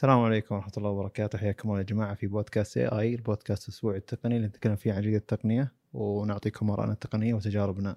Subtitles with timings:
[0.00, 3.96] السلام عليكم ورحمة الله وبركاته حياكم الله يا جماعة في بودكاست اي اي البودكاست الأسبوعي
[3.96, 7.96] التقني اللي نتكلم فيه عن جديد التقنية ونعطيكم آرائنا التقنية وتجاربنا.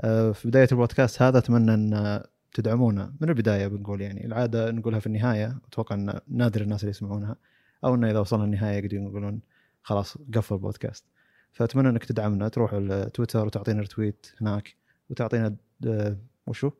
[0.00, 2.22] آه، في بداية البودكاست هذا أتمنى أن
[2.54, 7.36] تدعمونا من البداية بنقول يعني العادة نقولها في النهاية أتوقع أن نادر الناس اللي يسمعونها
[7.84, 9.40] أو أنه إذا وصلنا النهاية يقدرون يقولون
[9.82, 11.04] خلاص قفل البودكاست.
[11.52, 14.76] فأتمنى أنك تدعمنا تروح لتويتر وتعطينا رتويت هناك
[15.10, 15.56] وتعطينا
[15.86, 16.70] آه، وشو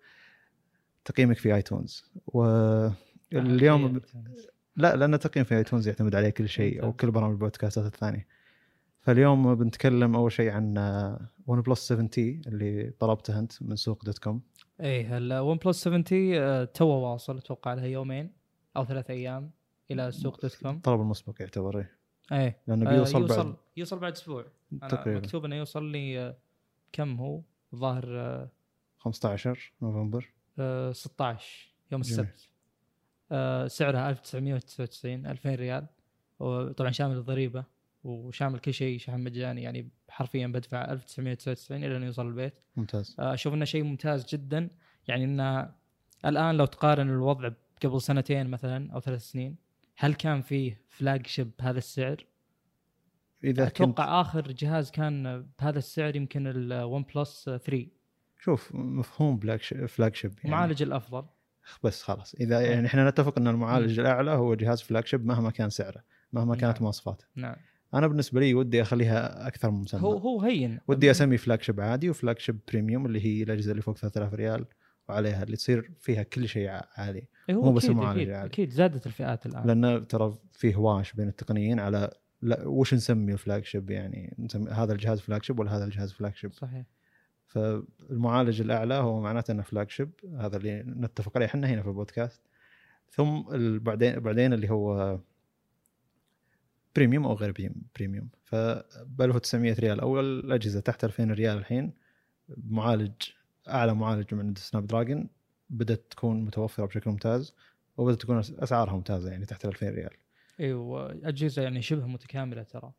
[1.04, 2.04] تقييمك في iTunes
[3.34, 4.00] واليوم
[4.76, 8.26] لا لأن التقييم في iTunes يعتمد عليه كل شيء أو كل برامج البودكاستات الثانية.
[9.00, 10.78] فاليوم بنتكلم أول شيء عن
[11.46, 14.42] OnePlus 7T اللي طلبته أنت من سوق dot com.
[14.80, 18.32] إيه ال OnePlus 7T تو واصل أتوقع لها يومين
[18.76, 19.50] أو ثلاث أيام
[19.90, 20.78] إلى سوق dot com.
[20.80, 21.90] طلب المسبق يعتبر إيه.
[22.32, 22.58] إيه.
[22.66, 23.54] لأنه آه، بيوصل يوصل بعد.
[23.76, 24.44] يوصل بعد أسبوع.
[24.88, 25.20] تقريباً.
[25.20, 26.36] مكتوب إنه يوصل لي آه،
[26.92, 27.40] كم هو؟
[27.74, 28.48] ظاهر آه،
[28.98, 30.32] 15 نوفمبر.
[30.58, 32.00] آه، 16 يوم.
[32.00, 32.26] السبت.
[32.26, 32.53] آه،
[33.66, 35.86] سعرها 1999 2000 ريال.
[36.38, 37.64] وطبعا شامل الضريبة
[38.04, 42.54] وشامل كل شيء شحن مجاني يعني حرفيا بدفع 1999 إلى انه يوصل البيت.
[42.76, 43.16] ممتاز.
[43.18, 44.68] آه، أشوف إنه شيء ممتاز جدا.
[45.08, 45.74] يعني إنه
[46.24, 47.50] الآن لو تقارن الوضع
[47.84, 49.56] قبل سنتين مثلا أو ثلاث سنين
[49.96, 52.26] هل كان فيه flagship بهذا السعر؟
[53.44, 57.86] إذا كنت أتوقع آخر جهاز كان بهذا السعر يمكن ال OnePlus 3
[58.40, 59.40] شوف مفهوم.
[59.86, 60.44] flagship يعني.
[60.44, 61.26] المعالج الأفضل.
[61.82, 62.34] بس خلاص.
[62.34, 66.74] إذا يعني إحنا نتفق إن المعالج الأعلى هو جهاز flagship مهما كان سعره مهما كانت
[66.74, 66.82] نعم.
[66.82, 67.24] مواصفاته.
[67.36, 67.56] نعم.
[67.94, 70.78] أنا بالنسبة لي ودي أخليها أكثر من مسمى هو هو هين.
[70.88, 74.64] ودي اسمي flagship عادي و flagship premium اللي هي الأجهزة اللي فوق 3000 ريال
[75.08, 77.28] وعليها اللي تصير فيها كل شيء عالي.
[77.48, 78.46] إيه، هو مو بس المعالج أكيد, العالي.
[78.46, 82.10] أكيد زادت الفئات الان لأن ترى في هواش بين التقنيين على
[82.42, 86.84] لا وش نسمي ال flagship يعني؟ نسمي هذا الجهاز flagship ولا هذا الجهاز flagship؟ صحيح.
[87.54, 92.42] فالمعالج الأعلى هو معناته إنه flagship هذا اللي نتفق عليه إحنا هنا في البودكاست.
[93.10, 93.42] ثم
[93.78, 95.18] بعدين بعدين اللي هو
[96.96, 98.54] premium أو غير prem- premium ف
[99.06, 100.00] ب 1900 ريال.
[100.00, 101.92] أو الأجهزة تحت 2000 ريال الحين
[102.70, 103.12] معالج
[103.68, 105.28] أعلى معالج من Snapdragon
[105.70, 107.54] بدأت تكون متوفرة بشكل ممتاز
[107.96, 110.10] وبدأت تكون أسعارها ممتازة يعني تحت ال 2000 ريال.
[110.60, 112.92] إيوه أجهزة يعني شبه متكاملة ترى.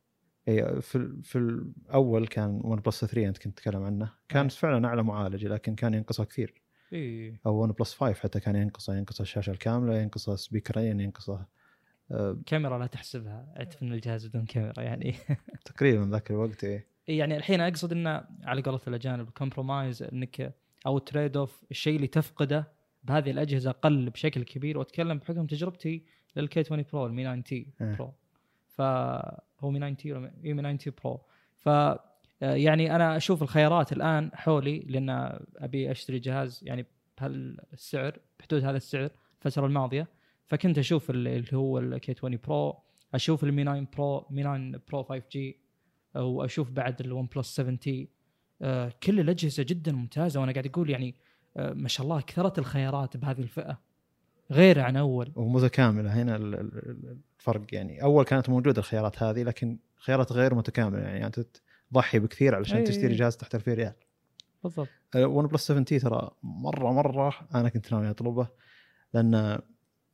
[0.48, 4.50] اي في في الأول كان OnePlus 3 أنت كنت تتكلم عنه كان أي.
[4.50, 6.54] فعلا أعلى معالج لكن كان ينقصه كثير
[6.94, 11.46] اي أو OnePlus 5 حتى كان ينقصه ينقصه الشاشة الكاملة ينقصه سبيكرين ينقصه
[12.12, 15.16] آه، كاميرا لا تحسبها اعتف ان الجهاز بدون كاميرا يعني
[15.66, 16.88] تقريبا ذاك الوقت إيه.
[17.08, 20.54] يعني الحين أقصد إنه على قولة الاجانب ال compromise إنك
[20.86, 22.68] أو ال trade off الشيء اللي تفقده
[23.04, 26.04] بهذه الأجهزة قل بشكل كبير وأتكلم بحكم تجربتي
[26.36, 27.96] لل K 20 Pro ال Mi 9T إيه.
[27.96, 28.14] Pro
[28.68, 29.42] فهو
[29.72, 31.22] Mi 9T ولا Mi 9T Pro
[31.58, 36.86] ف آه، يعني أنا أشوف الخيارات الآن حولي لأن أبي أشتري جهاز يعني
[37.22, 39.10] بهالسعر بحدود هذا السعر
[39.46, 40.08] الفترة الماضية.
[40.46, 42.80] فكنت أشوف ال- اللي هو ال K 20 Pro
[43.14, 45.60] أشوف ال Mi 9 Pro Mi 9 Pro 5G
[46.16, 48.10] وأشوف بعد ال OnePlus 7T
[49.04, 51.16] كل الأجهزة جدا ممتازة وأنا قاعد أقول يعني
[51.58, 53.80] آه، ما شاء الله كثرت الخيارات بهذه الفئة.
[54.52, 55.32] غير عن أول.
[55.36, 61.02] ومتكامله هنا ال- ال- الفرق يعني أول كانت موجودة الخيارات هذه لكن خيارات غير متكاملة.
[61.04, 61.46] يعني أنت
[61.92, 62.84] تضحي بكثير علشان أي.
[62.84, 63.94] تشتري جهاز تحت 2000 ريال
[64.64, 68.48] بالضبط OnePlus 7T ترى مرة مرة أنا كنت ناوي أطلبه
[69.14, 69.60] لأن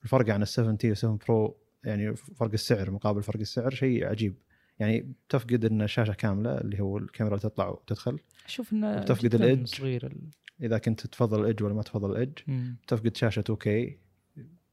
[0.04, 4.36] الفرق عن ال 7T و 7 Pro يعني فرق السعر مقابل فرق السعر شيء عجيب.
[4.80, 8.20] يعني تفقد إن الشاشه كاملة اللي هو الكاميرا اللي تطلع وتدخل.
[8.46, 9.68] أشوف إنه وتفقد جداً ال edge.
[9.68, 10.18] صغير ال...
[10.62, 12.40] إذا كنت تفضل ال edge ولا ما تفضل ال edge.
[12.88, 13.68] تفقد شاشة 2K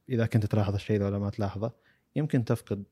[0.08, 1.72] إذا كنت تلاحظ الشيء ذا ولا ما تلاحظه
[2.16, 2.84] يمكن تفقد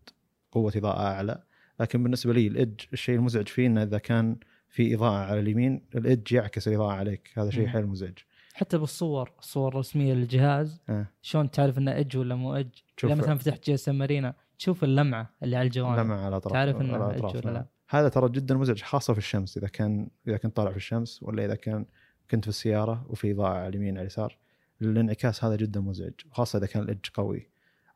[0.53, 1.43] قوة إضاءة أعلى.
[1.81, 4.37] لكن بالنسبة لي ال edge الشيء المزعج فيه إنه إذا كان
[4.69, 7.31] في إضاءة على اليمين ال edge يعكس الإضاءة عليك.
[7.35, 7.67] هذا شيء.
[7.67, 8.19] حيل مزعج.
[8.55, 11.07] حتى بالصور الصور الرسمية للجهاز آه.
[11.23, 12.69] شلون تعرف إنه اج ولا مو اج
[13.05, 15.99] إذا مثلا فتحت GSM تشوف اللمعة اللي على الجوانب.
[15.99, 17.55] لمع على الاطراف تعرف إنه اج ولا نعم.
[17.55, 21.23] لا هذا ترى جدا مزعج خاصة في الشمس إذا كان إذا كنت طالع في الشمس
[21.23, 21.87] ولا إذا كان
[22.31, 24.39] كنت في السيارة وفي إضاءة على اليمين على اليسار.
[24.83, 27.49] الانعكاس هذا جدا مزعج خاصة إذا كان ال edge قوي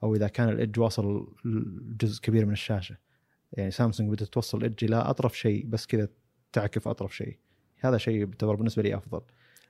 [0.02, 2.96] أو إذا كان ال edge واصل لجزء كبير من الشاشة.
[3.52, 6.08] يعني سامسونج بدأت توصل ال edge إلى أطرف شيء بس كذا
[6.52, 7.38] تعكف أطرف شيء.
[7.80, 9.20] هذا شيء يعتبر بالنسبة لي أفضل.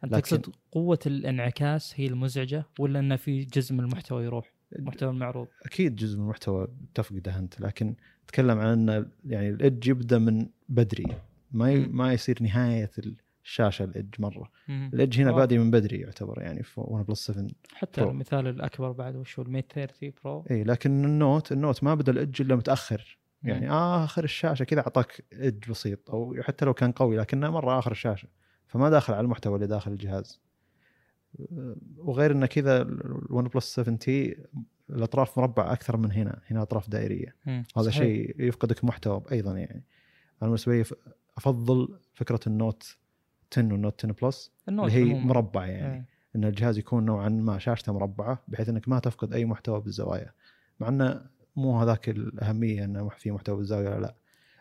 [0.05, 5.11] أنت لكن- تقصد قوة الانعكاس هي المزعجة ولا إنه في جزء من المحتوى يروح؟ محتوى
[5.11, 5.49] المعروض.
[5.63, 7.95] أكيد جزء من المحتوى تفقده أنت لكن
[8.29, 11.07] تكلم عن ان يعني ال edge يبدأ من بدري.
[11.53, 11.79] ما ي...
[11.79, 12.91] ما يصير نهاية
[13.45, 14.91] الشاشه ال edge مرة مم.
[14.95, 15.33] ال edge هنا.
[15.33, 18.11] بادي من بدري يعتبر يعني في OnePlus 7 حتى Pro.
[18.11, 21.85] المثال الأكبر بعد وش هو ال Mate 30 Pro إي لكن ال Note ال Note
[21.85, 23.73] ما بدأ ال edge إلا متأخر يعني مم.
[23.73, 28.29] آخر الشاشة كذا أعطاك edge بسيط أو حتى لو كان قوي لكنه مرة آخر الشاشة
[28.67, 30.41] فما داخل على المحتوى اللي داخل الجهاز
[31.97, 34.37] وغير انه كذا ال OnePlus 7T
[34.91, 37.65] الأطراف مربعة أكثر من هنا هنا أطراف دائرية مم.
[37.77, 37.91] هذا.
[37.91, 39.85] شيء يفقدك محتوى أيضا يعني
[40.43, 40.85] أنا بالنسبة لي
[41.37, 42.97] أفضل فكرة ال Note
[43.53, 44.83] 10 وال Note 10 Plus اللي
[45.15, 45.15] هي.
[45.25, 45.95] مربعة يعني.
[45.95, 46.05] إيه.
[46.37, 50.33] إن الجهاز يكون نوعا ما شاشته مربعة بحيث إنك ما تفقد أي محتوى بالزوايا.
[50.81, 51.27] مع إنه
[51.57, 54.15] مو هذاك الأهمية انه في محتوى بالزاوية ولا لا.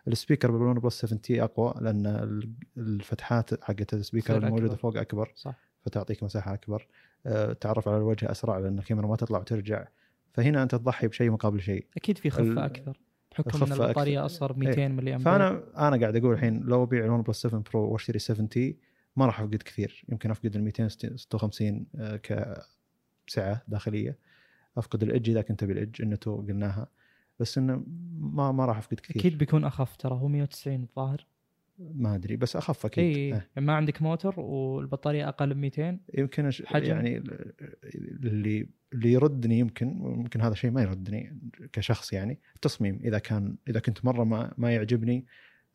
[0.07, 4.75] ال speaker بال OnePlus 7T أقوى لأن ال- الفتحات حقت ال speaker الموجودة.
[4.75, 5.31] فوق أكبر.
[5.35, 5.55] صح.
[5.85, 6.87] فتعطيك مساحة أكبر.
[7.25, 9.85] أه، تعرف على الوجه أسرع لأن الكاميرا ما تطلع وترجع.
[10.33, 11.85] فهنا أنت تضحي بشيء مقابل شيء.
[11.97, 12.99] أكيد في خفة أكثر.
[13.41, 14.25] بحكم إن البطاريه.
[14.25, 17.91] أصغر 200 ملي أمبير فأنا أنا قاعد أقول الحين لو أبيع ال OnePlus 7 Pro
[17.91, 18.77] وأشتري 7T
[19.15, 20.05] ما راح أفقد كثير.
[20.09, 22.15] يمكن أفقد ال 256 آه،
[23.27, 24.17] كسعة داخلية.
[24.77, 26.87] أفقد ال edge إذا كنت بال edge اللي انتو قلناها.
[27.39, 27.83] بس إنه
[28.19, 29.21] ما ما راح أفقد كثير.
[29.21, 30.15] أكيد بيكون أخف ترى.
[30.15, 31.25] هو 190 الظاهر.
[31.79, 33.31] ما أدري بس أخف أكيد اي إيه.
[33.31, 36.63] يعني ما عندك موتور والبطارية أقل من 200 يمكن أش...
[36.65, 36.91] حجم.
[36.95, 41.39] يعني اللي اللي يردني يمكن ويمكن هذا الشيء ما يردني
[41.73, 45.25] كشخص يعني التصميم إذا كان إذا كنت مرة ما ما يعجبني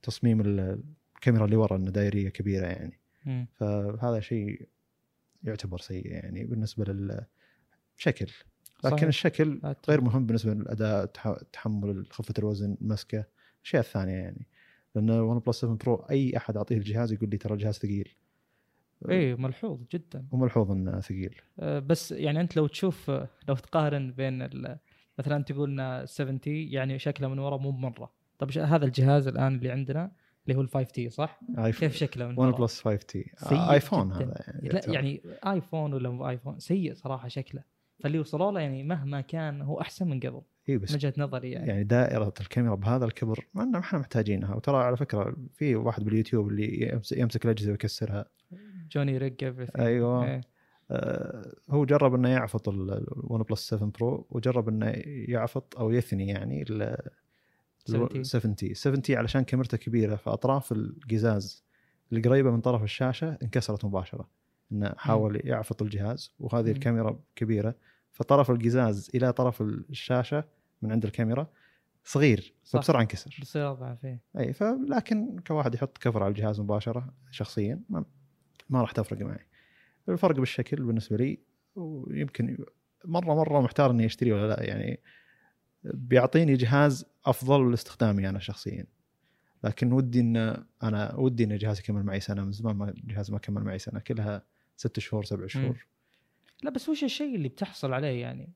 [0.03, 0.83] تصميم ال-
[1.15, 3.47] الكاميرا اللي ورا إنه دائريه كبيرة يعني مم.
[3.55, 4.69] فهذا شيء
[5.43, 8.27] يعتبر سيء يعني بالنسبة للشكل
[8.85, 9.03] لكن صحيح.
[9.09, 13.25] الشكل غير مهم بالنسبة للأداء تح- تحمل خفة الوزن المسكه
[13.61, 14.47] الاشياء الثانية يعني
[14.95, 18.09] لأن ون بلس 7 برو أي أحد أعطيه الجهاز يقول لي ترى الجهاز ثقيل.
[19.11, 20.27] اي ملحوظ جدا.
[20.33, 21.35] وملحوظ إنه ثقيل.
[21.61, 23.11] أه، بس يعني أنت لو تشوف
[23.49, 24.49] لو تقارن بين
[25.19, 28.13] مثلا تقول لنا 70 يعني شكله من ورا مو مرة.
[28.39, 30.13] طب ش- هذا الجهاز الآن اللي عندنا
[30.47, 34.09] اللي هو ال 5 تي صح؟ آيف- كيف شكله من ون؟ بلس 5 تي ايفون
[34.09, 34.25] جداً.
[34.25, 37.63] هذا يعني لا يعني ايفون ولا مو ايفون سيء صراحة شكله.
[38.01, 40.43] فاللي وصلوا له يعني مهما كان هو أحسن من قبل.
[40.69, 44.97] إي بس وجهة نظري يعني, يعني دائرة الكاميرا بهذا الكبر ما إحنا محتاجينها وترى على
[44.97, 48.27] فكرة في واحد باليوتيوب اللي يمس- يمسك الأجهزة ويكسرها
[48.93, 49.45] JerryRig.
[49.79, 50.25] أيوة.
[50.27, 50.41] إيه.
[50.91, 56.63] آه، هو جرب إنه يعفط ال OnePlus 7 Pro وجرب إنه يعفط أو يثني يعني
[56.71, 56.97] ال
[57.79, 58.25] 70.
[58.25, 61.65] 70 70 علشان كاميرته كبيرة فأطراف القزاز
[62.13, 64.29] القريبة من طرف الشاشة انكسرت مباشرة
[64.73, 66.71] إنه حاول يعفط الجهاز وهذه.
[66.71, 67.75] الكاميرا كبيرة
[68.15, 70.45] فطرف القزاز إلى طرف الشاشة
[70.83, 71.47] من عند الكاميرا
[72.05, 72.79] صغير صح.
[72.79, 73.39] فبسرعة انكسر.
[73.41, 74.21] بصير اضعف إيه.
[74.39, 78.05] أي فلكن كواحد يحط كفر على الجهاز مباشرة شخصيا ما,
[78.71, 79.47] ما راح تفرق معي.
[80.09, 81.39] الفرق بالشكل بالنسبة لي
[81.77, 82.65] ويمكن
[83.05, 85.01] مرة مرة محتار إني أشتري ولا لا يعني
[85.85, 88.87] بيعطيني جهاز أفضل لاستخدامي أنا شخصيا.
[89.65, 93.39] لكن ودي إن أنا ودي إن جهازي يكمل معي سنة من زمان ما جهاز ما
[93.39, 94.43] كمل معي سنة كلها
[94.77, 95.87] ست شهور سبع شهور.
[96.65, 98.53] لا بس وش الشيء اللي بتحصل عليه يعني؟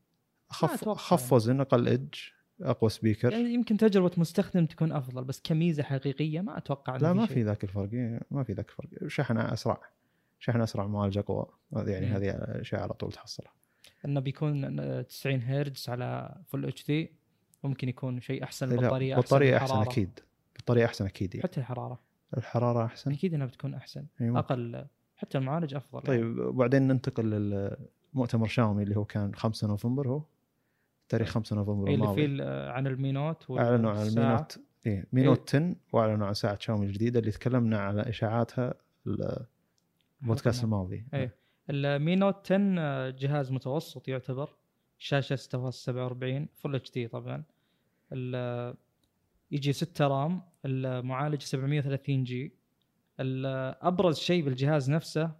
[0.50, 1.34] اخف اخف يعني.
[1.34, 2.14] وزن أقل edge
[2.62, 7.26] أقوى speaker يعني يمكن تجربة مستخدم تكون أفضل بس كميزة حقيقية ما أتوقع لا ما.
[7.26, 9.80] في ذاك الفرق إيه، ما في ذاك الفرق شحن أسرع
[10.38, 12.12] شحن أسرع معالج أقوى يعني مم.
[12.12, 13.52] هذه أشياء على طول تحصلها
[14.04, 14.76] إنه بيكون
[15.06, 17.12] 90 هرتز على full HD
[17.64, 19.90] ممكن يكون شيء أحسن البطاريه بطارية أحسن الحرارة.
[19.90, 20.20] أكيد
[20.58, 21.42] بطارية أحسن أكيد يعني.
[21.48, 22.00] حتى الحرارة
[22.36, 24.38] الحرارة أحسن أكيد إنها بتكون أحسن أيوة.
[24.38, 26.22] أقل حتى المعالج أفضل يعني.
[26.22, 27.34] طيب وبعدين ننتقل
[28.14, 30.22] للمؤتمر شاومي اللي هو كان 5 نوفمبر هو
[31.08, 32.20] تاريخ 5 نوفمبر إيه اللي الماضي.
[32.20, 34.06] فيه ال- عن ال Mi Note أعلنوا عن.
[34.06, 34.58] ال Mi Note.
[34.86, 38.74] إيه Mi Note 10 وأعلنوا عن ساعة شاومي الجديدة اللي تكلمنا على إشاعاتها
[39.06, 40.64] البودكاست.
[40.64, 41.04] الماضي.
[41.14, 41.34] إيه.
[41.70, 44.54] ال Mi Note 10 آه، جهاز متوسط يعتبر.
[44.98, 47.42] شاشة 6.47 full HD طبعا.
[48.12, 48.74] ال-
[49.50, 52.52] يجي 6 RAM المعالج 730G.
[53.20, 55.30] أبرز شيء بالجهاز نفسه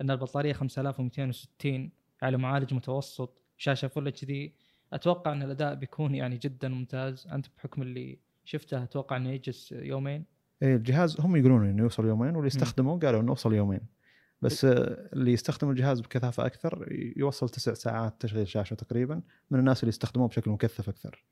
[0.00, 1.90] إن البطارية 5260
[2.22, 4.54] على معالج متوسط شاشة full HD
[4.92, 7.26] أتوقع إن الأداء بيكون يعني جدا ممتاز.
[7.26, 10.24] أنت بحكم اللي شفته أتوقع إنه يجلس يومين.
[10.62, 13.80] إيه الجهاز هم يقولون إنه يوصل يومين واللي يستخدمه قالوا إنه وصل يومين.
[14.42, 19.82] بس آه، اللي يستخدم الجهاز بكثافة أكثر يوصل تسع ساعات تشغيل شاشة تقريبا من الناس
[19.82, 21.24] اللي يستخدموه بشكل مكثف أكثر.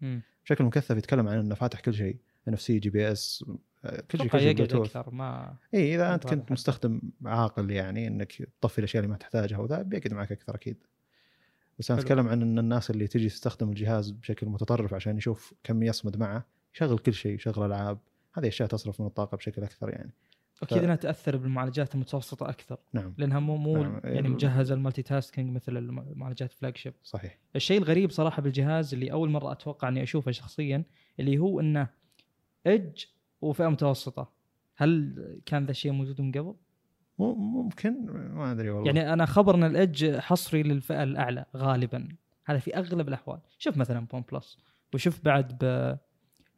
[0.44, 2.16] بشكل مكثف يتكلم عن إنه فاتح كل شيء.
[2.48, 3.44] إن إف سي جي بي إس
[4.10, 6.52] كل شيء يقعد أكثر ما إي إذا أنت كنت.
[6.52, 10.76] مستخدم عاقل يعني إنك تطفي الأشياء اللي ما تحتاجها وذا بيقعد معك أكثر أكيد
[11.78, 12.00] بس أنا.
[12.00, 16.46] أتكلم عن إن الناس اللي تجي تستخدم الجهاز بشكل متطرف عشان يشوف كم يصمد معه
[16.74, 17.98] يشغل كل شيء يشغل ألعاب
[18.34, 20.12] هذه أشياء تصرف من الطاقة بشكل أكثر يعني
[20.62, 24.00] أكيد إنها تأثر بالمعالجات المتوسطة أكثر نعم لأنها مو مو نعم.
[24.04, 29.52] يعني مجهزه ال multitasking مثل المعالجات flagship صحيح الشيء الغريب صراحة بالجهاز اللي أول مرة
[29.52, 30.84] أتوقع إني أشوفه شخصيا
[31.20, 31.88] اللي هو إنه
[32.66, 33.04] edge
[33.40, 34.32] وفئة متوسطة
[34.76, 36.54] هل كان ذا الشيء موجود من قبل؟
[37.18, 42.08] ممكن ما أدري والله يعني أنا خبر إن ال edge حصري للفئة الأعلى غالبا
[42.44, 44.58] هذا في أغلب الأحوال شوف مثلا ب OnePlus
[44.94, 45.96] وشوف بعد ب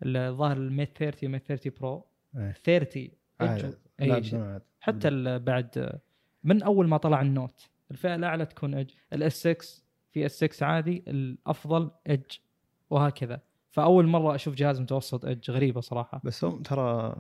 [0.03, 2.07] الظاهر ال Mate 30 و Mate 30 Pro
[2.37, 2.53] إيه.
[2.53, 3.79] 30 edge عاد.
[4.01, 4.39] أي لا شيء.
[4.39, 4.63] بدون عاد.
[4.81, 6.01] حتى بعد
[6.45, 10.45] من أول ما طلع ال Note الفئة الأعلى تكون edge ال S 6 في S
[10.45, 12.37] 6 عادي الأفضل edge
[12.91, 16.21] وهكذا فأول مرة أشوف جهاز متوسط edge غريبة صراحة.
[16.25, 17.17] بس هم ترى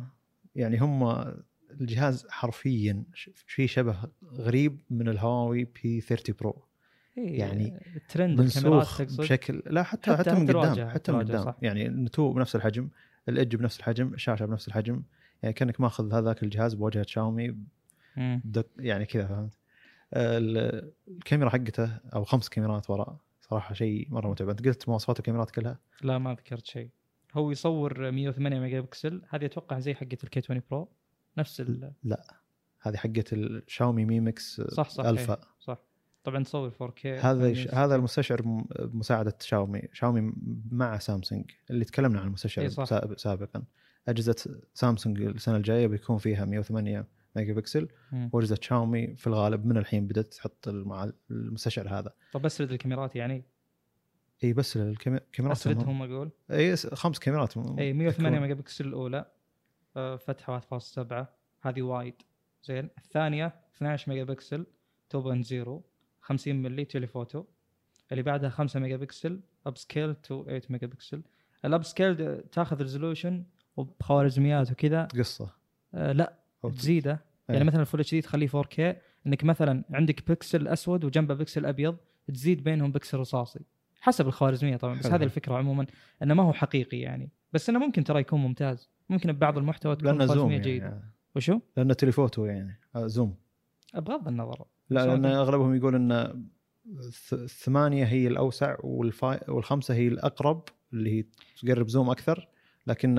[0.54, 1.24] يعني هم
[1.80, 3.96] الجهاز حرفيا في شبه
[4.32, 6.64] غريب من الهواوي P 30 Pro
[7.16, 7.80] يعني
[8.40, 11.54] الكاميرات منسوخ بشكل لا حتى حتى- حتى, من قدام حتى من قدام.
[11.62, 12.88] يعني النتوء بنفس الحجم
[13.28, 15.02] ال edge بنفس الحجم الشاشة بنفس الحجم.
[15.42, 17.56] يعني كأنك ماخذ هذاك الجهاز بواجهه شاومي
[18.78, 19.58] يعني كذا فهمت؟
[20.14, 23.16] ال- الكاميرا حقته أو خمس كاميرات وراء.
[23.50, 24.48] صراحة شيء مرة متعب.
[24.48, 26.90] أنت قلت مواصفات الكاميرات كلها؟ لا ما ذكرت شيء.
[27.34, 30.88] هو يصور 108 ميجا بكسل هذه أتوقع زي حقة ال K 20 Pro
[31.38, 31.92] نفس ال
[32.82, 35.78] هذه حقة الشاومي Mi Mix صح صح الفا إيه، صح.
[36.24, 37.58] طبعا تصور 4K هذا ش...
[37.58, 37.74] 160.
[37.78, 38.42] هذا المستشعر
[38.78, 40.32] بمساعدة شاومي شاومي
[40.70, 42.84] مع سامسونج اللي تكلمنا عن المستشعر إي صح.
[42.84, 43.64] سا- سابقا.
[44.08, 47.06] أجهزة سامسونج السنة الجاية بيكون فيها 108
[47.38, 47.88] ميجا بكسل.
[48.32, 50.68] واجهزه شاومي في الغالب من الحين بدأت تحط.
[51.30, 52.12] المستشعر هذا.
[52.32, 53.44] طب اسرد الكاميرات يعني.
[54.44, 56.30] إي بس الكاميرات اسردهم أقول.
[56.50, 57.56] إي خمس كاميرات.
[57.56, 59.24] إي 108 تكون- ميجا بكسل الأولى
[59.96, 61.26] آه، فتحة 1.7
[61.62, 62.14] هذه wide.
[62.64, 62.88] زين.
[62.98, 64.66] الثانية 12 ميجا بكسل
[65.08, 65.80] 2.0
[66.20, 67.44] 50 ملي telephoto
[68.12, 71.22] اللي بعدها 5 ميجا بكسل upscale to 8 ميجا بكسل
[71.64, 73.44] ال upscale تاخذ resolution
[73.76, 75.04] وبخوارزميات وكذا.
[75.04, 75.50] قصة.
[75.94, 76.38] آه لا
[76.74, 77.20] تزيده.
[77.48, 77.66] يعني إيه.
[77.66, 78.80] مثلا ال full HD تخليه 4K
[79.26, 81.96] إنك مثلا عندك بكسل أسود وجنبه بكسل أبيض
[82.34, 83.60] تزيد بينهم بكسل رصاصي
[84.00, 85.06] حسب الخوارزمية طبعا بس.
[85.06, 85.86] هذه الفكرة عموما
[86.22, 90.08] إنه ما هو حقيقي يعني بس إنه ممكن ترى يكون ممتاز ممكن ببعض المحتوى تكون
[90.08, 91.12] لأنه zoom خوارزمية يعني, جيدة يعني.
[91.36, 93.34] وشو؟ لأنه telephoto يعني آه، zoom
[93.94, 96.42] بغض النظر لا لأن أغلبهم يقول إن
[96.96, 101.24] الث- الثمانيه هي الأوسع وال five والخمسة هي الأقرب اللي هي
[101.62, 102.48] تقرب zoom أكثر
[102.86, 103.18] لكن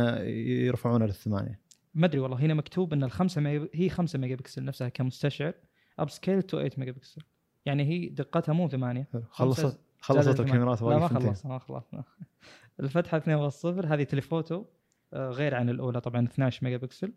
[0.66, 1.60] يرفعونها للثمانية
[1.94, 5.54] ما أدري والله هنا مكتوب إن الخمسة ميجا هي 5 ميجا بكسل نفسها كمستشعر
[6.00, 7.22] upscale to 8 ميجا بكسل
[7.66, 9.80] يعني هي دقتها مو 8 خلصت.
[10.00, 10.40] خلصت.
[10.40, 11.08] الكاميرات لا ما.
[11.08, 12.04] خلصنا ما خلصنا.
[12.80, 14.66] الفتحة 2.0 هذه telephoto
[15.14, 17.14] آه، غير عن الأولى طبعا 12 ميجا بكسل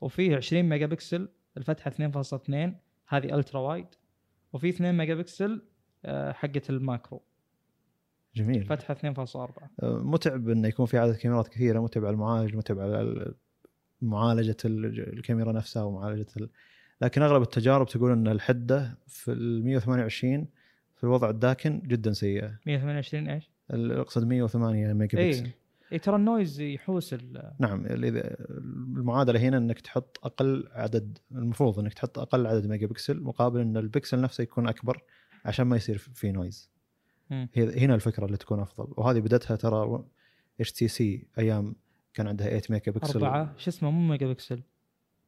[0.00, 1.94] وفيه 20 ميجا بكسل الفتحه 2.2
[3.08, 3.86] هذه ultra wide
[4.52, 5.62] وفي 2 ميجا بكسل
[6.04, 7.22] آه، حقه ال macro.
[8.36, 8.64] جميل.
[8.64, 9.36] فتحه 2.4
[9.82, 13.34] آه، متعب إنه يكون في عدد كاميرات كثيرة متعب على المعالج متعب على ال-
[14.02, 16.48] معالجة ال- الكاميرا نفسها ومعالجة ال...
[17.00, 20.46] لكن أغلب التجارب تقول إن الحدة في ال 128
[20.96, 22.58] في الوضع الداكن جدا سيئة.
[22.66, 25.52] 128 إيش؟ أقصد 108 ميجا بكسل اي
[25.92, 31.94] اي ترى ال noise يحوس ال- نعم المعادلة هنا إنك تحط أقل عدد المفروض إنك
[31.94, 35.02] تحط أقل عدد ميجا بكسل مقابل إن البكسل نفسه يكون أكبر
[35.44, 36.70] عشان ما يصير في noise.
[37.56, 38.94] هنا الفكرة اللي تكون أفضل.
[38.96, 40.04] وهذه بدأتها ترى
[40.60, 41.74] HTC أيام
[42.16, 43.54] كان عندها 8 ميجا بكسل أربعة.
[43.58, 44.62] شو اسمه؟ مو ميجا بكسل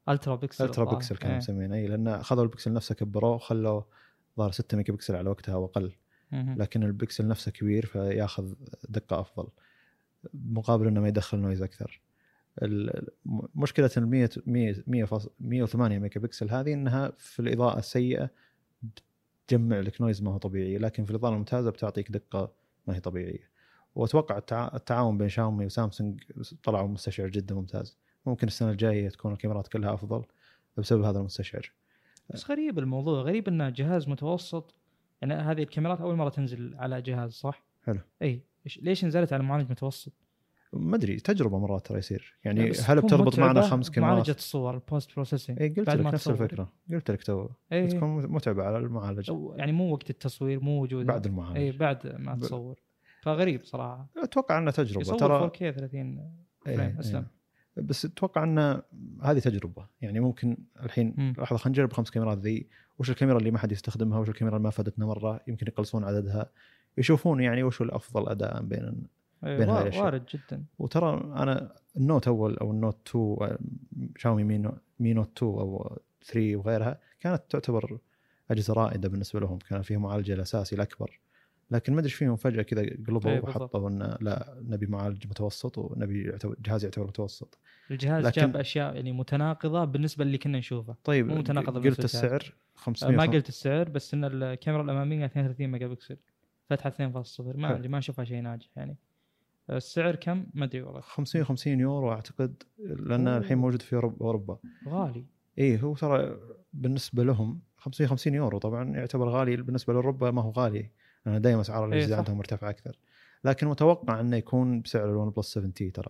[0.08, 0.85] ultra pixel ultra.
[0.85, 1.38] pixel كانوا إيه.
[1.38, 1.75] مسمينه.
[1.75, 3.87] اي لأن اخذوا البكسل نفسه كبروه وخلوه
[4.38, 5.92] ظهر 6 ميجا بكسل على وقتها واقل.
[6.33, 8.52] لكن البكسل نفسه كبير فياخذ
[8.88, 9.49] دقة أفضل
[10.35, 12.00] مقابل إنه ما يدخل noise أكثر.
[13.54, 18.30] مشكلة ال 100 100 100 فاص- 108 ميجا بكسل هذه إنها في الإضاءة السيئه
[18.83, 20.78] بتجمع لك noise ما هو طبيعي.
[20.78, 22.52] لكن في الإضاءة الممتازة بتعطيك دقة
[22.87, 23.49] ما هي طبيعية.
[23.95, 26.23] وأتوقع التع- التعاون بين شاومي وسامسونج
[26.62, 27.99] طلعوا مستشعر جدا ممتاز.
[28.26, 30.25] ممكن السنة الجاية تكون الكاميرات كلها أفضل
[30.76, 31.73] بسبب هذا المستشعر.
[32.30, 34.75] بس غريب الموضوع غريب انه جهاز متوسط
[35.23, 38.00] يعني هذه الكاميرات أول مرة تنزل على جهاز صح؟ حلو.
[38.23, 38.42] إي.
[38.83, 40.12] ليش نزلت على معالج متوسط؟
[40.73, 42.35] ما أدري تجربة مرات ترى يصير.
[42.45, 46.25] يعني هل بتربط معنا خمس معالجة كاميرات الصور ال post processing إي قلت لك نفس
[46.25, 46.35] تصور.
[46.35, 47.49] الفكرة قلت لك تو.
[47.73, 47.87] إي.
[47.87, 49.33] تكون متعبة على المعالج.
[49.57, 51.57] يعني مو وقت التصوير مو وجود بعد المعالج.
[51.59, 52.80] إي بعد ما تصور.
[53.37, 54.06] فغريب صراحة.
[54.16, 56.18] أتوقع أنها تجربة يصور ترى 4K 30
[56.66, 57.26] إيه، frame أسلم.
[57.78, 57.85] إيه.
[57.85, 58.82] بس أتوقع أن
[59.23, 59.87] هذه تجربة.
[60.00, 61.35] يعني ممكن الحين.
[61.38, 62.68] لحظة خلينا نجرب خمس كاميرات ذي.
[62.99, 66.50] وش الكاميرا اللي ما حد يستخدمها؟ وش الكاميرا اللي ما فادتنا مرة؟ يمكن يقلصون عددها.
[66.99, 69.06] يشوفون يعني وش الأفضل أداء بين
[69.44, 69.99] إيه، بين هذه.
[70.00, 70.64] وارد جدا.
[70.78, 73.58] وترى أنا ال Note أول أو ال Note 2 آه،
[74.16, 77.99] شاومي Mi No- Mi Note 2 أو 3 وغيرها كانت تعتبر
[78.50, 79.58] أجهزة رائدة بالنسبة لهم.
[79.58, 81.20] كان فيها معالج الأساسي الأكبر.
[81.70, 83.40] لكن ما أدري إيش فيهم فجأة كذا قلبوا إيه،.
[83.40, 87.58] وحطوا إن لا نبي معالج متوسط ونبي جهاز يعتبر متوسط.
[87.90, 90.96] الجهاز لكن- جاب أشياء يعني متناقضة بالنسبة اللي كنا نشوفه.
[91.04, 92.04] طيب مو متناقضة قلت.
[92.04, 96.16] السعر 500 ما قلت السعر بس إن الكاميرا الأمامية 32 ميجا بكسل.
[96.70, 97.76] فتحة 2.0 ما.
[97.76, 98.96] أدري ما أشوفها شيء ناجح يعني.
[99.70, 101.00] السعر كم؟ ما أدري والله.
[101.00, 103.28] 550 يورو أعتقد لأن.
[103.28, 104.58] الحين موجود في أوروبا.
[104.88, 105.25] غالي.
[105.58, 106.38] اي هو ترى
[106.72, 109.56] بالنسبة لهم 550 يورو طبعا يعتبر غالي.
[109.56, 110.90] بالنسبة لأوروبا ما هو غالي.
[111.26, 112.18] دائما أسعار إيه، الأجهزة صح.
[112.18, 112.98] عندهم مرتفعة أكثر.
[113.44, 116.08] لكن متوقع إنه يكون بسعر ال OnePlus 7T ترى.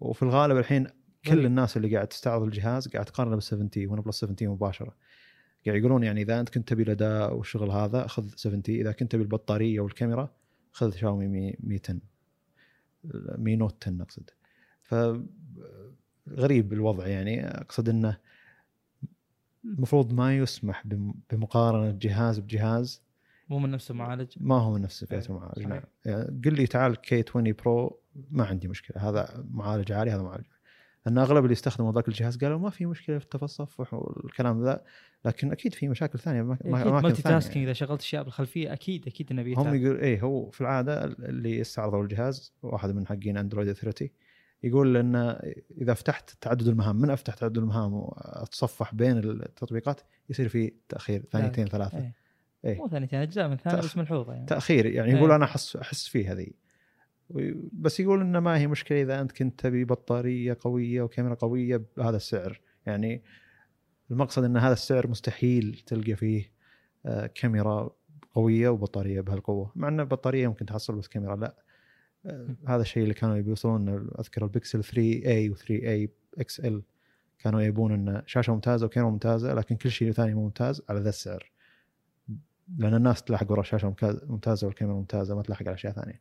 [0.00, 0.86] وفي الغالب الحين
[1.24, 1.44] كل غريب.
[1.46, 4.96] الناس اللي قاعد تستعرض الجهاز قاعد تقارنه بال 7T OnePlus 7T مباشرة.
[5.66, 9.22] قاعد يقولون يعني إذا أنت كنت تبي الأداء والشغل هذا خذ 7T إذا كنت تبي
[9.22, 10.34] البطارية والكاميرا
[10.72, 11.80] خذ شاومي Mi 100
[13.38, 14.30] Mi Note 10 أقصد.
[14.82, 14.94] ف
[16.28, 17.46] غريب الوضع يعني.
[17.46, 18.18] أقصد إنه
[19.64, 23.02] المفروض ما يسمح بم- بمقارنة جهاز بجهاز
[23.52, 25.68] مو من نفس المعالج؟ ما هو من نفس فئة إيه، المعالج صحيح.
[25.68, 25.82] نعم.
[26.04, 29.08] يعني قل لي تعال K20 Pro ما عندي مشكلة.
[29.08, 30.44] هذا معالج عالي هذا معالج.
[31.06, 34.84] لأن أغلب اللي استخدموا ذاك الجهاز قالوا ما في مشكلة في التصفح والكلام ذا
[35.24, 39.44] لكن أكيد في مشاكل ثانية ما- multitasking إذا شغلت أشياء بالخلفية أكيد أكيد إنه هم
[39.44, 39.74] بيتعب.
[39.74, 44.08] يقول إيه هو في العادة اللي استعرضوا الجهاز واحد من حقين أندرويد 30
[44.62, 45.16] يقول ان
[45.80, 51.66] إذا فتحت تعدد المهام من أفتح تعدد المهام وأتصفح بين التطبيقات يصير في تأخير ثانيتين
[51.66, 52.12] ثلاثة.
[52.64, 52.78] إيه.
[52.78, 54.46] مو ثانيتين أجزاء من ثانية تأخ- بس ملحوظة يعني.
[54.46, 55.16] تاخير يعني إيه.
[55.18, 56.46] يقول أنا أحس أحس فيه هذه
[57.72, 62.16] بس يقول إنه ما هي مشكلة إذا أنت كنت تبي بطارية قوية وكاميرا قوية بهذا
[62.16, 62.60] السعر.
[62.86, 63.22] يعني
[64.10, 66.52] المقصد إن هذا السعر مستحيل تلقى فيه
[67.06, 67.90] آه، كاميرا
[68.34, 69.72] قوية وبطارية بهالقوة.
[69.76, 71.54] مع إن البطارية ممكن تحصل بس كاميرا لا.
[72.26, 73.88] آه، هذا الشيء اللي كانوا يبي يوصلون
[74.18, 76.08] اذكر البكسل 3A و 3A
[76.42, 76.72] XL
[77.38, 81.51] كانوا يبون إن شاشة ممتازة وكاميرا ممتازة لكن كل شيء ثاني ممتاز على ذا السعر.
[82.78, 86.20] لأن الناس تلاحق ورا شاشة ممتاز- ممتازة والكاميرا ممتازة ما تلاحق على اشياء ثانية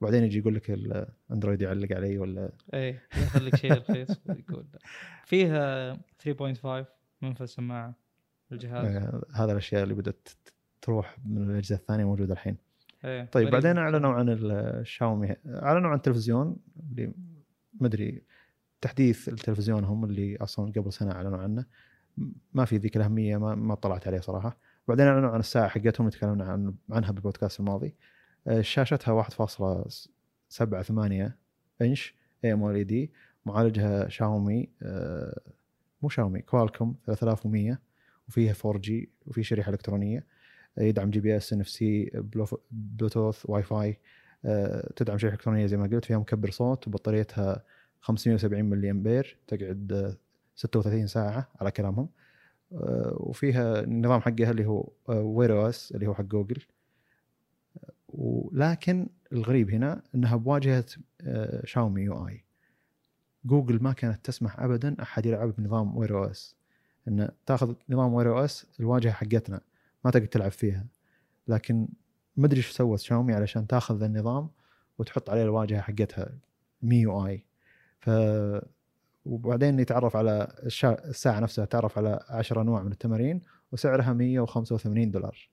[0.00, 4.66] وبعدين يجي يقول لك الاندرويد يعلق علي ولا إيه ياخذ لك شيء رخيص ويقول.
[5.24, 6.86] فيها 3.5
[7.22, 7.94] منفذ سماعه
[8.52, 8.96] الجهاز.
[8.96, 10.28] آه، هذا الأشياء اللي بدأت
[10.82, 12.56] تروح من الأجهزة الثانية موجودة الحين.
[13.04, 13.50] إيه طيب.
[13.50, 16.56] بعدين أعلنوا عن الشاومي أعلنوا عن التلفزيون
[16.90, 17.12] اللي
[17.80, 18.22] ما أدري
[18.80, 21.64] تحديث التلفزيون هم اللي أصلا قبل سنة أعلنوا عنه.
[22.54, 24.56] ما في ذيك الأهمية ما, ما طلعت عليه صراحة.
[24.88, 27.94] بعدين اعلنوا عن الساعة حقتهم تكلمنا عن عنها بالبودكاست الماضي
[28.46, 31.32] آه، شاشتها 1.78
[31.82, 32.14] إنش
[32.44, 33.12] AMOLED
[33.46, 35.40] معالجها شاومي آه،
[36.02, 37.78] مو شاومي كوالكوم 3100
[38.28, 40.26] وفيها 4G وفي شريحة إلكترونية
[40.78, 42.10] آه، يدعم جي بي إس إن إف سي
[42.70, 43.98] بلوتوث واي فاي
[44.96, 47.64] تدعم شريحة إلكترونية زي ما قلت فيها مكبر صوت وبطاريتها
[48.00, 50.16] 570 ملي أمبير تقعد آه،
[50.56, 52.08] 36 ساعة على كلامهم.
[52.70, 56.62] وفيها النظام حقها اللي هو Wear OS اللي هو حق جوجل
[57.78, 60.84] آه، ولكن الغريب هنا إنها بواجهه
[61.20, 62.44] آه، شاومي UI
[63.44, 66.56] جوجل ما كانت تسمح ابدا أحد يلعب بنظام Wear OS
[67.08, 69.60] إن تاخذ نظام Wear OS الواجهة حقتنا
[70.04, 70.86] ما تقدر تلعب فيها.
[71.48, 71.88] لكن
[72.36, 74.48] ما أدري إيش سوت شاومي علشان تاخذ النظام
[74.98, 76.38] وتحط عليه الواجهة حقتها
[76.82, 77.44] مي يو آي.
[78.00, 78.10] ف
[79.26, 80.48] وبعدين يتعرف على.
[80.84, 83.40] الساعة نفسها تعرف على 10 انواع من التمارين
[83.72, 85.50] وسعرها 185 دولار.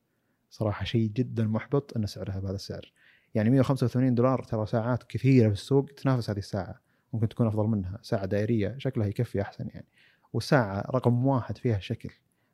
[0.49, 2.93] صراحة شيء جدا محبط إن سعرها بهذا السعر.
[3.35, 6.81] يعني 185 دولار ترى ساعات كثيرة في السوق تنافس هذه الساعة.
[7.13, 7.99] ممكن تكون أفضل منها.
[8.01, 9.87] ساعة دائرية شكلها يكفي أحسن يعني.
[10.33, 12.09] والساعة رقم واحد فيها شكل.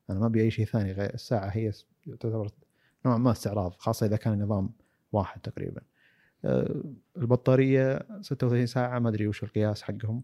[0.09, 1.71] أنا ما أبي أي شيء ثاني غير الساعة هي
[2.05, 2.49] تعتبر
[3.05, 4.69] نوعا ما استعراض خاصة إذا كان النظام
[5.11, 5.81] واحد تقريبا.
[6.45, 6.83] آه،
[7.17, 10.23] البطارية 36 ساعة ما أدري وش القياس حقهم.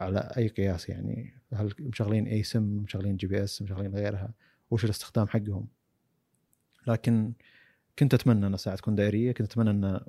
[0.00, 4.30] على أي قياس يعني؟ هل مشغلين اي سم مشغلين GPS مشغلين غيرها؟
[4.70, 5.66] وش الاستخدام حقهم؟
[6.86, 7.32] لكن
[7.98, 10.00] كنت أتمنى أن الساعة تكون دائرية كنت أتمنى أن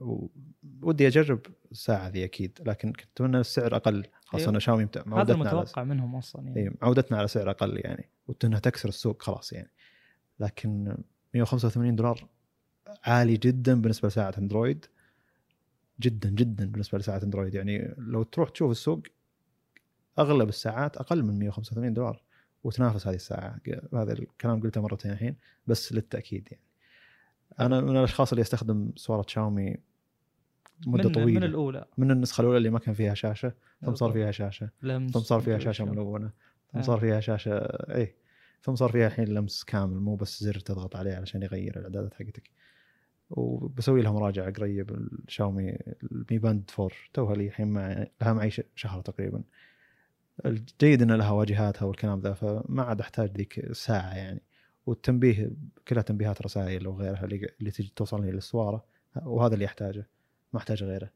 [0.81, 4.55] ودي أجرب الساعة ذي أكيد لكن كنت أتمنى السعر أقل خاصة أيوه.
[4.55, 6.59] أن شاومي هذا معودتنا على المتوقع منهم أصلا يعني.
[6.59, 9.71] اي معودتنا على سعر أقل يعني وانها تكسر السوق خلاص يعني.
[10.39, 10.97] لكن
[11.33, 12.27] 185 دولار
[13.03, 14.85] عالي جدا بالنسبة لساعة أندرويد
[15.99, 17.95] جدا جدا بالنسبة لساعة أندرويد يعني.
[17.97, 19.01] لو تروح تشوف السوق
[20.19, 22.23] أغلب الساعات أقل من 185 دولار
[22.63, 23.59] وتنافس هذه الساعة.
[23.93, 25.35] هذا الكلام قلته مرتين الحين
[25.67, 26.63] بس للتأكيد يعني.
[27.59, 29.77] أنا من الأشخاص اللي أستخدم صورة شاومي
[30.87, 31.39] مدة من طويلة.
[31.39, 31.85] من الأولى.
[31.97, 33.53] من النسخة الأولى اللي ما كان فيها شاشة
[33.85, 35.85] ثم صار فيها شاشة لمس ثم صار فيها شاشة.
[35.85, 36.31] ملونة
[36.71, 36.81] ثم آه.
[36.81, 37.57] صار فيها شاشة
[37.95, 38.15] اي
[38.61, 42.49] ثم صار فيها الحين لمس كامل مو بس زر تضغط عليه علشان يغير الإعدادات حقتك.
[43.29, 44.89] وبسوي لها مراجعة قريب
[45.27, 49.43] الشاومي ال Mi Band 4 توها لي الحين مع لها معي شهر تقريبا.
[50.45, 54.41] الجيد إن لها واجهاتها والكلام ذا فما عاد أحتاج ذيك الساعة يعني.
[54.85, 55.51] والتنبيه
[55.87, 60.07] كلها تنبيهات رسائل وغيرها اللي تجي توصلني للسوارة وهذا اللي أحتاجه.
[60.53, 61.09] ما أحتاج غيره.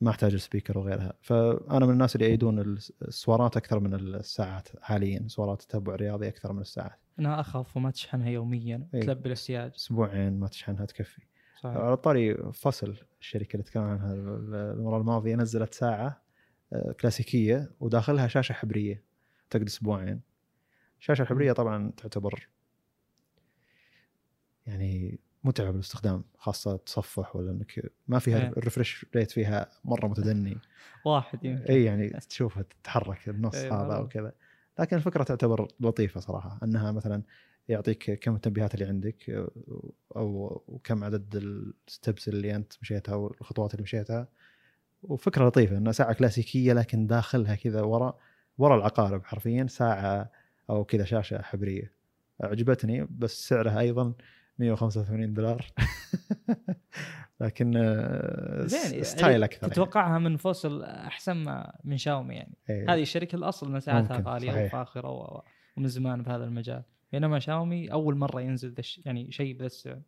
[0.00, 1.12] ما أحتاج السبيكر وغيرها.
[1.20, 2.58] فأنا من الناس اللي يعيدون
[3.02, 6.98] السوارات أكثر من الساعات حاليا سوارات التتبع الرياضي أكثر من الساعات.
[7.18, 9.00] انها اخف وما تشحنها يوميا إيه.
[9.00, 9.72] تلبي الاحتياج.
[9.76, 11.22] أسبوعين ما تشحنها تكفي.
[11.60, 11.76] صحيح.
[11.76, 16.21] على طاري فصل الشركة اللي تكلم عنها المرة الماضية نزلت ساعة
[17.00, 19.02] كلاسيكية وداخلها شاشة حبرية
[19.50, 20.20] تقعد أسبوعين.
[21.00, 22.48] الشاشه الحبريه طبعا تعتبر
[24.66, 28.48] يعني متعبه بالاستخدام خاصة تصفح ولا إنك ما فيها إيه.
[28.48, 30.58] الريفرش ريت فيها مرة متدني.
[31.04, 31.64] واحد يمكن.
[31.64, 33.96] اي يعني تشوفها تتحرك النص إيه، هذا مرة.
[33.96, 34.32] أو كذا.
[34.78, 37.22] لكن الفكرة تعتبر لطيفة صراحة إنها مثلا
[37.68, 39.48] يعطيك كم التنبيهات اللي عندك
[40.16, 44.28] أو وكم عدد الستبس اللي أنت مشيتها والخطوات اللي مشيتها.
[45.02, 48.18] وفكرة لطيفة انها ساعة كلاسيكية لكن داخلها كذا ورا
[48.58, 50.30] ورا العقارب حرفيا ساعة
[50.70, 51.92] أو كذا شاشة حبرية.
[52.40, 54.14] عجبتني بس سعرها أيضا
[54.58, 55.66] 185 دولار.
[57.40, 62.58] لكن آه، زين style أكثر تتوقعها من فوسل أحسن ما من شاومي يعني.
[62.68, 62.88] يعني.
[62.88, 64.64] هذه الشركة الأصل مساحتها ممكن، غالية.
[64.64, 65.42] وفاخرة
[65.76, 66.82] ومن زمان بهذا المجال.
[67.12, 70.02] بينما شاومي أول مرة ينزل يعني شيء بذا السعر.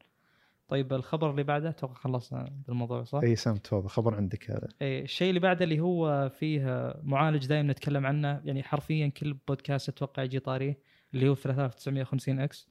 [0.69, 3.89] طيب الخبر اللي بعده أتوقع خلصنا بالموضوع صح؟ إي سام تفضل.
[3.89, 4.69] خبر عندك هذا.
[4.83, 9.89] إيه، الشيء اللي بعده اللي هو فيه معالج دائما نتكلم عنه يعني حرفيا كل بودكاست
[9.89, 10.79] أتوقع يجي طاريه
[11.15, 12.69] اللي هو 3950X.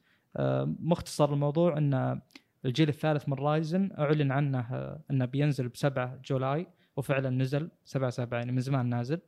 [0.80, 2.22] مختصر الموضوع ان
[2.66, 8.10] الجيل الثالث من رايزن أعلن عنه آه، إنه بينزل ب 7 جولاي وفعلا نزل 7
[8.10, 9.20] 7 يعني من زمان نازل.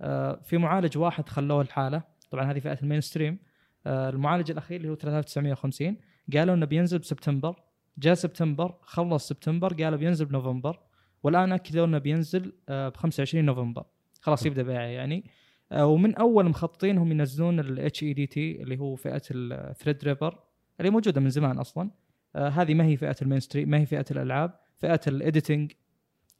[0.00, 3.38] آه، في معالج واحد خلوه لحاله طبعا هذه فئة ال mainstream
[3.86, 5.96] آه، المعالج الأخير اللي هو 3950
[6.34, 7.56] قالوا إنه بينزل بسبتمبر.
[7.98, 10.78] جاء سبتمبر خلص سبتمبر قالوا بينزل بنوفمبر
[11.22, 13.84] والآن اكدوا أنه بينزل ب 25 نوفمبر.
[14.20, 15.24] خلاص يبدأ بيعه يعني.
[15.72, 20.38] آه، ومن أول مخططين هم ينزلون ال HEDT اللي هو فئة ال Threadripper
[20.80, 21.90] اللي موجودة من زمان أصلا.
[22.36, 24.54] آه، هذه ما هي فئة ال mainstream ما هي فئة الألعاب.
[24.76, 25.72] فئة ال editing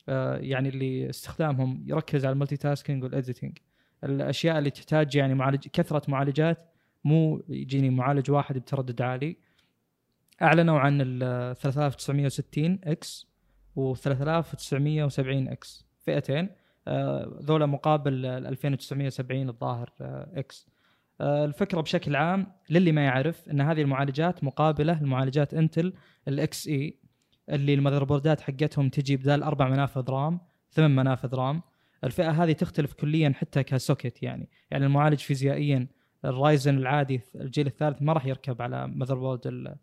[0.09, 3.59] يعني اللي استخدامهم يركز على ال multitasking وال editing
[4.05, 6.71] الأشياء اللي تحتاج يعني معالج كثرة معالجات
[7.05, 9.37] مو يجيني معالج واحد بتردد عالي.
[10.43, 13.27] أعلنوا عن ال 3960X
[13.77, 15.87] و 3970X.
[15.99, 16.49] فئتين.
[16.89, 20.69] آه، ذولا مقابل ال 2970 الظاهر آه، X.
[21.21, 25.93] آه، الفكرة بشكل عام للي ما يعرف إن هذه المعالجات مقابلة لمعالجات إنتل
[26.29, 26.99] ال X E
[27.49, 31.63] اللي ال motherboard ات حقتهم تجي بدال أربع منافذ RAM ثمان منافذ RAM.
[32.05, 34.49] الفئة هذه تختلف كليا حتى ك socket يعني.
[34.71, 35.89] يعني المعالج فيزيائيا
[36.25, 39.77] الرايزن العادي الجيل الثالث ما راح يركب على motherboard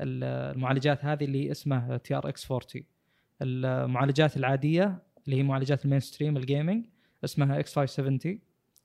[0.00, 2.84] المعالجات هذه اللي اسمها TRX40
[3.42, 6.86] المعالجات العادية اللي هي معالجات ال mainstream ال gaming
[7.24, 8.38] اسمها X570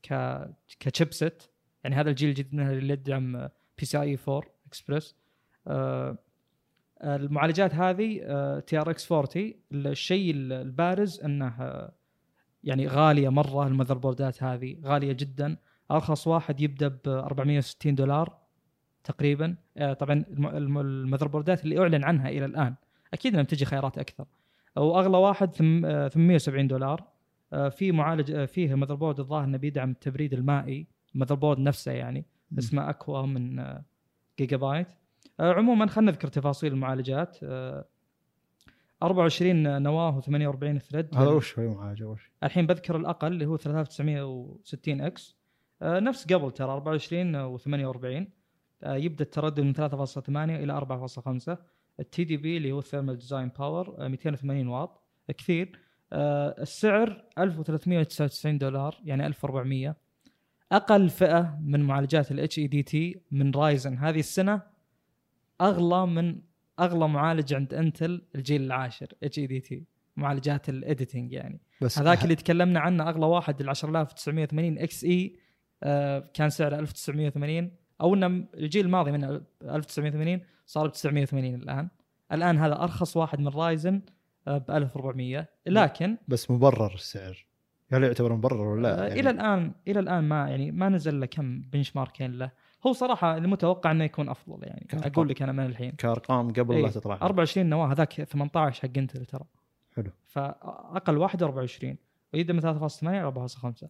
[0.04, 0.40] ك
[0.80, 1.44] ك chipset
[1.84, 5.16] يعني هذا الجيل الجديد منها اللي يدعم PCI 4 اكسبرس
[7.04, 8.20] المعالجات هذه
[8.60, 11.94] TRX40 الشيء البارز إنه آه،
[12.64, 15.58] يعني غالية مرة ال motherboard ات هذه غالية جدا.
[15.92, 18.38] أرخص واحد يبدأ ب 460 دولار.
[19.06, 19.56] تقريبا.
[19.78, 22.76] آه، طبعا الم- الم- ال motherboard ات اللي أعلن عنها إلى الآن.
[23.14, 24.26] أكيد إنها بتجي خيارات أكثر.
[24.76, 27.04] واغلى واحد ثم- آه، 870 دولار.
[27.54, 30.88] آه، في معالج فيه motherboard الظاهر إنه بيدعم التبريد المائي.
[31.16, 32.26] ال motherboard نفسه يعني.
[32.60, 33.64] اسمه Aqua من
[34.40, 34.88] جيجا بايت
[35.40, 37.38] عموما خلينا نذكر تفاصيل المعالجات.
[37.44, 37.86] آه،
[39.04, 41.16] 24 نواة و48 thread.
[41.16, 45.36] هذا وش هو معالجه وش؟ الحين بذكر الأقل اللي هو 3960X.
[45.82, 48.28] نفس قبل ترى 24 و48 آه،
[48.86, 50.74] يبدأ التردد من 3.8 إلى
[51.48, 51.58] 4.5
[52.00, 55.02] التي TDP اللي هو ال thermal design power 280 واط.
[55.38, 55.80] كثير.
[56.14, 59.96] آه، السعر 1399 دولار يعني 1400
[60.72, 64.62] أقل فئة من معالجات ال HEDT من رايزن هذه السنة
[65.62, 66.42] أغلى من
[66.80, 69.84] أغلى معالج عند انتل الجيل العاشر HEDT
[70.18, 71.62] معالجات ال editing يعني.
[71.82, 75.36] بس هذاك اللي تكلمنا عنه أغلى واحد ال 10980 XE
[75.84, 79.24] آه، كان سعره 1980 أو انه الجيل الماضي من
[79.64, 81.88] 1980 صار ب 980 الآن.
[82.32, 84.02] الآن هذا أرخص واحد من رايزن
[84.48, 87.46] ب 1400 لكن بس مبرر السعر.
[87.92, 91.20] هل يعتبر مبرر ولا لا؟ آه، يعني إلى الآن إلى الآن ما يعني ما نزل
[91.20, 92.52] له كم بنش ماركين له.
[92.88, 94.88] هو صراحة المتوقع إنه يكون أفضل يعني.
[94.94, 95.92] أقول لك أنا من الحين.
[95.92, 99.46] كارقام قبل إيه، لا تطلع 24 نواة هذاك 18 حق إنتل ترى.
[99.96, 100.12] حلو.
[100.26, 101.98] فأقل واحد 24
[102.34, 103.88] ويبدا من 3.8 إلى 4.5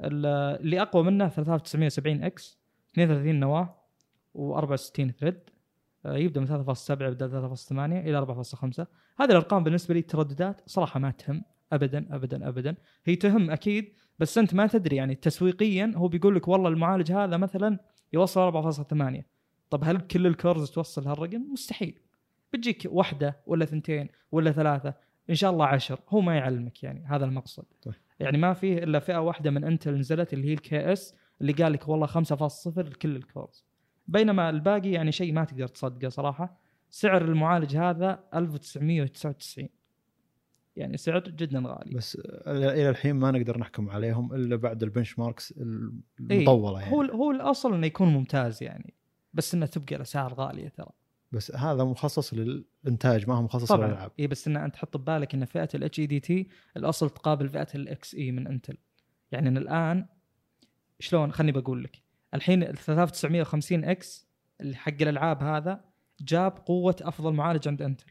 [0.00, 0.26] ال-
[0.60, 2.61] اللي أقوى منه 3970 X.
[2.92, 3.74] 32 نواة
[4.38, 5.40] و64 thread.
[6.06, 8.86] آه، يبدأ من 3.7 بدل 3.8 إلى 4.5
[9.20, 12.76] هذه الأرقام بالنسبة لي الترددات صراحة ما تهم ابدا ابدا ابدا.
[13.04, 17.36] هي تهم أكيد بس أنت ما تدري يعني تسويقيا هو بيقول لك والله المعالج هذا
[17.36, 17.78] مثلا
[18.12, 19.22] يوصل 4.8
[19.70, 21.98] طب هل كل ال cores توصل هالرقم؟ مستحيل.
[22.52, 24.94] بتجيك واحدة ولا ثنتين ولا ثلاثة
[25.30, 26.00] إن شاء الله عشر.
[26.08, 27.64] هو ما يعلمك يعني هذا المقصد.
[27.82, 27.94] طيب.
[28.20, 31.72] يعني ما فيه إلا فئة واحدة من انتل نزلت اللي هي ال KS اللي قال
[31.72, 33.64] لك والله 5.0 لكل ال cores.
[34.08, 36.60] بينما الباقي يعني شيء ما تقدر تصدقه صراحة.
[36.90, 39.68] سعر المعالج هذا 1999
[40.76, 41.94] يعني سعر جدا غالي.
[41.94, 45.54] بس إلى الحين ما نقدر نحكم عليهم إلا بعد ال benchmarks
[46.20, 46.92] المطولة يعني.
[46.92, 48.94] هو هو الأصل إنه يكون ممتاز يعني.
[49.34, 50.90] بس إنه تبقى الأسعار غالية ترى.
[51.32, 53.86] بس هذا مخصص للإنتاج ما هو مخصص طبعا.
[53.86, 54.10] للألعاب.
[54.20, 58.32] إي بس إن أنت تحط ببالك إن فئة ال HEDT الأصل تقابل فئة ال XE
[58.32, 58.76] من انتل
[59.32, 60.06] يعني إن الآن
[61.02, 62.02] شلون خلني بقول لك.
[62.34, 64.28] الحين ال 3950 X
[64.60, 65.84] اللي حق الألعاب هذا
[66.20, 68.06] جاب قوة أفضل معالج عند انتل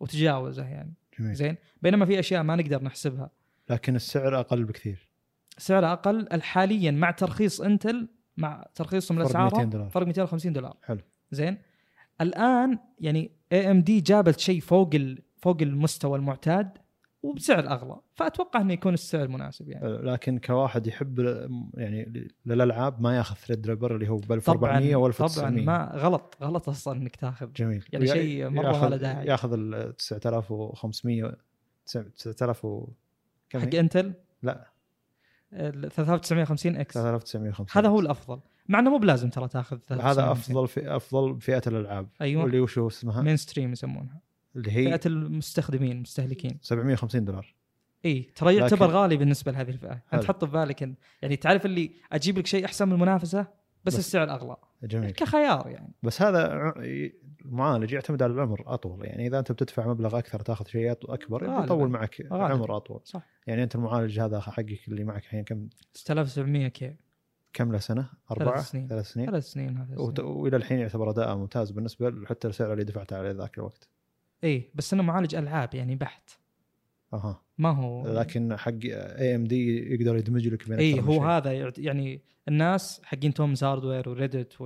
[0.00, 0.94] وتجاوزه يعني.
[1.18, 1.34] جميل.
[1.34, 3.30] زين؟ بينما في أشياء ما نقدر نحسبها.
[3.70, 5.08] لكن السعر أقل بكثير.
[5.58, 9.88] سعره أقل حاليا مع ترخيص انتل مع ترخيصهم فرق الأسعار 200 دولار.
[9.88, 10.76] فرق 250 دولار.
[10.82, 11.00] حلو.
[11.30, 11.58] زين؟
[12.20, 14.90] الآن يعني AMD جابت شيء فوق.
[15.36, 16.78] فوق المستوى المعتاد.
[17.24, 19.88] وبسعر أغلى فأتوقع إنه يكون السعر مناسب يعني.
[19.88, 21.18] لكن كواحد يحب
[21.74, 26.36] يعني للألعاب ما ياخذ Threadripper اللي هو ب طبعا 1400 ولا طبعا 1900 ما غلط
[26.42, 27.52] غلط أصلا إنك تاخذ.
[27.52, 27.84] جميل.
[27.92, 29.26] يعني شيء ياخذ- ما له داعي.
[29.26, 31.36] ياخذ ال 9500
[31.86, 32.88] 9000 و
[33.50, 34.70] كم حق؟ إنتل؟ لا.
[35.52, 36.94] ال 3950 X.
[36.94, 38.40] 3950 هذا هو الأفضل.
[38.68, 42.08] مع إنه مو بلازم ترى تاخذ هذا أفضل في أفضل فئة الألعاب.
[42.20, 42.42] أيوه.
[42.42, 44.20] واللي وش اسمها؟ مين ستريم يسمونها.
[44.56, 46.58] اللي هي فئة المستخدمين المستهلكين.
[46.62, 47.54] 750 دولار.
[48.04, 50.02] إي ترى يعتبر لكن- غالي بالنسبة لهذه الفئة.
[50.12, 53.92] أنت تحط في بالك إن يعني تعرف اللي أجيب لك شيء أحسن من المنافسة؟ بس,
[53.92, 54.56] بس- السعر أغلى.
[54.82, 55.10] جميل.
[55.10, 55.92] كخيار يعني.
[56.02, 56.72] بس هذا
[57.44, 59.04] المعالج يعتمد على العمر أطول.
[59.06, 61.64] يعني إذا أنت بتدفع مبلغ أكثر تأخذ شيء أكبر.
[61.64, 62.44] يطول معك غالباً.
[62.54, 63.00] عمر أطول.
[63.04, 63.26] صح.
[63.46, 66.96] يعني أنت المعالج هذا حقك اللي معك الحين كم؟ 6700 K.
[67.52, 68.88] كم له سنة؟ أربعة؟ سنين.
[68.88, 69.26] ثلاث سنين.
[69.26, 73.58] ثلاث سنين وت- وإلى الحين يعتبر اداءه ممتاز بالنسبة حتى السعر اللي دفعته عليه ذاك
[73.58, 73.88] الوقت.
[74.44, 76.30] اي بس انه معالج ألعاب يعني بحت.
[77.14, 77.40] أها.
[77.58, 81.24] ما هو لكن حق AMD يقدر يدمج لك بين اي هو.
[81.24, 84.56] هذا يعني الناس حقين Tom's Hardware و Reddit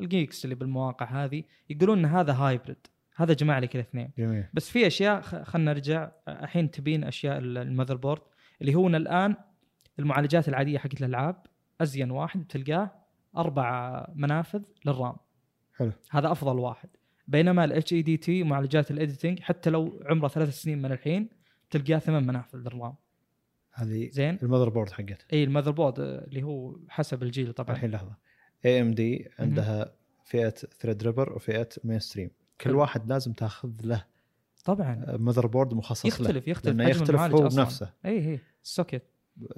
[0.00, 4.44] والجيكس اللي بالمواقع هذه يقولون إن هذا hybrid هذا جمع لك الاثنين جميل.
[4.54, 8.22] بس في أشياء خ- خلنا نرجع الحين تبين أشياء ال- ال motherboard
[8.60, 9.36] اللي هو الآن
[9.98, 11.42] المعالجات العادية حقت الألعاب
[11.80, 12.90] أزين واحد تلقاه
[13.36, 15.16] أربع منافذ لل RAM.
[15.76, 15.92] حلو.
[16.10, 16.88] هذا أفضل واحد.
[17.28, 21.28] بينما ال HEDT معالجات ال editing حتى لو عمره ثلاث سنين من الحين
[21.70, 22.94] تلقاه ثمان منافذ لل RAM.
[23.72, 25.24] هذه زين؟ ال motherboard حقته.
[25.32, 27.76] اي ال motherboard آه، اللي هو حسب الجيل طبعا.
[27.76, 28.16] الحين لحظة.
[28.64, 29.92] AMD عندها
[30.24, 32.80] فئة Threadripper وفئة mainstream كل حلو.
[32.80, 34.04] واحد لازم تاخذ له
[34.64, 35.16] طبعا.
[35.18, 36.26] motherboard مخصص له.
[36.28, 36.76] يختلف يختلف.
[36.76, 37.48] لأنه حجم يختلف هو.
[37.48, 37.92] بنفسه.
[38.04, 39.02] اي اي ال socket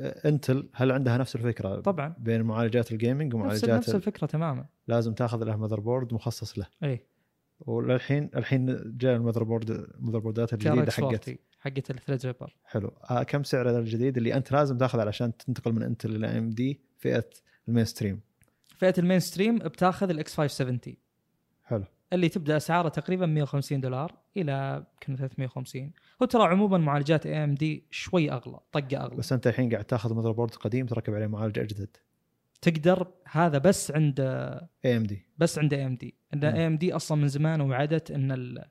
[0.00, 2.14] انتل هل عندها نفس الفكرة طبعا.
[2.18, 4.66] بين معالجات ال gaming نفس ومعالجات نفس ال- الفكرة تماما.
[4.88, 6.66] لازم تاخذ له motherboard مخصص له.
[6.83, 7.00] اي
[7.61, 8.66] وللحين الحين
[8.99, 12.88] جاء ال motherboard ال motherboard ات الجديده حقت 40 حقت ال Threadripper حلو.
[13.11, 16.81] آه كم سعر هذا الجديد اللي أنت لازم تاخذ علشان تنتقل من انتل إلى AMD
[16.97, 17.31] فئة
[17.68, 18.21] ال mainstream
[18.77, 20.97] فئه ال mainstream بتاخذ ال X 570
[21.64, 21.85] حلو.
[22.12, 25.92] اللي تبدأ أسعاره تقريبا 150 دولار إلى يمكن 350
[26.23, 29.16] هو ترى عموما معالجات AMD شوي أغلى طقة أغلى.
[29.16, 31.97] بس أنت الحين قاعد تأخذ motherboard قديم تركب عليه معالج أجدد.
[32.61, 34.21] تقدر هذا بس عند
[34.85, 36.44] اي ام دي بس عند اي ام دي إن.
[36.44, 38.64] اي ام دي أصلا من زمان وعدت إن ال...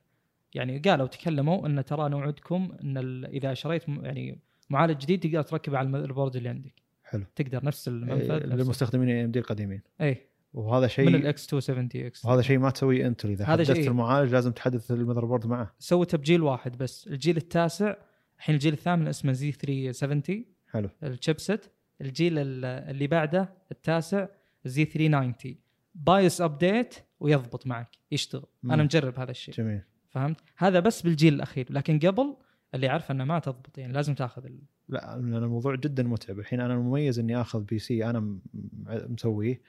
[0.54, 3.26] يعني قالوا تكلموا إن ترى نوعدكم إن ال...
[3.26, 6.72] إذا شريت م- يعني معالج جديد تقدر تركبه على ال motherboard اللي عندك.
[7.04, 7.24] حلو.
[7.36, 9.82] تقدر نفس المنفذ إيه، للمستخدمين AMD القديمين.
[10.00, 13.52] اي وهذا من شيء ال X 270 X وهذا شيء ما تسويه انتل إذا هذا
[13.52, 15.74] حدثت شيء- المعالج لازم تحدث ال motherboard معه.
[15.78, 17.06] سوته بجيل واحد بس.
[17.06, 17.94] الجيل التاسع
[18.38, 20.88] الحين الجيل الثامن اسمه Z 370 حلو.
[21.02, 21.66] ال chipset.
[22.00, 24.26] الجيل ال- اللي بعده التاسع
[24.64, 25.56] Z 390
[25.94, 28.44] BIOS update ويضبط معك يشتغل.
[28.62, 28.72] مم.
[28.72, 29.54] أنا مجرب هذا الشيء.
[29.54, 29.80] جميل.
[30.10, 31.66] فهمت؟ هذا بس بالجيل الأخير.
[31.70, 32.36] لكن قبل
[32.74, 34.58] اللي عارفه إنه ما تضبط يعني لازم تأخذ ال...
[34.88, 36.38] لا الموضوع جدا متعب.
[36.38, 38.38] الحين أنا المميز إني آخذ PC أنا
[38.86, 39.60] مسويه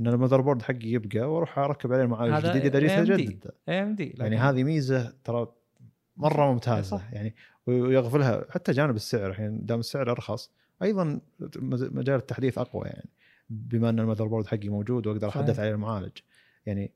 [0.00, 3.10] إن ال motherboard حقي يبقى وأروح أركب عليه المعالج الجديد إذا جيت.
[3.20, 3.50] أجدد.
[3.68, 5.52] AMD يعني هذه ميزة ترى
[6.16, 6.96] مرة ممتازة.
[6.96, 7.12] صح.
[7.12, 7.34] يعني
[7.66, 9.30] ويغفلها حتى جانب السعر.
[9.30, 10.50] الحين دام السعر أرخص
[10.82, 11.20] أيضا
[11.80, 13.08] مجال التحديث أقوى يعني
[13.50, 15.28] بما أن ال motherboard حقي موجود وأقدر.
[15.28, 16.12] أحدث عليه المعالج.
[16.66, 16.90] يعني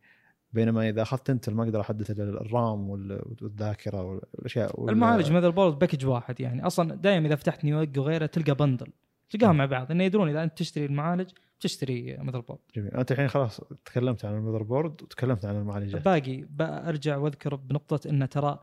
[0.52, 5.78] بينما إذا أخذت انتل ما أقدر احدث ال RAM وال- والذاكرة والأشياء وال- المعالج motherboard
[5.78, 6.66] package واحد يعني.
[6.66, 8.86] أصلا دائما إذا فتحت Newegg وغيره تلقى bundle
[9.30, 9.90] تلقاهم مع بعض.
[9.90, 12.58] إنه يدرون إذا أنت تشتري المعالج تشتري motherboard.
[12.76, 12.90] جميل.
[12.90, 16.04] أنت الحين خلاص تكلمت عن ال motherboard وتكلمت عن المعالجات.
[16.04, 18.58] باقي برجع وأذكر بنقطة إن ترى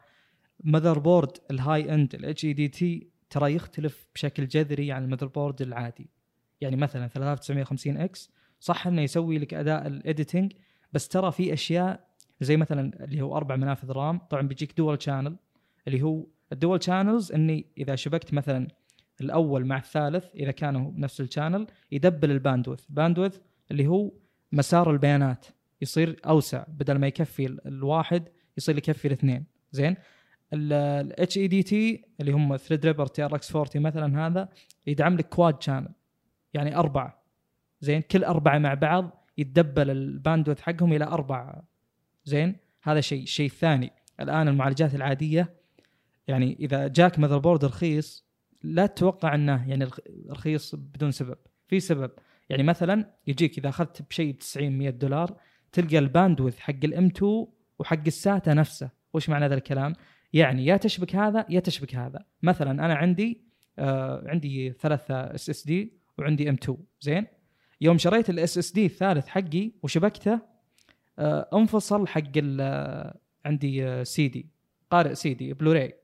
[0.64, 6.10] motherboard ال high-end ال HEDT ترى يختلف بشكل جذري عن ال motherboard العادي.
[6.62, 10.54] يعني مثلا 3950 X صح إنه يسوي لك أداء ال editing
[10.94, 12.10] بس ترى في أشياء
[12.42, 15.36] زي مثلا اللي هو أربع منافذ RAM طبعا بيجيك dual channel
[15.88, 18.68] اللي هو ال dual channels إني إذا شبكت مثلا
[19.22, 22.86] الأول مع الثالث إذا كانوا نفس ال channel يدبل ال bandwidth.
[22.90, 23.40] bandwidth
[23.72, 24.12] اللي هو
[24.52, 25.46] مسار البيانات
[25.82, 29.46] يصير أوسع بدل ما يكفي ال- الواحد يصير يكفي الاثنين.
[29.72, 29.96] زين؟
[30.54, 34.50] ال HEDT اللي هم Threadripper TRX 40 مثلا هذا
[34.88, 35.90] يدعم لك quad channel
[36.54, 37.24] يعني أربعة.
[37.82, 41.62] زين؟ كل أربعة مع بعض يتدبل ال bandwidth حقهم إلى أربع
[42.26, 45.54] زين؟ هذا شيء الشيء الثاني الآن المعالجات العادية
[46.28, 48.30] يعني إذا جاك motherboard رخيص
[48.64, 51.38] لا تتوقع إنه يعني رخ- رخيص بدون سبب.
[51.68, 52.12] في سبب.
[52.50, 55.38] يعني مثلا يجيك إذا أخذت بشيء ب 90 100 دولار
[55.72, 57.48] تلقى ال bandwidth حق ال M.2
[57.80, 58.90] وحق ال SATA نفسه.
[59.14, 59.94] وش معنى هذا الكلام؟
[60.34, 62.24] يعني يا تشبك هذا يا تشبك هذا.
[62.44, 63.42] مثلا أنا عندي
[63.80, 67.26] آه عندي ثلاثة SSD وعندي M.2 زين؟
[67.82, 70.40] يوم شريت ال SSD الثالث حقي وشبكته
[71.20, 73.14] آه انفصل حق ال-
[73.46, 74.50] عندي سي دي
[74.90, 75.96] قارئ CD Blu-ray.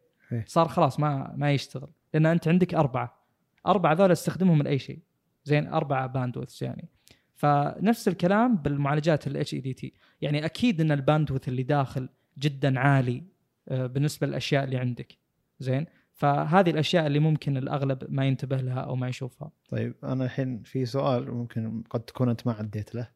[0.46, 1.88] صار خلاص ما ما يشتغل.
[2.14, 3.26] لأن أنت عندك أربعة.
[3.68, 5.00] أربعة ذول استخدمهم لأي شيء.
[5.44, 6.90] زين؟ أربعة bandwidth يعني.
[7.34, 13.18] فنفس الكلام بالمعالجات ال HEDT يعني أكيد إن ال bandwidth اللي داخل جدا عالي.
[13.18, 13.24] آه،
[13.68, 15.18] بالنسبة للأشياء اللي عندك.
[15.60, 19.52] زين؟ فهذه الأشياء اللي ممكن الأغلب ما ينتبه لها أو ما يشوفها.
[19.70, 23.10] طيب أنا الحين في سؤال ممكن قد تكون أنت ما عديت له.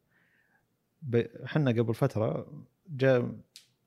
[1.44, 2.52] إحنا قبل فترة
[2.88, 3.32] جاء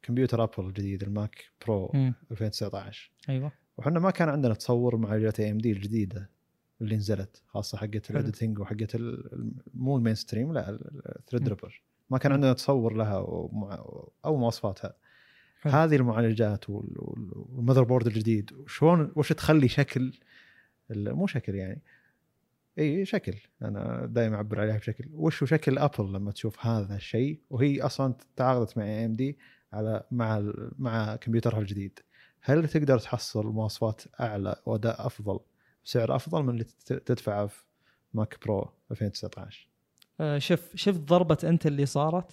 [0.02, 2.14] كمبيوتر Apple الجديد ال Mac Pro مم.
[2.32, 3.52] 2019 أيوه.
[3.78, 6.30] وحنا ما كان عندنا تصور معالجات AMD الجديدة
[6.82, 8.20] اللي نزلت خاصة حقت حلو.
[8.20, 8.98] ال editing وحقت
[9.74, 10.70] مو ال mainstream لا
[11.20, 11.50] ال Thread.
[11.50, 13.18] ripper ما كان عندنا تصور لها
[14.26, 14.94] أو مواصفاتها.
[15.64, 15.74] حلو.
[15.74, 20.14] هذه المعالجات وال- وال- وال motherboard الجديد شلون وش تخلي شكل
[20.90, 21.82] مو شكل يعني
[22.80, 23.34] إيه شكل.
[23.62, 25.06] أنا دائما أعبر عليها بشكل.
[25.14, 29.38] وش شكل Apple لما تشوف هذا الشيء؟ وهي أصلا تعاقدت مع AMD
[29.74, 32.00] على مع مع كمبيوترها الجديد.
[32.42, 35.40] هل تقدر تحصل مواصفات أعلى وأداء أفضل؟
[35.86, 37.64] بسعر أفضل من اللي تدفعه في
[38.14, 39.68] ماك برو 2019
[40.20, 42.32] آه، شوف شفت ضربة أنت اللي صارت.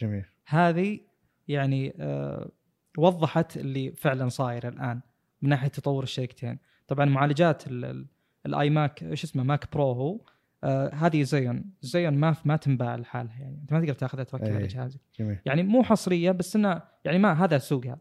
[0.00, 0.24] جميل.
[0.46, 1.00] هذه
[1.48, 2.50] يعني آه،
[2.96, 5.00] وضحت اللي فعلا صاير الآن
[5.42, 6.58] من ناحية تطور الشركتين.
[6.88, 8.06] طبعا معالجات ال- ال-
[8.46, 10.20] الآي ماك إيش اسمه ماك برو هو.
[10.64, 11.64] آه هذه زيون.
[11.80, 13.58] زيون ما ما تنباع لحالها يعني.
[13.62, 14.54] أنت ما تقدر تأخذها توكل إيه.
[14.54, 15.00] على جهازك.
[15.18, 15.38] جميل.
[15.46, 17.98] يعني مو حصرية بس إنه يعني ما هذا سوقها.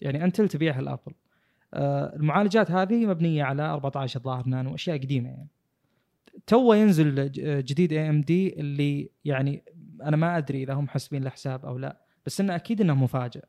[0.00, 1.12] يعني أنتل تبيعها الابل
[1.74, 5.48] آه المعالجات هذه مبنية على 14 ظاهر نانو أشياء قديمة يعني.
[6.46, 7.32] تو ينزل
[7.64, 9.62] جديد AMD اللي يعني
[10.02, 13.44] أنا ما أدري إذا هم حاسبين له حساب أو لا بس إنه أكيد إنه مفاجئ.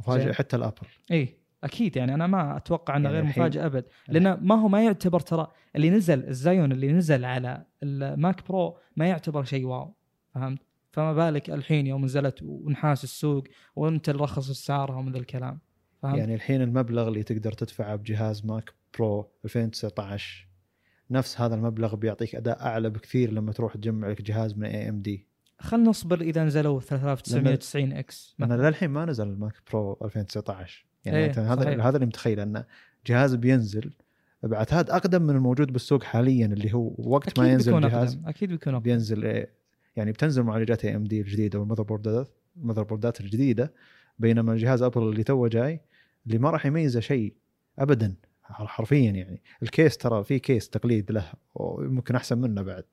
[0.00, 0.34] مفاجئ زين.
[0.34, 0.86] حتى ال Apple.
[1.10, 3.84] اي أكيد يعني أنا ما أتوقع إنه يعني غير مفاجئ أبد.
[4.08, 8.48] لأنه ما هو ما يعتبر ترى اللي نزل ال Xeon اللي نزل على ال Mac
[8.48, 9.94] Pro ما يعتبر شيء wow
[10.34, 10.60] فهمت؟
[10.92, 13.44] فما بالك الحين يوم نزلت ونحاس السوق
[13.76, 15.58] وأنت رخص اسعارها ومن ذا الكلام
[16.02, 20.48] فهمت؟ يعني الحين المبلغ اللي تقدر تدفعه بجهاز Mac Pro 2019
[21.10, 25.29] نفس هذا المبلغ بيعطيك أداء أعلى بكثير لما تروح تجمع لك جهاز من AMD
[25.60, 28.36] خلينا نصبر إذا نزلوا 3990 X.
[28.42, 31.86] أنا للحين ما نزل ال Mac Pro 2019 يعني أنت هذا صحيح.
[31.86, 32.64] هذا اللي متخيل إن
[33.06, 33.92] جهاز بينزل
[34.42, 38.48] بعتاد أقدم من الموجود بالسوق حاليا اللي هو وقت ما ينزل بيكون الجهاز أقدم أكيد
[38.48, 38.82] بيكون أقدم.
[38.82, 39.50] بينزل إيه،
[39.96, 43.72] يعني بتنزل معالجات AMD الجديدة وال motherboard ات ال motherboard ات الجديدة
[44.18, 45.80] بينما الجهاز Apple اللي توه جاي
[46.26, 47.34] اللي ما راح يميزه شيء
[47.78, 49.42] ابدا حرفيا يعني.
[49.62, 52.84] ال case ترى في case تقليد له وممكن أحسن منه بعد.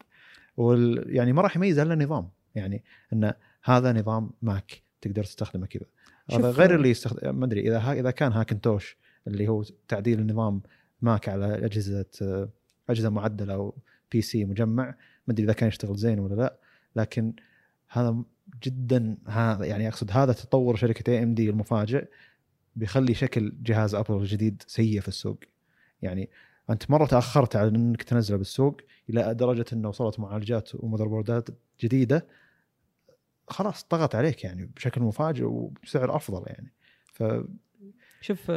[0.57, 2.83] وال يعني ما راح يميزه إلا النظام يعني
[3.13, 3.33] إن
[3.63, 5.85] هذا نظام Mac تقدر تستخدمه كذا.
[6.31, 10.61] هذا غير اللي يستخدم ما أدري إذا ها إذا كان Hackintosh اللي هو تعديل النظام
[11.01, 12.05] Mac على أجهزة
[12.89, 13.75] أجهزة معدلة أو
[14.11, 14.95] PC مجمع
[15.27, 16.57] ما أدري إذا كان يشتغل زين ولا لا
[16.95, 17.33] لكن
[17.89, 18.23] هذا
[18.63, 22.05] جدا هذا يعني أقصد هذا تطور شركة AMD المفاجئ
[22.75, 25.39] بيخلي شكل جهاز Apple الجديد سيء في السوق.
[26.01, 26.29] يعني
[26.69, 28.77] أنت مرة تأخرت على إنك تنزله بالسوق
[29.09, 31.49] إلى درجة إنه وصلت معالجات و motherboard ات
[31.81, 32.27] جديدة
[33.47, 36.73] خلاص طغت عليك يعني بشكل مفاجئ وبسعر أفضل يعني.
[37.13, 37.23] ف
[38.21, 38.51] شوف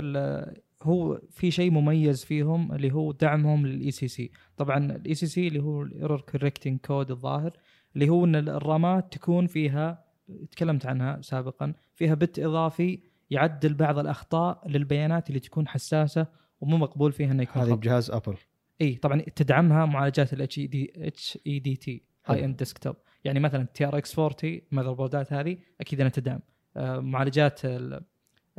[0.83, 4.31] هو في شيء مميز فيهم اللي هو دعمهم لل ECC.
[4.57, 7.53] طبعا ال ECC اللي هو ال error correcting code الظاهر
[7.94, 10.05] اللي هو إن ال RAM ات تكون فيها
[10.51, 16.27] تكلمت عنها سابقا فيها bit إضافي يعدل بعض الأخطاء للبيانات اللي تكون حساسة
[16.61, 17.73] ومو مقبول فيها إنه يكون هذه.
[17.73, 18.37] بجهاز Apple.
[18.81, 22.03] إي طبعا تدعمها معالجات الاتش اي دي اتش اي دي تي.
[22.27, 26.40] هاي اند ديسكتوب يعني مثلا TRX 40 motherboard ات هذه أكيد إنها تدعم.
[26.77, 27.61] آه، معالجات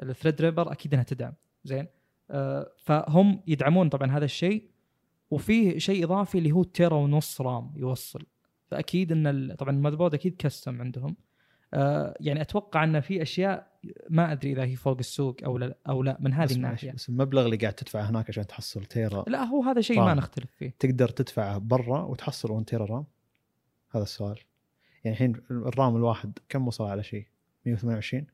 [0.03, 1.33] ال Threadripper أكيد إنها تدعم.
[1.63, 1.87] زين؟
[2.31, 4.71] آه، فهم يدعمون طبعا هذا الشيء
[5.31, 8.25] وفيه شيء إضافي اللي هو تيرا ونص رام يوصل.
[8.67, 11.15] فأكيد إن طبعا المذر بورد أكيد كستم عندهم.
[11.73, 13.70] آه، يعني أتوقع إن في أشياء
[14.09, 17.45] ما أدري إذا هي فوق السوق أو لا أو لا من هذه الناحية بس المبلغ
[17.45, 20.13] اللي قاعد تدفعه هناك عشان تحصل تيرا لا هو هذا شيء ما.
[20.13, 23.05] نختلف فيه تقدر تدفعه برا وتحصل 1 تيرا رام
[23.91, 24.39] هذا السؤال
[25.03, 27.25] يعني الحين الرام الواحد كم وصل على شيء
[27.65, 28.25] 128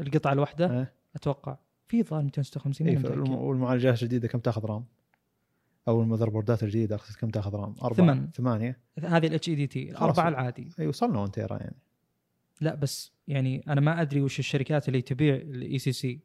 [0.00, 1.56] القطعة الواحدة أه؟ أتوقع
[1.88, 3.38] في ظاهر 256 إيه أنا فالم- متأكد.
[3.38, 4.84] والمعالجات الجديدة كم تاخذ رام؟
[5.88, 8.30] أو ال motherboardات الجديدة أقصد كم تاخذ رام؟ أربعة ثمان.
[8.34, 9.90] ثمانية هذه ال HEDT.
[9.90, 11.76] الأربعة العادي اي وصلنا 1 تيرا يعني
[12.62, 16.20] لا بس يعني أنا ما أدري وش الشركات اللي تبيع ال ECC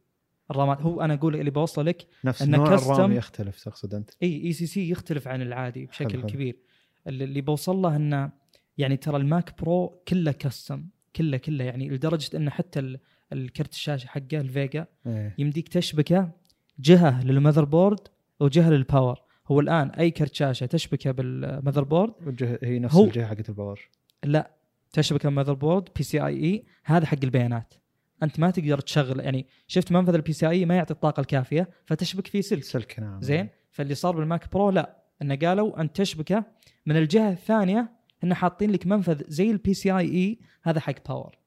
[0.51, 4.43] الرامات هو أنا أقول اللي بوصله لك نفس إن نوع الرام يختلف تقصد أنت؟ إي
[4.45, 6.29] ECC يختلف عن العادي بشكل حلو، حلو.
[6.29, 6.55] كبير.
[7.07, 8.31] اللي بوصل له إنه
[8.77, 10.85] يعني ترى الماك برو كله custom
[11.15, 11.63] كله كله.
[11.63, 12.99] يعني لدرجة إنه حتى ال-
[13.33, 15.35] الكرت الشاشة حقه الفيجا إيه.
[15.37, 16.31] يمديك تشبكه
[16.79, 17.99] جهة لل motherboard
[18.39, 22.13] وجهة لل power هو الآن أي كرت شاشة تشبكه بال motherboard
[22.63, 23.89] هي نفس الجهة حقت ال power
[24.23, 24.51] لا
[24.93, 27.73] تشبكه ماذر بورد بي سي اي اي هذا حق البيانات.
[28.23, 32.41] أنت ما تقدر تشغل يعني شفت منفذ ال PCI ما يعطي الطاقة الكافية فتشبك فيه
[32.41, 32.63] سلك.
[32.63, 33.21] سلك نعم.
[33.21, 36.43] زين؟ فاللي صار بالماك برو لا إنه قالوا انت تشبكه
[36.85, 37.91] من الجهة الثانية
[38.23, 41.37] إنه حاطين لك منفذ زي ال PCIe هذا حق power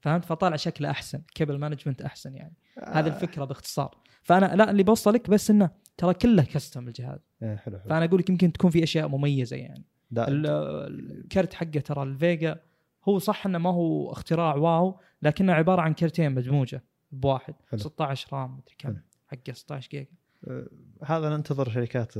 [0.00, 2.54] فهمت؟ فطالع شكله أحسن cable management أحسن يعني.
[2.86, 3.14] هذه آه.
[3.14, 3.96] الفكرة باختصار.
[4.22, 7.18] فأنا لا اللي بوصلك بس إنه ترى كله custom الجهاز.
[7.42, 7.88] إيه حلو حلو.
[7.88, 9.84] فأنا أقول لك يمكن تكون في أشياء مميزة يعني.
[10.18, 12.60] الكرت حقه ترى الفيجا
[13.08, 17.54] هو صح إنه ما هو اختراع wow لكنه عبارة عن كرتين مدموجة بواحد.
[17.70, 17.80] حلو.
[17.80, 18.96] 16 رام مدري كم.
[19.28, 20.06] حقه 16 جيجا.
[20.48, 20.66] آه،
[21.04, 22.14] هذا ننتظر شركات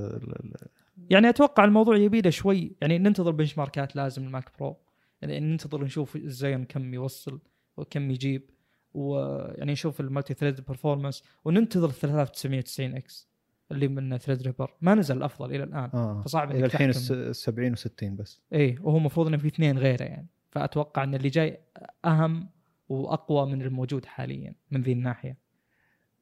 [1.11, 4.76] يعني أتوقع الموضوع يبي له شوي يعني ننتظر benchmarkات لازم الماك برو.
[5.22, 7.41] يعني ننتظر نشوف ال Xeon كم يوصل
[7.76, 8.51] وكم يجيب
[8.95, 13.28] ويعني نشوف ال multi-thread performance وننتظر 3990X
[13.72, 16.22] اللي من Threadripper ما نزل الافضل إلى الآن آه.
[16.24, 17.14] فصعب إلى الحين تحكم.
[17.14, 18.41] الس- 70 و60 بس.
[18.53, 20.28] إيه وهو المفروض إنه في اثنين غيره يعني.
[20.55, 21.59] فأتوقع أن اللي جاي
[22.05, 22.48] أهم
[22.88, 25.38] وأقوى من الموجود حاليا من ذي الناحية.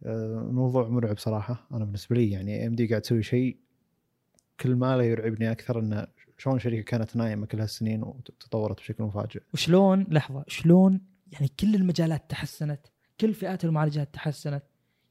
[0.06, 1.68] آه، موضوع مرعب صراحة.
[1.72, 3.56] أنا بالنسبة لي يعني ام دي قاعد تسوي شيء
[4.60, 6.06] كل ما لا يرعبني أكثر انه
[6.38, 9.42] شلون شركة كانت نايمة كل هالسنين وتطورت بشكل مفاجئ.
[9.54, 10.44] وشلون لحظة.
[10.48, 11.00] شلون؟
[11.32, 12.86] يعني كل المجالات تحسنت
[13.20, 14.62] كل فئات المعالجات تحسنت.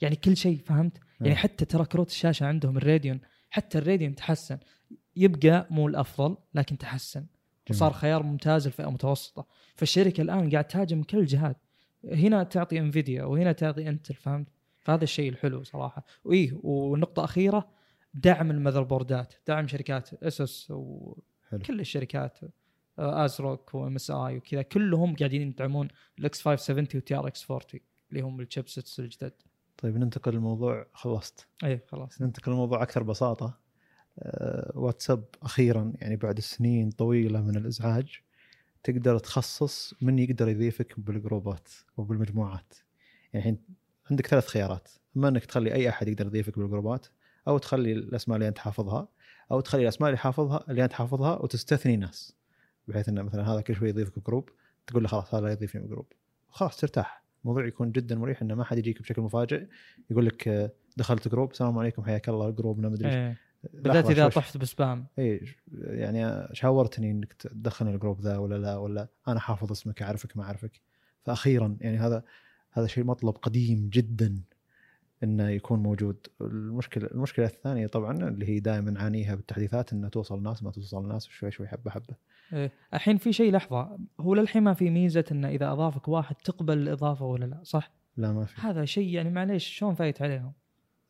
[0.02, 1.38] يعني كل شيء فهمت؟ يعني آه.
[1.38, 3.20] حتى ترى كروت الشاشة عندهم الراديون
[3.50, 4.58] حتى الراديون تحسن.
[5.16, 7.26] يبقى مو الأفضل لكن تحسن.
[7.72, 9.46] وصار خيار ممتاز لفئه متوسطه
[9.76, 11.58] فالشركة الآن قاعد تهاجم كل الجهات
[12.06, 14.48] هنا تعطي انفيديا وهنا تعطي انتل فهمت؟
[14.80, 16.06] فهذا الشيء الحلو صراحة.
[16.24, 17.70] وإيه ونقطة أخيرة
[18.14, 20.10] دعم ال motherboardات دعم شركات
[21.50, 21.60] حلو.
[21.60, 22.40] وكل الشركات
[23.00, 25.88] ASRock و MSI وكذا كلهم قاعدين يدعمون
[26.20, 27.64] ال X570 وال TRX40
[28.10, 29.34] اللي هم ال chipsets الجدد.
[29.78, 31.48] طيب ننتقل للموضوع خلصت.
[31.64, 32.22] إيه خلاص.
[32.22, 33.61] ننتقل للموضوع أكثر بساطة.
[34.76, 38.20] واتساب أخيرا يعني بعد سنين طويلة من الإزعاج
[38.84, 42.74] تقدر تخصص من يقدر يضيفك بالجروبات وبالمجموعات.
[43.34, 43.58] يعني الحين
[44.12, 44.90] عندك ثلاث خيارات.
[45.18, 47.08] أما إنك تخلي أي أحد يقدر يضيفك بالجروبات
[47.48, 49.08] أو تخلي الأسماء اللي أنت حافظها
[49.52, 52.36] أو تخلي الأسماء اللي حافظها اللي أنت حافظها وتستثني ناس.
[52.88, 54.50] بحيث انه مثلا هذا كل شوي يضيفك جروب
[54.88, 56.06] تقول له خلاص هذا يضيفني بجروب.
[56.50, 57.24] خلاص ترتاح.
[57.44, 59.68] الموضوع يكون جدا مريح انه ما حد يجيك بشكل مفاجئ
[60.10, 63.36] يقول لك دخلت جروب السلام عليكم حياك الله جروبنا مدري
[63.74, 65.42] بالذات إذا طحت ب spam إي
[65.74, 70.82] يعني شاورتني إنك تدخلني الجروب ذا ولا لا ولا أنا حافظ اسمك أعرفك ما أعرفك
[71.24, 72.24] فاخيرا يعني هذا
[72.72, 74.42] هذا شيء مطلب قديم جدا
[75.24, 80.64] إنه يكون موجود المشكلة المشكلة الثانية طبعا اللي هي دائما نعانيها بالتحديثات إنه توصل الناس
[80.64, 82.16] ما توصل الناس شوي شوي حبة حبة
[82.54, 82.72] إيه.
[82.94, 87.26] الحين في شيء لحظة هو للحين ما في ميزة إنه إذا أضافك واحد تقبل الإضافة
[87.26, 90.54] ولا لا صح؟ لا ما في هذا شيء يعني معليش شلون فايت عليهم؟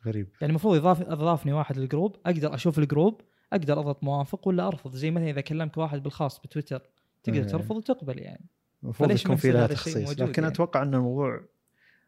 [0.06, 0.28] غريب.
[0.41, 3.22] يعني المفروض يضاف إضافني واحد للجروب أقدر أشوف الجروب
[3.54, 6.82] أقدر أضغط موافق ولا أرفض؟ زي مثلا إذا كلمك واحد بالخاص بتويتر
[7.24, 7.47] تقدر إيه.
[7.47, 8.45] ترفض وتقبل يعني.
[8.84, 11.41] المفروض يكون في لها تخصيص لكن يعني؟ أتوقع إن الموضوع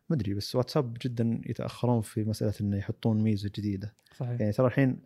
[0.09, 3.93] ما أدري بس واتساب جدا يتأخرون في مسألة إنه يحطون ميزة جديدة.
[4.17, 4.39] صحيح.
[4.39, 4.99] يعني ترى الحين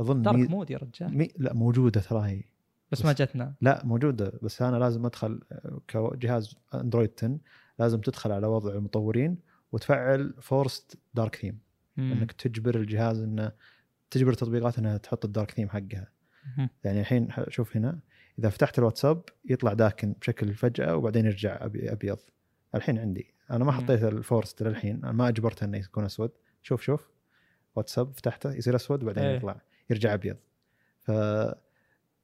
[0.00, 0.50] أظن dark ميز...
[0.50, 1.18] mode يا رجال.
[1.18, 1.28] مي...
[1.38, 2.42] لا موجودة ترى هي
[2.92, 3.54] بس ما جتنا.
[3.60, 5.40] لا موجودة بس أنا لازم أدخل
[5.88, 7.38] كجهاز اندرويد 10
[7.78, 9.38] لازم تدخل على وضع المطورين
[9.72, 11.58] وتفعل forced dark theme
[11.96, 12.12] مم.
[12.12, 13.52] إنك تجبر الجهاز إنه
[14.10, 16.08] تجبر التطبيقات إنها تحط ال dark theme حقها
[16.58, 16.68] مم.
[16.84, 18.00] يعني الحين شوف هنا
[18.38, 22.18] إذا فتحت الواتساب يطلع داكن بشكل فجأة وبعدين يرجع أبيض
[22.74, 23.72] الحين عندي أنا ما.
[23.72, 26.30] حطيت ال forced للحين أنا ما أجبرته إنه يكون أسود
[26.62, 27.10] شوف شوف
[27.76, 29.36] واتساب فتحته يصير أسود وبعدين إيه.
[29.36, 30.36] يطلع يرجع أبيض
[31.00, 31.10] ف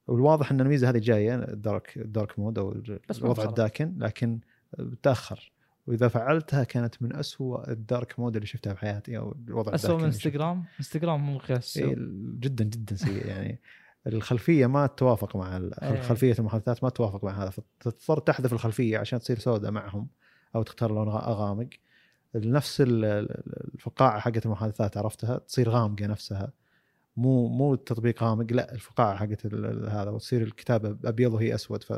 [0.07, 2.83] والواضح إن الميزة هذه جاية ال dark ال dark mode أو
[3.21, 3.45] الوضع.
[3.45, 4.41] الداكن لكن
[4.79, 5.53] بتاخر
[5.87, 10.05] وإذا فعلتها كانت من أسوأ الدارك مود اللي شفتها بحياتي أو الوضع اسوء من.
[10.05, 11.77] إنستغرام؟ إنستغرام مو مقياس.
[11.77, 11.95] إيه،
[12.41, 13.27] جدا جدا سيء.
[13.27, 13.61] يعني
[14.07, 16.01] الخلفية ما تتوافق مع إيه.
[16.01, 17.51] خلفيه المحادثات ما تتوافق مع هذا.
[17.51, 20.09] فتضطر تحذف الخلفية عشان تصير سوداء معهم
[20.55, 21.69] أو تختار لون غامق.
[22.35, 25.39] نفس ال- ال- الفقاعة حقت المحادثات عرفتها.
[25.39, 26.53] تصير غامقة نفسها.
[27.17, 28.53] مو مو التطبيق غامق.
[28.53, 29.47] لا الفقاعة حقت
[29.89, 30.11] هذا.
[30.11, 31.83] وتصير الكتابة أبيض وهي أسود.
[31.83, 31.93] ف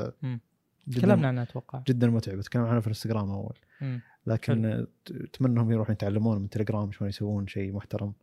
[0.91, 1.83] تكلمنا عنها أتوقع.
[1.87, 2.41] جدا متعب.
[2.41, 3.57] تكلمنا عنها في الإنستغرام أول.
[3.81, 4.01] مم.
[4.27, 8.13] لكن أتمنى انهم يروحون يتعلمون من تليجرام شلون يسوون شيء محترم.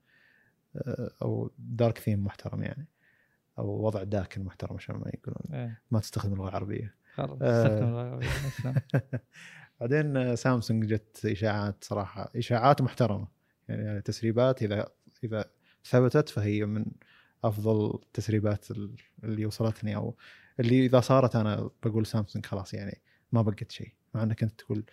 [0.76, 2.86] آه، أو دارك ثيم محترم يعني.
[3.58, 5.60] أو وضع داكن محترم عشان ما يقولون.
[5.60, 5.80] إيه.
[5.90, 6.94] ما تستخدم اللغة العربية.
[7.14, 7.62] خلاص آه.
[7.62, 8.28] استخدم اللغة العربية.
[8.64, 8.74] نعم.
[9.80, 12.30] بعدين آه، سامسونج جت إشاعات صراحة.
[12.36, 13.28] إشاعات محترمة.
[13.68, 14.88] يعني تسريبات إذا
[15.24, 15.44] إذا
[15.84, 16.84] ثبتت فهي من
[17.44, 19.96] أفضل تسريبات ال- اللي وصلتني.
[19.96, 20.16] أو
[20.60, 23.00] اللي إذا صارت أنا بقول سامسونج خلاص يعني
[23.32, 24.84] ما بقت شيء مع إنك أنت تقول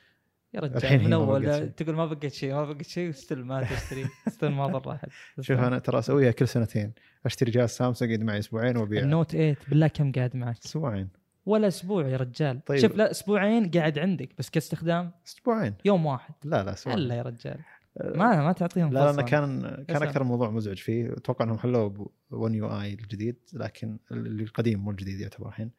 [0.54, 1.70] يا رجال الحين من بقت أول.
[1.70, 5.10] تقول ما بقيت شيء ما بقيت شيء وستيل ما تشتري ستيل ما ضر احد
[5.42, 6.94] شوف أنا ترى أسويها كل سنتين
[7.26, 11.10] أشتري جهاز سامسونج يقعد معي أسبوعين وابيعه النوت 8 بالله كم قاعد معك؟ أسبوعين.
[11.46, 12.66] ولا أسبوع يا رجال.
[12.66, 12.80] طيب.
[12.80, 15.74] شوف لا أسبوعين قاعد عندك بس كاستخدام أسبوعين.
[15.86, 16.34] يوم واحد.
[16.44, 17.00] لا لا أسبوعين.
[17.00, 17.60] هلا يا رجال.
[18.02, 19.18] ما ما تعطيهم لا فرصة.
[19.18, 20.04] لأن كان كان.
[20.04, 21.14] أكثر موضوع مزعج فيه.
[21.14, 25.72] أتوقع إنهم حلوة ب 1 يو اي الجديد لكن اللي القديم مو الجديد يعتبر الحين.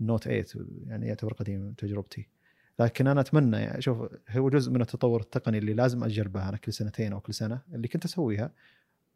[0.00, 0.44] ال Note 8
[0.86, 2.28] يعني يعتبر قديم تجربتي.
[2.78, 6.72] لكن أنا أتمنى يعني شوف هو جزء من التطور التقني اللي لازم أجربه أنا كل
[6.72, 8.52] سنتين أو كل سنة اللي كنت أسويها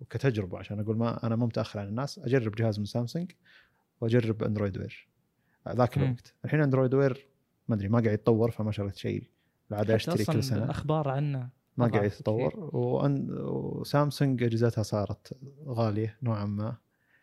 [0.00, 2.18] وكتجربة عشان أقول ما أنا مو متأخر عن الناس.
[2.18, 3.32] أجرب جهاز من سامسونج
[4.00, 5.08] وأجرب Android Wear
[5.68, 5.98] ذاك.
[5.98, 6.34] الوقت.
[6.44, 7.26] الحين Android Wear
[7.68, 9.30] ما أدري ما قاعد يتطور فما شريت شيء.
[9.70, 10.64] العاده أشتري كل سنة.
[10.64, 12.04] الأخبار عنه ما قاعد.
[12.04, 12.70] يتطور.
[12.76, 13.28] وأن...
[13.40, 16.76] وسامسونج اجهزتها صارت غالية نوعا ما.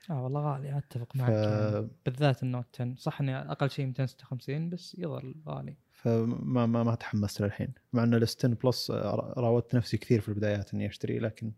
[0.10, 1.16] آه والله غالي أتفق ف...
[1.16, 1.30] معك.
[1.30, 1.88] يعني.
[2.06, 5.76] بالذات ال Note 10 صح إني أقل شيء 256 بس يظل غالي.
[5.92, 7.74] فما ما ما تحمست للحين.
[7.94, 11.52] مع إن ال S10 Plus راودت نفسي كثير في البدايات إني أشتري لكن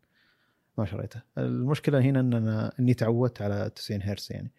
[0.77, 1.21] ما شريته.
[1.37, 4.51] المشكلة هنا إن أنا إني تعودت على 90 هرتز يعني.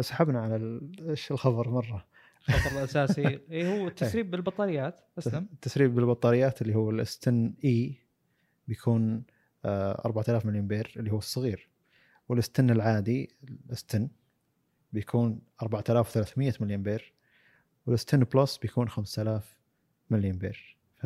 [0.00, 2.04] سحبنا على إيش الخبر مرة.
[2.48, 3.26] الخطر الأساسي.
[3.50, 5.48] اي هو التسريب بالبطاريات أسلم.
[5.52, 7.98] التسريب بالبطاريات اللي هو الاستن اي
[8.68, 9.24] بيكون
[9.64, 11.68] آه، 4000 ملي امبير اللي هو الصغير.
[12.28, 13.36] وال S10 العادي
[13.66, 14.08] ال S10
[14.92, 17.12] بيكون 4300 ملي امبير
[17.86, 19.58] وال S10 Plus بيكون 5000
[20.10, 21.04] ملي امبير ف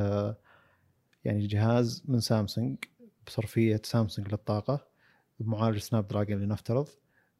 [1.24, 2.76] يعني جهاز من سامسونج
[3.26, 4.86] بصرفية سامسونج للطاقة
[5.41, 6.88] بمعالج Snapdragon لنفترض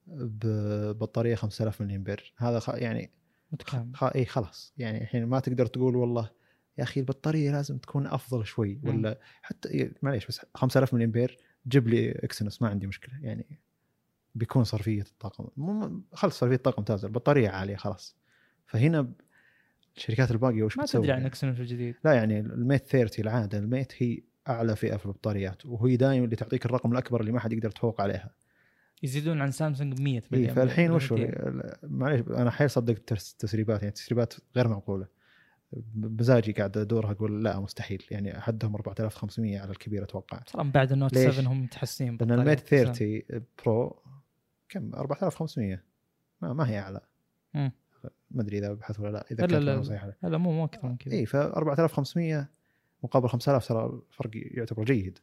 [0.07, 2.61] ببطارية 5000 ملي امبير هذا.
[2.68, 3.11] يعني
[3.53, 4.05] متكامل خ...
[4.05, 4.72] اي خلاص.
[4.78, 6.30] يعني الحين ما تقدر تقول والله
[6.78, 11.38] يا أخي البطارية لازم تكون أفضل شوي ولا حتى إيه، معليش بس 5000 ملي إمبير
[11.68, 13.14] جيب لي Exynos ما عندي مشكلة.
[13.20, 13.61] يعني
[14.34, 18.16] بيكون صرفية الطاقه مو خلص صرفية الطاقه ممتازه البطارية عالية خلاص.
[18.66, 19.12] فهنا
[19.96, 21.94] الشركات الباقية وش ما بتسوي تدري عن يعني؟ Exynos الجديد.
[22.05, 26.24] لا يعني ال Mate 30 العادة ال Mate هي أعلى فئة في البطاريات وهي دائما
[26.24, 28.30] اللي تعطيك الرقم الأكبر اللي ما حد يقدر يتفوق عليها.
[29.03, 31.76] يزيدون عن سامسونج ب 100 اي مليون فالحين وش هو؟ 200.
[31.82, 35.07] معليش أنا حيل صدق التس- التسريبات يعني تسريبات غير معقولة
[35.72, 40.92] بمزاجي قاعد أدورها أقول لا مستحيل يعني حدهم 4500 على الكبير أتوقع ترى من بعد
[40.93, 42.86] ال Note ليش؟ 7 هم متحسنين لأن ال Mate بطاريات.
[42.96, 43.22] 30
[43.66, 44.03] Pro
[44.68, 45.82] كم 4500
[46.42, 47.01] ما, ما هي أعلى.
[48.30, 50.88] ما أدري إذا بحث ولا لا إذا لا لا صحيحة لا لا مو مو أكثر
[50.88, 52.48] من كذا اي ف 4500
[53.03, 55.18] مقابل 5000 ترى الفرق يعتبر جيد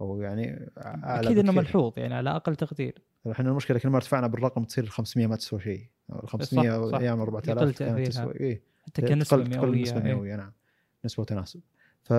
[0.00, 1.52] أو يعني أعلى أكيد إنه.
[1.52, 5.36] ملحوظ يعني على أقل تقدير إحنا المشكلة كل ما ارتفعنا بالرقم تصير ال 500 ما
[5.36, 5.86] تسوى شيء.
[6.22, 6.98] ال 500 صح.
[6.98, 8.04] أيام يقل 4000 كانت تأثيرها.
[8.04, 10.52] تسوى اي حتى كنسبة تقل- تقل النسبة مئوية نعم.
[11.04, 11.60] نسبة وتناسب
[12.02, 12.12] ف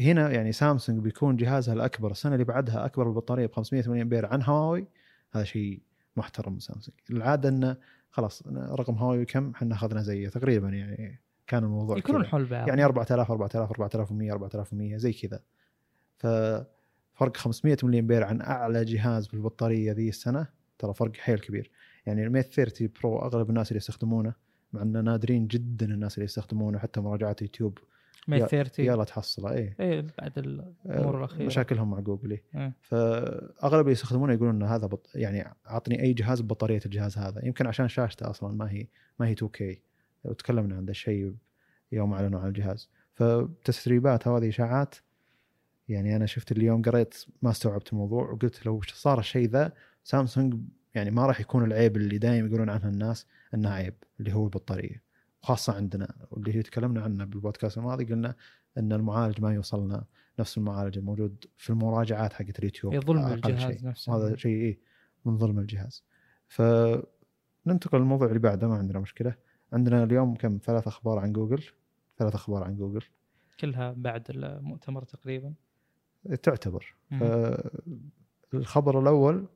[0.00, 4.26] هنا يعني سامسونج بيكون جهازها الأكبر السنة اللي بعدها أكبر بالبطارية ب 500 ملي امبير
[4.26, 4.86] عن هواوي
[5.32, 5.80] هذا شيء
[6.16, 6.96] محترم من سامسونج.
[7.10, 7.76] العادة إنه
[8.10, 12.26] خلاص رقم هواوي كم؟ إحنا أخذنا زيه تقريبا يعني كان الموضوع يكونون.
[12.26, 12.68] حول بعض.
[12.68, 15.40] يعني 4000 4000 4100 4100 زي كذا.
[17.14, 20.46] ففرق 500 ملي امبير عن أعلى جهاز بالبطارية ذي السنة.
[20.78, 21.70] ترى فرق حيل كبير.
[22.06, 24.34] يعني ال Mate 30 Pro أغلب الناس اللي يستخدمونه
[24.72, 27.78] مع إنه نادرين جدا الناس اللي يستخدمونه حتى مراجعات يوتيوب.
[28.28, 29.52] Mate يا- 30 يلا تحصله.
[29.52, 29.76] إيه.
[29.80, 31.46] إيه بعد الأمور الأخيرة.
[31.46, 32.42] مشاكلهم مع جوجل إيه.
[32.54, 32.72] إيه.
[32.82, 35.10] فأغلب اللي يستخدمونه يقولون إن هذا بط...
[35.14, 37.46] يعني اعطني أي جهاز ببطاريه الجهاز هذا.
[37.46, 38.86] يمكن عشان شاشته أصلا ما هي
[39.20, 39.76] ما هي 2K
[40.24, 41.34] وتكلمنا عن ذا الشيء
[41.92, 42.90] يوم أعلنوا عن الجهاز.
[43.14, 44.94] فتسريبات هذه إشاعات
[45.88, 49.72] يعني أنا شفت اليوم قريت ما استوعبت الموضوع وقلت لو صار الشيء ذا
[50.04, 50.54] سامسونج
[50.94, 55.02] يعني ما راح يكون العيب اللي دائما يقولون عنها الناس انه عيب اللي هو البطارية.
[55.42, 58.34] خاصة عندنا واللي هي تكلمنا عنه بالبودكاست الماضي قلنا
[58.78, 60.04] إن المعالج ما يوصلنا
[60.38, 63.86] نفس المعالج الموجود في المراجعات حقت اليوتيوب ظلم الجهاز شيء.
[63.86, 64.16] نفسه.
[64.16, 64.78] هذا شيء إيه
[65.24, 66.04] من ظلم الجهاز.
[66.48, 69.34] فننتقل للموضوع اللي بعده ما عندنا مشكلة.
[69.72, 71.64] عندنا اليوم كم؟ ثلاث أخبار عن جوجل.
[72.18, 73.02] ثلاث أخبار عن جوجل.
[73.60, 75.54] كلها بعد المؤتمر تقريبا.
[76.42, 76.94] تعتبر.
[78.54, 79.46] الخبر الأول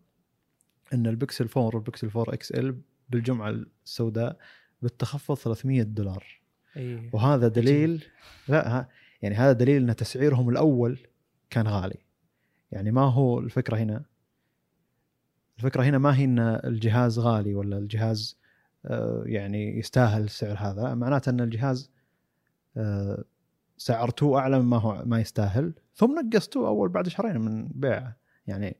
[0.92, 3.54] إن البكسل 4 والبكسل 4 XL بالجمعة
[3.84, 4.38] السوداء
[4.82, 6.40] بالتخفض 300 دولار.
[6.76, 8.04] اي وهذا دليل
[8.48, 8.88] لا
[9.22, 10.98] يعني هذا دليل إن تسعيرهم الأول
[11.50, 11.98] كان غالي.
[12.72, 14.04] يعني ما هو الفكرة هنا؟
[15.58, 18.38] الفكرة هنا ما هي إن الجهاز غالي ولا الجهاز
[18.86, 20.94] آه، يعني يستاهل السعر هذا.
[20.94, 21.90] معناته إن الجهاز
[22.76, 23.24] آه،
[23.76, 25.72] سعرتوه أعلى مما هو ما يستاهل.
[25.96, 28.16] ثم نقصتوه أول بعد شهرين من بيعه.
[28.46, 28.76] يعني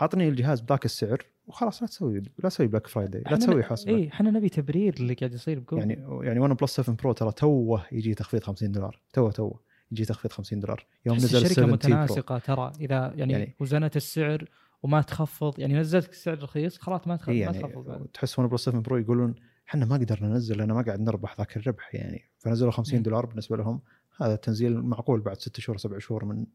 [0.00, 4.08] عطني الجهاز بذاك السعر وخلاص لا تسوي لا تسوي Black Friday لا تسوي حسبه اي
[4.08, 8.14] إحنا نبي تبرير اللي قاعد يصير بجوجل يعني يعني OnePlus 7 Pro ترى توه يجي
[8.14, 9.00] تخفيض 50 دولار.
[9.12, 9.60] توه توه
[9.92, 10.86] يجي تخفيض 50 دولار.
[11.06, 12.72] يوم نزل الشركة 7T Pro متناسقة ترى.
[12.80, 14.44] إذا يعني, يعني- يعني وزنت السعر
[14.82, 18.06] وما تخفض يعني نزلت السعر رخيص خلاص ما تخفض إيه ما يعني تخفض بعد.
[18.14, 19.34] تحس OnePlus 7 Pro يقولون
[19.68, 22.22] إحنا ما قدرنا ننزل لأن ما قاعد نربح ذاك الربح يعني.
[22.38, 23.02] فنزلوا 50 مم.
[23.02, 23.80] دولار بالنسبة لهم.
[24.20, 26.46] هذا تنزيل معقول بعد ست شهور سبع شهور من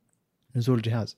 [0.55, 1.17] نزول الجهاز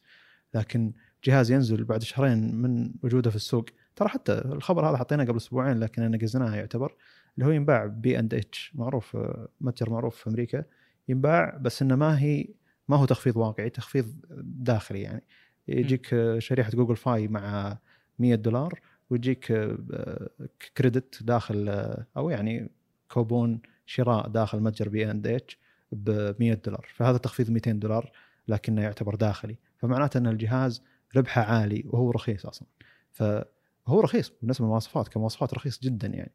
[0.53, 3.65] لكن جهاز ينزل بعد شهرين من وجوده في السوق.
[3.95, 6.95] ترى حتى الخبر هذا حطيناه قبل أسبوعين لكن نقزناه يعتبر
[7.35, 10.63] اللي هو ينباع بي اند اتش معروف آه، متجر معروف في أمريكا.
[11.09, 12.47] ينباع بس إنه ما هي
[12.87, 15.23] ما هو تخفيض واقعي تخفيض داخلي يعني.
[15.67, 17.77] يجيك آه، شريحة Google Fi مع
[18.19, 18.79] 100 دولار
[19.09, 20.29] ويجيك آه،
[20.77, 22.71] credit داخل آه، أو يعني
[23.11, 25.59] كوبون شراء داخل متجر بي اند اتش
[25.91, 28.11] ب 100 دولار فهذا تخفيض 200 دولار
[28.47, 30.83] لكنه يعتبر داخلي فمعناته أن الجهاز
[31.15, 32.67] ربحه عالي وهو رخيص أصلا.
[33.11, 36.31] فهو رخيص بالنسبة للمواصفات كمواصفات رخيص جدا يعني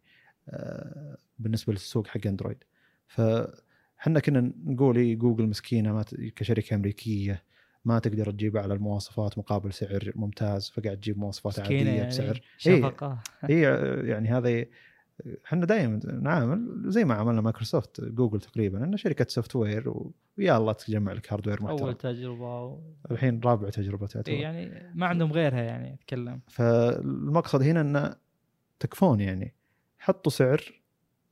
[0.48, 2.64] آه، بالنسبة للسوق حق أندرويد.
[3.08, 7.42] فحنا كنا نقول إيه جوجل مسكينة ما ت- كشركة أمريكية
[7.84, 12.40] ما تقدر تجيب على المواصفات مقابل سعر ممتاز فقاعد تجيب مواصفات عادية يعني بسعر.
[12.66, 12.80] إيه.
[12.80, 13.60] شفقه هي
[14.04, 14.64] يعني هذا
[15.46, 19.94] إحنا دائما نعامل زي ما عملنا مايكروسوفت جوجل تقريبا إنه شركة software
[20.38, 21.86] ويا الله تجمع لك hardware محترم.
[21.86, 22.78] أول تجربة و...
[23.10, 24.32] الحين رابع تجربة تعتبر.
[24.32, 26.40] إيه يعني ما عندهم غيرها يعني أتكلم.
[26.48, 28.14] فالمقصد هنا ان
[28.80, 29.54] تكفون يعني
[29.98, 30.82] حطوا سعر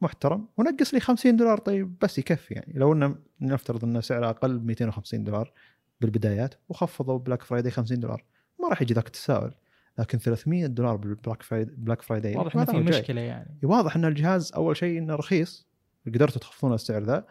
[0.00, 2.72] محترم ونقص لي 50 دولار طيب بس يكفي يعني.
[2.76, 5.52] لو إنه نفترض إن سعره أقل ب 250 دولار
[6.00, 8.24] بالبدايات وخفضوا Black Friday 50 دولار
[8.60, 9.54] ما راح يجي ذاك التساؤل.
[9.98, 12.78] لكن 300 دولار بال Black Friday Black Friday واضح إنه في.
[12.78, 13.58] مشكلة يعني.
[13.62, 15.68] واضح إن الجهاز أول شيء إنه رخيص
[16.06, 17.26] قدرتوا تخفضون السعر ذا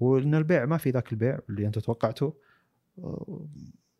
[0.00, 2.36] وإن البيع ما في ذاك البيع اللي أنتم توقعتوه.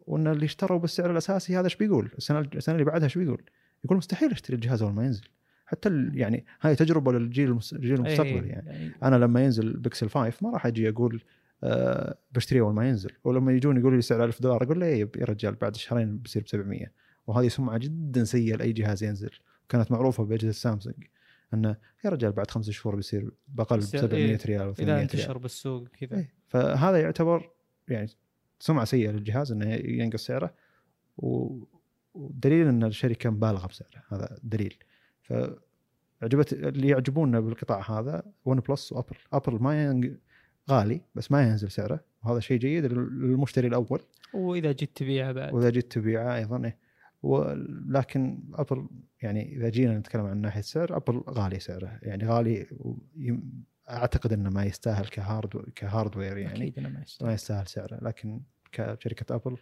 [0.06, 3.42] وإن اللي اشتروا بالسعر الأساسي هذا إيش بيقول؟ السنة السنة اللي بعدها إيش بيقول؟
[3.84, 5.28] يقول مستحيل اشتري الجهاز أول ما ينزل.
[5.66, 8.48] حتى يعني هاي تجربة للجيل الجيل إيه يعني.
[8.48, 11.22] يعني أنا لما ينزل بيكسل 5 ما راح أجي أقول
[11.64, 13.10] أه بشتريه أول ما ينزل.
[13.24, 16.42] ولما يجون يقولوا لي سعر 1000 دولار أقول له إيه يا رجال بعد شهرين بيصير
[16.42, 16.86] ب 700
[17.30, 19.30] وهذه سمعة جدا سيئة لأي جهاز ينزل.
[19.68, 20.96] كانت معروفة بأجهزة سامسونج
[21.54, 24.82] انه يا رجال بعد خمسة شهور بيصير بأقل ب بس- 700 إيه، ريال أو 800
[24.82, 26.16] إذا ريال انتشر بالسوق كذا.
[26.18, 26.32] إيه.
[26.48, 27.50] فهذا يعتبر
[27.88, 28.08] يعني
[28.60, 30.54] سمعة سيئة للجهاز إنه ينقص سعره
[31.18, 31.64] و-
[32.14, 34.74] ودليل إن الشركة مبالغة بسعره هذا دليل.
[35.22, 39.62] فعجبت اللي يعجبونا بالقطاع هذا OnePlus وابل أبل.
[39.62, 40.18] ما ين...
[40.70, 42.00] غالي بس ما ينزل سعره.
[42.24, 44.00] وهذا شيء جيد للمشتري الأول.
[44.34, 45.54] وإذا جيت تبيعها بعد.
[45.54, 46.89] وإذا جيت تبيعه أيضا إيه.
[47.22, 48.88] ولكن أبل
[49.22, 51.98] يعني إذا جينا نتكلم عن ناحية سعر أبل غالي سعره.
[52.02, 52.66] يعني غالي
[53.90, 56.62] أعتقد إنه ما يستاهل ك hard ك hardware يعني.
[56.62, 57.98] أكيد إنه ما ما يستاهل يستاهل سعره.
[58.02, 58.40] لكن
[58.72, 59.56] كشركة أبل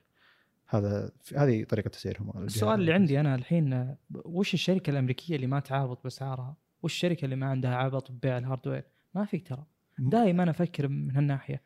[0.68, 2.42] هذا هذه طريقة تسعيرهم.
[2.44, 2.80] السؤال.
[2.80, 7.46] اللي عندي أنا الحين وش الشركة الأمريكية اللي ما تعابط بأسعارها؟ وش الشركة اللي ما
[7.46, 8.84] عندها عبط ببيع ال hardware؟
[9.14, 9.66] ما في ترى.
[9.98, 11.62] دائما أفكر من هالناحية.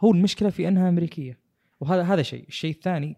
[0.00, 1.38] هو المشكلة في إنها أمريكية.
[1.80, 3.16] وهذا هذا شيء، الشيء الثاني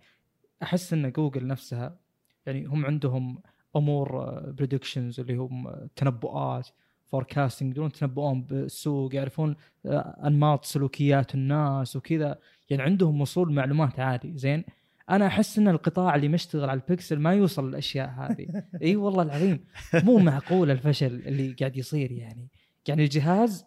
[0.63, 1.99] أحس إن جوجل نفسها
[2.47, 3.43] يعني هم عندهم
[3.77, 6.69] أمور predictions اللي هم آه، تنبؤات
[7.07, 9.57] forecasting يقدرون يتنبؤون بالسوق يعرفون
[9.87, 12.39] آه، أنماط سلوكيات الناس وكذا.
[12.71, 14.65] يعني عندهم وصول معلومات عالي زين؟
[15.11, 18.65] أنا أحس إن القطاع اللي مشتغل على البكسل ما يوصل للأشياء هذه.
[18.83, 19.65] إي والله العظيم.
[19.95, 22.49] مو معقول الفشل اللي قاعد يصير يعني.
[22.89, 23.65] يعني الجهاز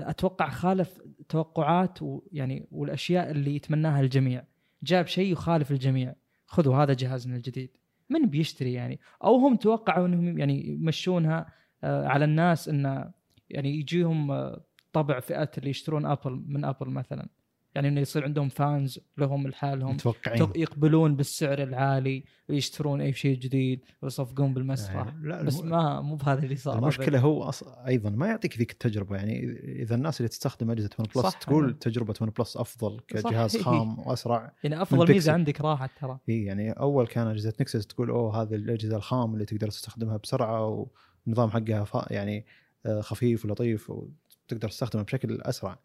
[0.00, 4.44] أتوقع خالف توقعات ويعني والأشياء اللي يتمناها الجميع.
[4.82, 6.14] جاب شيء يخالف الجميع.
[6.46, 7.70] خذوا هذا جهازنا الجديد.
[8.10, 11.52] من بيشتري يعني؟ أو هم توقعوا إنهم يعني يمشونها
[11.84, 13.10] آه، على الناس انه
[13.50, 17.28] يعني يجيهم آه، طبع فئه اللي يشترون Apple من Apple مثلا.
[17.74, 19.94] يعني إنه يصير عندهم fans لهم لحالهم.
[19.94, 20.50] متوقعين.
[20.56, 24.94] يقبلون بالسعر العالي ويشترون أي شيء جديد ويصفقون بالمسرح.
[24.94, 27.62] يعني لا بس الم- ما مو بهذا اللي صار المشكلة هو أص...
[27.62, 29.16] أيضا ما يعطيك ذيك التجربة.
[29.16, 29.50] يعني
[29.82, 31.36] اذا الناس اللي تستخدم أجهزة OnePlus.
[31.38, 33.60] تقول تجربة OnePlus أفضل كجهاز صح.
[33.60, 34.52] خام وأسرع.
[34.64, 35.32] يعني أفضل ميزة.
[35.32, 36.18] عندك راحت ترى.
[36.28, 40.86] اي يعني أول كان أجهزة Nexus تقول أوه هذه الأجهزة الخام اللي تقدر تستخدمها بسرعة
[41.26, 42.10] والنظام حقها ف...
[42.10, 42.46] يعني
[42.86, 45.78] آه، خفيف ولطيف وتقدر تستخدمها بشكل أسرع.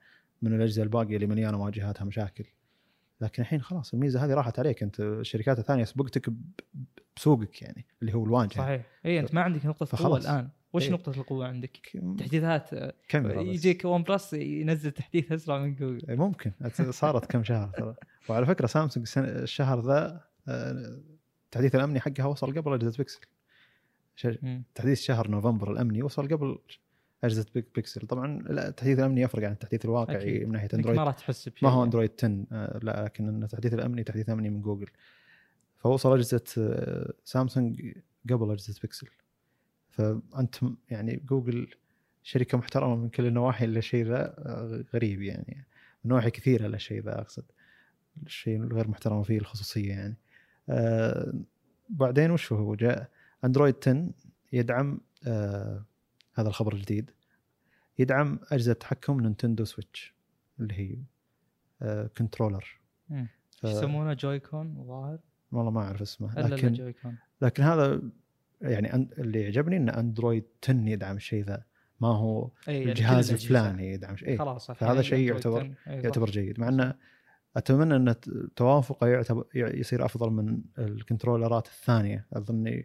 [0.46, 2.46] من الأجهزة الباقية اللي مليانه واجهاتها مشاكل.
[3.22, 4.84] لكن الحين خلاص الميزة هذه راحت عليك.
[4.84, 6.30] أنت الشركات الثانية سبقتك
[7.16, 8.58] بسوقك يعني اللي هو الواجهة.
[8.58, 8.86] صحيح.
[9.06, 10.18] إي أنت ما عندك نقطة قوة.
[10.18, 10.50] الآن.
[10.74, 10.92] وش إيه.
[10.92, 13.42] نقطة القوة عندك؟ تحديثات آه، كاميرا.
[13.42, 16.18] يجيك OnePlus ينزل تحديث أسرع من جوجل.
[16.18, 16.52] ممكن.
[16.90, 17.96] صارت كم شهر ترى.
[18.30, 21.02] وعلى فكرة سامسونج الشهر ذا آه،
[21.46, 23.20] التحديث الأمني حقها وصل قبل أجهزة بيكسل.
[24.76, 26.58] تحديث شهر نوفمبر الأمني وصل قبل
[27.26, 28.08] أجهزة Pix- Pixel.
[28.08, 30.48] طبعا لا التحديث الأمني يفرق عن التحديث الواقعي أكيد.
[30.48, 30.98] من ناحية أندرويد.
[30.98, 31.86] ما راح تحس بشيء ما هو يعني.
[31.86, 34.88] أندرويد 10 آه، لا لكن التحديث الأمني تحديث أمني من جوجل.
[35.78, 37.94] فوصل أجهزة آه، سامسونج
[38.30, 39.08] قبل أجهزة بيكسل.
[39.90, 40.56] فأنت
[40.90, 41.68] يعني جوجل
[42.24, 45.66] شركة محترمة من كل النواحي الا الشيء ذا آه، غريب يعني.
[46.04, 47.44] من نواحي كثيرة الا الشيء ذا أقصد.
[48.26, 50.16] الشيء الغير محترم فيه الخصوصية يعني.
[50.70, 51.34] آه،
[51.90, 53.10] بعدين وش هو؟ جاء
[53.46, 54.10] أندرويد 10
[54.54, 55.86] يدعم آه
[56.36, 57.12] هذا الخبر الجديد
[58.00, 60.14] يدعم أجهزة تحكم Nintendo Switch
[60.60, 60.98] اللي هي
[61.82, 62.80] آه controller.
[63.10, 65.20] ف- إيش يسمونه؟ Joy-Con الظاهر؟
[65.52, 66.40] والله ما أعرف اسمه.
[66.40, 66.94] لكن
[67.42, 68.02] لكن هذا
[68.62, 71.64] يعني أن- اللي يعجبني إن أندرويد 10 يدعم الشيء ذا.
[72.02, 73.34] ما هو اي يعني الجهاز الأجهزة.
[73.34, 74.28] الفلاني يدعم شيء.
[74.28, 75.74] إيه خلاص فهذا شيء يعتبر 10.
[75.88, 76.30] إي يعتبر.
[76.30, 76.60] جيد.
[76.60, 76.94] مع إنه
[77.58, 78.16] أتمنى إن
[78.56, 82.26] توافقه يعتبر يصير أفضل من الكنترولرات الثانية.
[82.34, 82.84] اظن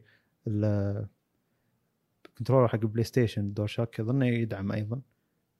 [2.41, 5.01] ال controller حق PlayStation DualShock اظن يدعم أيضا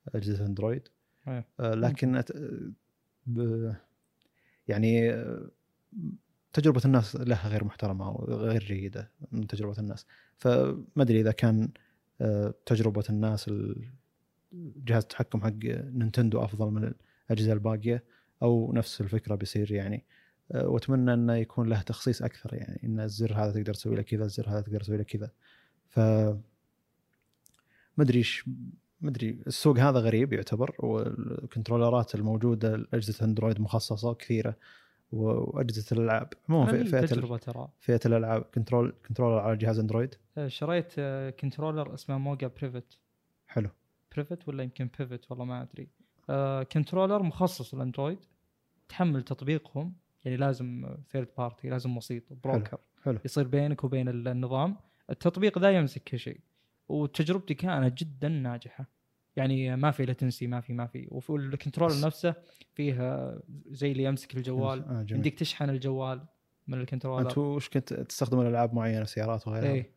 [0.09, 0.89] أجهزة أندرويد.
[1.29, 1.47] إيه.
[1.61, 2.33] آه، لكن أت...
[3.27, 3.73] ب...
[4.69, 5.51] يعني آه،
[6.53, 10.07] تجربة الناس لها غير محترمة وغير جيدة من تجربة الناس.
[10.37, 11.69] فما أدري إذا كان
[12.21, 13.89] آه، تجربة الناس ال-
[14.85, 16.95] جهاز التحكم حق نينتندو أفضل من
[17.31, 18.05] الأجهزة الباقية
[18.43, 20.05] أو نفس الفكرة بيصير يعني.
[20.53, 24.25] آه، وأتمنى إنه يكون له تخصيص أكثر يعني إن الزر هذا تقدر تسوي له كذا
[24.25, 25.31] الزر هذا تقدر تسوي له كذا.
[25.89, 26.01] ف
[28.01, 28.49] ما أدري إيش
[29.01, 34.57] ما أدري السوق هذا غريب يعتبر والكنترولرات الموجودة اجهزه اندرويد مخصصة كثيرة
[35.13, 36.29] وأجهزة الألعاب.
[36.49, 37.69] عموما في- فئة تجربة ترى.
[37.81, 40.15] فئة الألعاب control controller على جهاز أندرويد.
[40.39, 42.99] آه، شريت آه، controller اسمه موجا بريفت.
[43.47, 43.69] حلو.
[44.17, 45.89] بريفت ولا يمكن بيفت؟ والله ما أدري.
[46.31, 48.19] آه، controller مخصص للأندرويد
[48.89, 49.93] تحمل تطبيقهم
[50.25, 53.19] يعني لازم third party لازم وسيط broker حلو.
[53.25, 54.77] يصير بينك وبين ال- النظام.
[55.11, 56.41] التطبيق ذا يمسك كل شيء.
[56.91, 58.87] وتجربتي كانت جدا ناجحة.
[59.37, 61.09] يعني ما في latency ما في ما في.
[61.11, 62.35] وفي ال controller بس- نفسه
[62.75, 62.95] فيه
[63.71, 65.07] زي اللي يمسك الجوال آه.
[65.11, 66.21] يمديك تشحن الجوال
[66.69, 67.29] من ال controller.
[67.29, 69.93] انت وش كنت تستخدم الالعاب معينة سيارات وغيرها؟ إيه.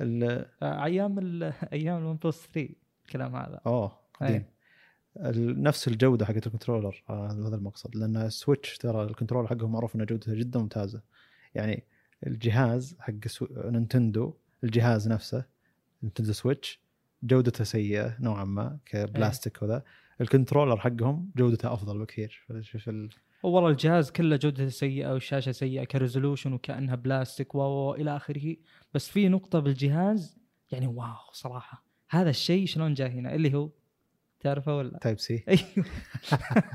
[0.00, 2.68] ال- آه، أيام ال- أيام ال OnePlus 3
[3.06, 3.60] الكلام هذا.
[3.66, 4.34] أوه قديم.
[4.34, 4.52] إيه.
[5.62, 7.96] نفس الجودة حقت ال controller آه، هذا المقصد.
[7.96, 11.02] لأن ال Switch ترى ال controller حقهم معروف ان جودته جدا ممتازة.
[11.54, 11.84] يعني
[12.26, 13.46] الجهاز حق سو...
[13.64, 15.44] Nintendo الجهاز نفسه
[16.02, 16.80] Nintendo Switch
[17.22, 19.82] جودته سيئة نوعا ما كبلاستيك وذا.
[20.20, 22.46] ال controller حقهم جودته أفضل بكثير.
[22.60, 23.08] شوف ال...
[23.42, 28.56] والله الجهاز كله جودته سيئة والشاشة سيئة ك resolution وكأنها بلاستيك و و- إلى آخره.
[28.94, 30.38] بس في نقطة بالجهاز
[30.70, 31.84] يعني wow صراحة.
[32.10, 33.70] هذا الشيء شلون جاء هنا؟ اللي هو
[34.40, 35.86] تعرفه ولا؟ Type-C أيوه.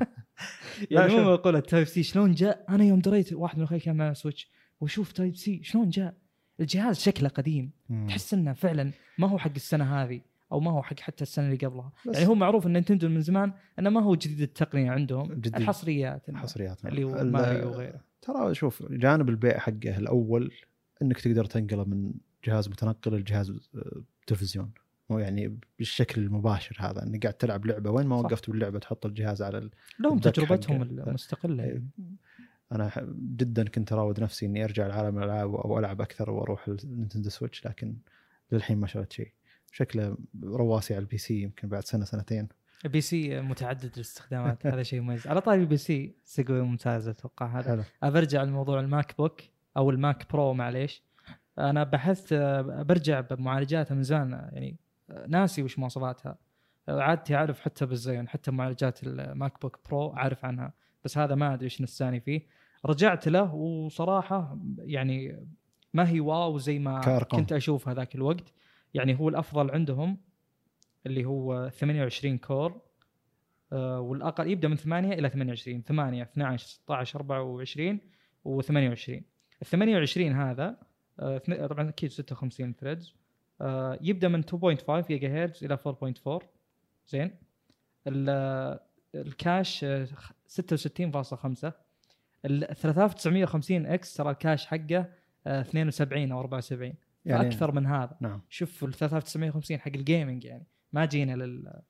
[0.92, 4.14] يعني مو بقول ال Type-C شلون جاء؟ أنا يوم دريت واحد من أخوي كان معه
[4.14, 4.50] Switch
[4.82, 6.18] وشوف Type-C شلون جاء؟
[6.60, 7.72] الجهاز شكله قديم
[8.08, 11.68] تحس إنه فعلا ما هو حق السنة هذه أو ما هو حق حتى السنة اللي
[11.68, 15.56] قبلها يعني هو معروف إن Nintendo من زمان إنه ما هو جديد التقنية عندهم جديد.
[15.56, 20.52] الحصريات إنه حصريات اللي هو ماريو وغيره ترى شوف جانب البيع حقه الأول
[21.02, 22.14] إنك تقدر تنقله من
[22.46, 24.72] جهاز متنقل لجهاز آه، تلفزيون
[25.10, 28.16] مو يعني بالشكل المباشر هذا إنك قاعد تلعب لعبة وين ما.
[28.16, 29.70] وقفت باللعبة تحط الجهاز على.
[30.00, 30.82] لهم تجربتهم.
[30.82, 31.84] المستقلة إيه.
[32.72, 32.92] أنا
[33.36, 37.68] جدا كنت أراود نفسي إني أرجع لعالم الألعاب أو ألعب أكثر وأروح ال Nintendo Switch
[37.68, 37.98] لكن
[38.52, 39.32] للحين ما شريت شيء.
[39.72, 42.48] شكله راسي على ال PC يمكن بعد سنة سنتين.
[42.86, 45.28] بي سي متعدد الاستخدامات هذا شيء مميز.
[45.28, 47.84] على طاري ال PC سيجوي ممتازه أتوقع هذا.
[48.04, 49.42] برجع لموضوع الماك بوك
[49.78, 51.04] أو الماك برو معليش.
[51.60, 52.34] أنا بحثت
[52.70, 54.78] برجع بمعالجاتها من زمان يعني
[55.28, 56.38] ناسي وش مواصفاتها.
[56.88, 60.74] عادتي أعرف حتى بالزين حتى معالجات الماك بوك برو أعرف عنها
[61.06, 62.57] بس هذا ما أدري إيش نساني فيه.
[62.88, 65.46] رجعت له وصراحة يعني
[65.94, 67.40] ما هي wow زي ما كأرقام.
[67.40, 68.54] كنت أشوف هذاك الوقت.
[68.94, 70.18] يعني هو الأفضل عندهم
[71.06, 72.82] اللي هو 28 core
[73.74, 78.00] آه، والأقل يبدأ من 8 إلى 28 8 12 16 24
[78.48, 79.10] و28
[79.62, 80.78] ال 28 هذا
[81.20, 83.16] آه، طبعا أكيد 56 threads
[84.02, 86.44] يبدأ من 2.5 جيجا هرتز إلى 4.4
[87.08, 87.32] زين.
[88.08, 88.80] ال-
[89.16, 91.74] ال cache آه، خ- 66.5
[92.48, 95.06] ال 3950 X ترى ال cache حقه
[95.48, 96.94] آه، 72 أو 74
[97.26, 98.18] يعني أكثر من هذا.
[98.22, 98.42] نعم.
[98.50, 101.82] شوف ال 3950 حق ال gaming يعني ما جينا لل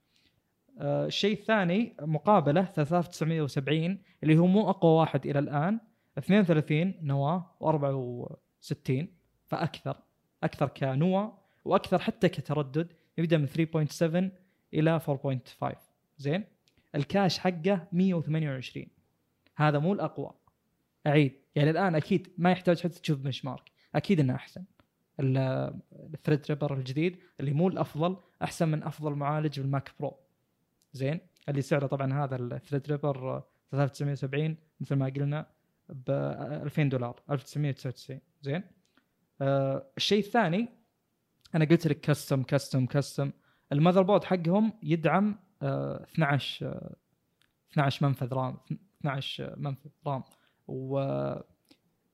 [0.80, 5.80] آه، الشيء الثاني مقابله 3970 اللي هو مو أقوى واحد إلى الآن
[6.18, 9.06] 32 نواه و64
[9.46, 9.98] فأكثر
[10.44, 14.32] أكثر كنواه وأكثر حتى كتردد يبدأ من 3.7
[14.74, 15.76] إلى 4.5
[16.18, 16.44] زين؟
[16.96, 18.86] ال cache حقه 128
[19.56, 20.32] هذا مو الأقوى.
[21.08, 21.34] أعيد.
[21.56, 24.64] يعني الآن أكيد ما يحتاج حتى تشوف benchmark أكيد إنه أحسن.
[25.20, 25.80] ال-
[26.14, 30.18] ال Threadripper الجديد اللي مو الأفضل أحسن من أفضل معالج بال Mac Pro
[30.94, 35.48] زين؟ اللي سعره طبعا هذا ال Threadripper 3970 مثل ما قلنا
[35.90, 38.64] ب 2000 دولار 1999 زين؟
[39.42, 40.70] آه الشيء الثاني
[41.56, 43.32] أنا قلت لك custom custom custom
[43.72, 46.96] ال motherboard حقهم يدعم آه 12 آه
[47.72, 48.58] 12 منفذ RAM
[49.02, 50.24] 12 منفذ RAM.
[50.68, 51.00] و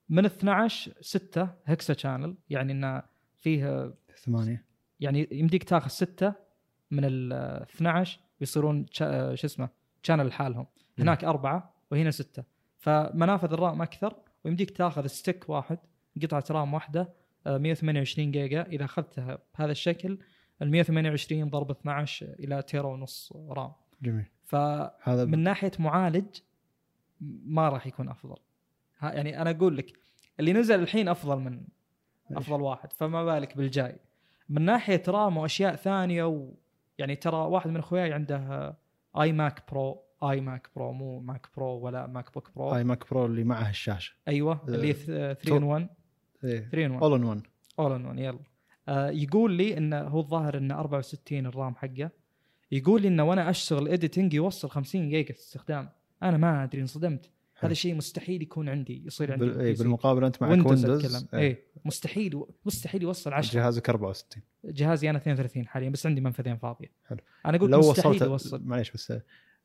[0.10, 3.04] من 12 6 hexa channel يعني إنه
[3.40, 4.66] فيه ثمانية.
[5.00, 6.34] يعني يمديك تاخذ ستة
[6.92, 9.70] من ال 12 يصيرون شا- شو اسمه
[10.04, 10.66] channel لحالهم.
[11.00, 12.44] هناك أربعة وهنا ستة.
[12.80, 15.78] فمنافذ ال RAM أكثر ويمديك تاخذ stick واحد
[16.24, 17.14] قطعة RAM واحدة
[17.48, 20.18] آه، 128 جيجا إذا أخذتها بهذا الشكل
[20.62, 23.72] ال 128 ضرب 12 إلى تيرا ونص RAM.
[24.02, 24.26] جميل.
[24.44, 26.26] فمن هذا ب- ناحية معالج
[27.46, 28.36] ما راح يكون أفضل.
[29.00, 29.94] ها- يعني أنا أقول لك
[30.40, 31.64] اللي نزل الحين أفضل من
[32.32, 33.96] أفضل واحد فما بالك بالجاي.
[34.50, 36.54] من ناحية RAM وأشياء ثانية و...
[36.98, 38.78] يعني ترى واحد من أخوياي عنده
[39.22, 43.70] iMac Pro iMac Pro مو Mac Pro ولا MacBook Pro اي Mac Pro اللي معه
[43.70, 44.14] الشاشة.
[44.28, 45.88] أيوه اللي 3 in 1
[46.44, 47.42] إيه 3 in 1 all in 1
[47.80, 48.40] all in 1 يلا.
[48.88, 52.10] آه يقول لي انه هو الظاهر إنه 64 ال RAM حقه.
[52.72, 55.90] يقول لي انه وأنا أشتغل editing يوصل 50 جيجا استخدام.
[56.24, 57.30] أنا ما أدري انصدمت.
[57.60, 59.46] هذا شيء مستحيل يكون عندي يصير عندي.
[59.46, 59.60] بال...
[59.60, 59.78] إيه.
[59.78, 61.28] بالمقابل أنت معك Windows أتكلم.
[61.34, 61.40] إيه.
[61.50, 66.92] اي مستحيل مستحيل يوصل 10 جهازك 64 جهازي أنا 32 حاليا بس عندي منفذين فاضية.
[67.06, 67.20] حلو.
[67.46, 68.66] أنا أقول لو مستحيل وصلت يوصل.
[68.66, 69.14] معليش بس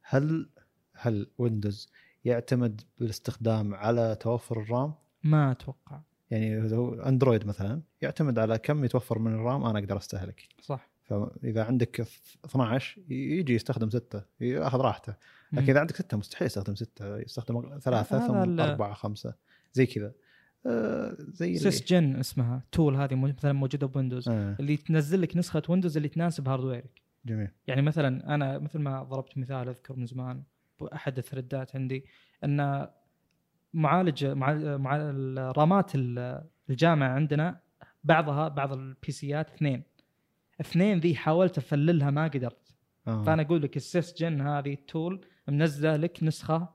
[0.02, 0.48] هل
[0.94, 1.92] هل Windows
[2.24, 6.00] يعتمد بالاستخدام على توفر ال RAM؟ ما أتوقع.
[6.30, 10.48] يعني هو Android مثلا يعتمد على كم يتوفر من ال RAM أنا أقدر أستهلك.
[10.60, 10.88] صح.
[11.02, 12.06] فإذا عندك
[12.44, 15.14] 12 يجي يستخدم 6 ياخذ راحته.
[15.52, 15.70] لكن.
[15.70, 19.34] إذا عندك 6 مستحيل يستخدم 6 يستخدم ثلاثة هذا ثم أربعة خمسة
[19.72, 20.12] زي كذا.
[20.66, 24.28] آه زي sys gen اسمها tool هذه مثلا موجودة ب Windows.
[24.28, 24.56] آه.
[24.60, 27.48] اللي تنزل لك نسخة Windows اللي تناسب hardware ك جميل.
[27.66, 30.42] يعني مثلا أنا مثل ما ضربت مثال أذكر من زمان
[30.80, 32.04] بأحد الثريدات عندي
[32.44, 32.88] إن
[33.74, 37.60] معالج مع الرامات ال- الجامعة عندنا
[38.04, 39.82] بعضها بعض ال PC ات اثنين.
[40.60, 42.74] اثنين ذي حاولت أفللها ما قدرت.
[43.08, 43.22] آه.
[43.22, 46.68] فأنا أقول لك ال sys gen هذه ال tool منزلة لك نسخة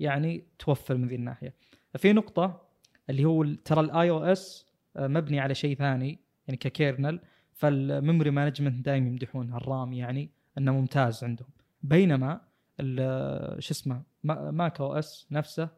[0.00, 1.54] يعني توفر من ذي الناحية.
[1.96, 2.62] في نقطة
[3.10, 4.66] اللي هو ترى ال iOS
[4.96, 6.18] مبني على شيء ثاني
[6.48, 7.20] يعني ك kernel
[7.52, 11.48] فال memory management دائما يمدحون ال RAM يعني إنه ممتاز عندهم
[11.82, 12.40] بينما
[12.80, 15.68] ال- شو اسمه ما- macOS نفسه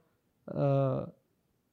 [0.48, 1.12] آه،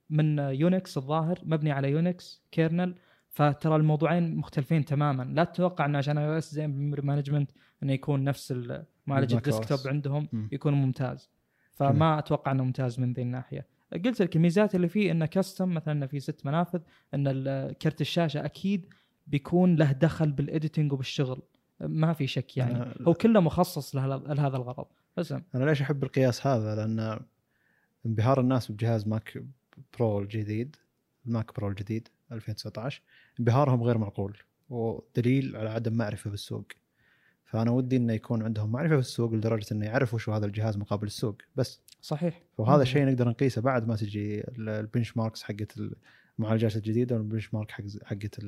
[0.09, 2.95] من Unix الظاهر مبني على Unix kernel
[3.29, 7.51] فترى الموضوعين مختلفين تماما لا تتوقع إن عشان iOS زين بال memory management
[7.83, 9.79] إنه يكون نفس ال- معالج ال desktop.
[9.87, 10.27] عندهم.
[10.51, 11.29] يكون ممتاز.
[11.71, 13.65] فما أتوقع إنه ممتاز من ذي الناحية.
[14.05, 16.79] قلت لك الميزات اللي فيه إنه custom مثلا إنه في ست منافذ
[17.13, 18.85] إن كرت الشاشة أكيد
[19.27, 21.41] بيكون له دخل بال editing وبالشغل.
[21.79, 22.93] ما في شك يعني.
[23.07, 24.85] هو كله مخصص له- لهذا الغرض.
[25.17, 27.19] بس أنا ليش أحب القياس هذا؟ لأن
[28.05, 29.43] انبهار الناس بجهاز Mac
[29.99, 30.75] Pro الجديد
[31.25, 33.01] ال Mac Pro الجديد 2019
[33.39, 34.37] انبهارهم غير معقول
[34.69, 36.65] ودليل على عدم معرفة بالسوق.
[37.51, 41.35] فأنا ودي إنه يكون عندهم معرفة بالسوق لدرجة إنه يعرفوا شو هذا الجهاز مقابل السوق
[41.55, 42.85] بس صحيح وهذا مم.
[42.85, 45.73] شيء نقدر نقيسه بعد ما تجي ال- ال benchmarks حقت
[46.39, 48.39] المعالجات الجديدة وال benchmark حق حقت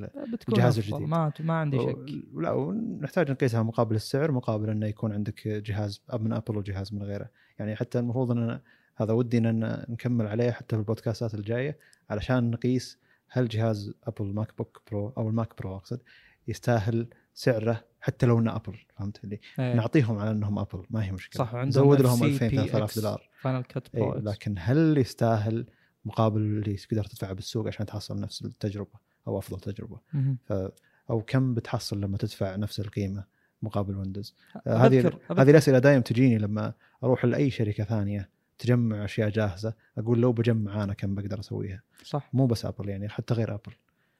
[0.49, 0.77] الجهاز.
[0.79, 1.01] الجديد.
[1.01, 1.97] ما ما عندي شك
[2.33, 7.03] و- لا ونحتاج نقيسها مقابل السعر مقابل إنه يكون عندك جهاز من Apple وجهاز من
[7.03, 7.29] غيره
[7.59, 8.59] يعني حتى المفروض إن
[8.95, 11.77] هذا ودي إن نكمل عليه حتى في البودكاستات الجاية
[12.09, 12.99] علشان نقيس
[13.29, 15.99] هل جهاز Apple MacBook Pro أو ال Mac Pro أقصد
[16.47, 19.73] يستاهل سعره حتى لو إنه Apple فهمت اللي إيه.
[19.73, 21.45] نعطيهم على إنهم Apple ما هي مشكلة.
[21.45, 23.29] صح وعندهم زود لهم 2000 3000 دولار.
[23.41, 25.65] Final Cut Pro لكن هل يستاهل
[26.05, 29.99] مقابل اللي تقدر تدفعه بالسوق عشان تحصل نفس التجربة أو أفضل تجربة.
[30.43, 30.53] ف
[31.09, 33.23] أو كم بتحصل لما تدفع نفس القيمة
[33.61, 34.35] مقابل Windows
[34.67, 36.73] آه، هذه هذه الأسئلة دائما تجيني لما
[37.03, 41.81] أروح لأي شركة ثانية تجمع أشياء جاهزة أقول لو بجمع أنا كم بقدر أسويها.
[42.03, 42.29] صح.
[42.33, 43.73] مو بس Apple يعني حتى غير Apple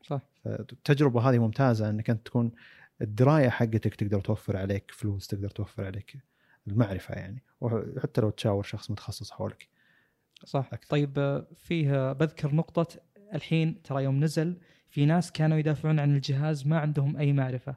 [0.03, 0.22] صح.
[0.45, 2.51] التجربه هذه ممتازة إنك أنت تكون
[3.02, 6.18] الدراية حقتك تقدر توفر عليك فلوس تقدر توفر عليك
[6.68, 9.68] المعرفة يعني وحتى لو تشاور شخص متخصص حولك.
[10.46, 10.70] صح.
[10.74, 10.89] أكثر.
[10.89, 12.88] طيب آه، فيه آه، بذكر نقطة
[13.34, 14.58] الحين ترى يوم نزل
[14.89, 17.76] في ناس كانوا يدافعون عن الجهاز ما عندهم أي معرفة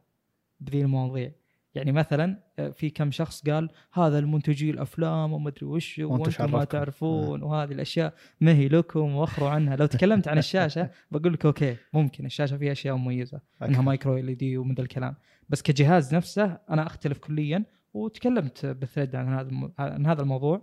[0.61, 1.33] بذي المواضيع.
[1.77, 6.59] يعني مثلا آه، في كم شخص قال هذا المنتجي الأفلام وما أدري وش وأنتم ما
[6.59, 6.64] عرفكم.
[6.64, 9.77] تعرفون وهذه الأشياء ما هي لكم وأخروا عنها.
[9.77, 13.83] لو تكلمت عن الشاشة بقول لك okay ممكن الشاشة فيها أشياء مميزة إنها.
[13.82, 15.14] micro LED ومن ذا الكلام.
[15.49, 17.64] بس كجهاز نفسه أنا أختلف كليا
[17.95, 20.62] وتكلمت بال thread عن هذا عن هذا الموضوع.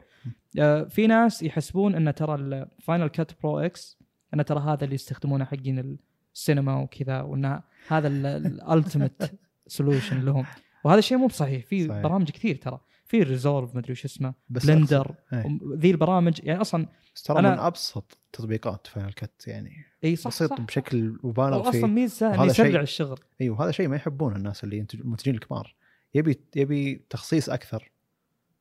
[0.60, 3.98] آه، في ناس يحسبون إن ترى ال Final Cut Pro X
[4.34, 5.98] إن ترى هذا اللي يستخدمونه حقين
[6.36, 9.24] السينما وكذا وإن هذا ال ultimate
[9.68, 10.46] solution لهم.
[10.84, 11.66] وهذا الشيء مو بصحيح.
[11.66, 12.02] في صحيح.
[12.04, 12.80] برامج كثير ترى.
[13.06, 14.34] في Resolve مدري وش اسمه.
[14.50, 15.60] بس Blender إيه.
[15.76, 16.88] ذي البرامج يعني أصلا
[17.26, 19.72] ترى من أبسط تطبيقات Final Cut يعني.
[20.04, 21.86] إي صح بسيط صح بشكل مبالغ أصلا فيه.
[21.86, 23.20] ميزته انه وهذا يسرع الشغل.
[23.42, 25.76] إيوه هذا شيء ما يحبونه الناس اللي ينتج- المنتجين الكبار.
[26.16, 27.92] يبي يبي تخصيص أكثر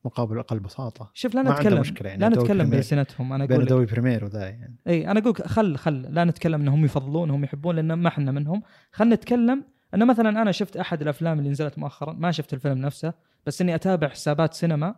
[0.05, 1.11] مقابل أقل بساطة.
[1.13, 3.71] شوف لا ما نتكلم مشكلة يعني لا نتكلم بلسنتهم أنا بين أقول لك.
[3.71, 4.75] Adobe Premiere وذا يعني.
[4.87, 8.63] إي أنا أقول خل خل لا نتكلم إنهم يفضلون هم يحبون لأن ما إحنا منهم.
[8.91, 9.63] خلينا نتكلم
[9.93, 13.13] انه مثلا أنا شفت أحد الأفلام اللي نزلت مؤخرا ما شفت الفيلم نفسه
[13.45, 14.95] بس إني أتابع حسابات سينما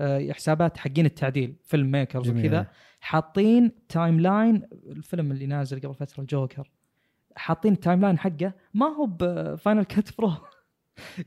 [0.00, 2.28] آه، حسابات حقين التعديل filmmakers.
[2.30, 2.66] وكذا
[3.00, 6.70] حاطين timeline الفيلم اللي نازل قبل فترة الجوكر
[7.36, 10.32] حاطين ال timeline حقه ما هو ب Final Cut Pro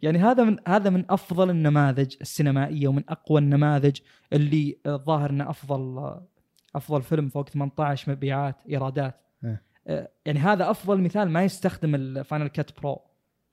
[0.01, 3.99] يعني هذا من هذا من أفضل النماذج السينمائية ومن أقوى النماذج
[4.33, 6.27] اللي آه، الظاهر إنه أفضل آه،
[6.75, 9.63] أفضل فيلم فوق 18 مبيعات إيرادات إيه.
[9.87, 13.01] آه، يعني هذا أفضل مثال ما يستخدم ال Final Cut Pro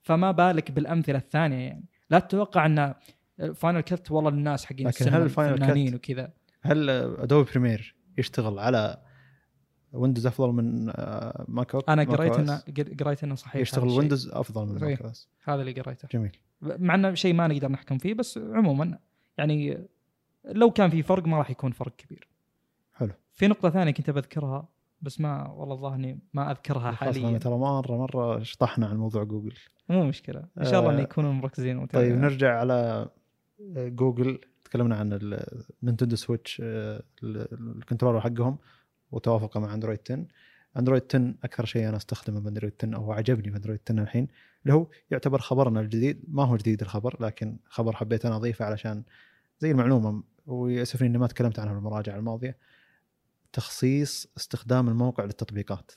[0.02, 1.84] فما بالك بالأمثلة الثانية يعني.
[2.10, 2.94] لا تتوقع أن
[3.54, 8.58] Final Cut والله الناس حقين لكن هل ال Final Cut- وكذا؟ هل Adobe Premiere يشتغل
[8.58, 9.02] على
[9.92, 12.62] ويندوز أفضل من آه، ماك أو- أنا ماك قريت؟ إنه
[13.00, 13.56] قريت إنه صحيح.
[13.56, 13.88] يشتغل.
[13.88, 14.80] ويندوز أفضل من.
[14.80, 15.12] ماك.
[15.44, 16.08] هذا اللي قريته.
[16.12, 16.36] جميل.
[16.62, 18.98] مع إنه شيء ما نقدر نحكم فيه بس عموما
[19.38, 19.86] يعني
[20.44, 22.28] لو كان في فرق ما راح يكون فرق كبير.
[22.92, 23.12] حلو.
[23.32, 24.68] في نقطة ثانية كنت بذكرها
[25.02, 27.38] بس ما والله الظاهر اني ما أذكرها حاليا.
[27.38, 29.54] ترى مرة مرة شطحنا عن موضوع جوجل.
[29.88, 30.44] مو مشكلة.
[30.58, 32.20] إن شاء الله آه، انه يكونوا مركزين طيب ومتابعين.
[32.20, 33.08] نرجع على
[33.76, 34.40] جوجل.
[34.64, 35.18] تكلمنا عن
[35.82, 38.58] ال Nintendo Switch آه، ال- ال controller حقهم
[39.12, 40.24] وتوافقه مع أندرويد 10
[40.78, 44.28] أندرويد 10 أكثر شيء أنا أستخدمه باندرويد 10 أو عجبني باندرويد 10 الحين
[44.62, 46.24] اللي هو يعتبر خبرنا الجديد.
[46.28, 49.02] ما هو جديد الخبر لكن خبر حبيت أنا اضيفه علشان
[49.60, 50.22] زي المعلومة.
[50.46, 52.56] ويأسفني إني ما تكلمت عنها بالمراجعة الماضية.
[53.52, 55.92] تخصيص استخدام الموقع للتطبيقات.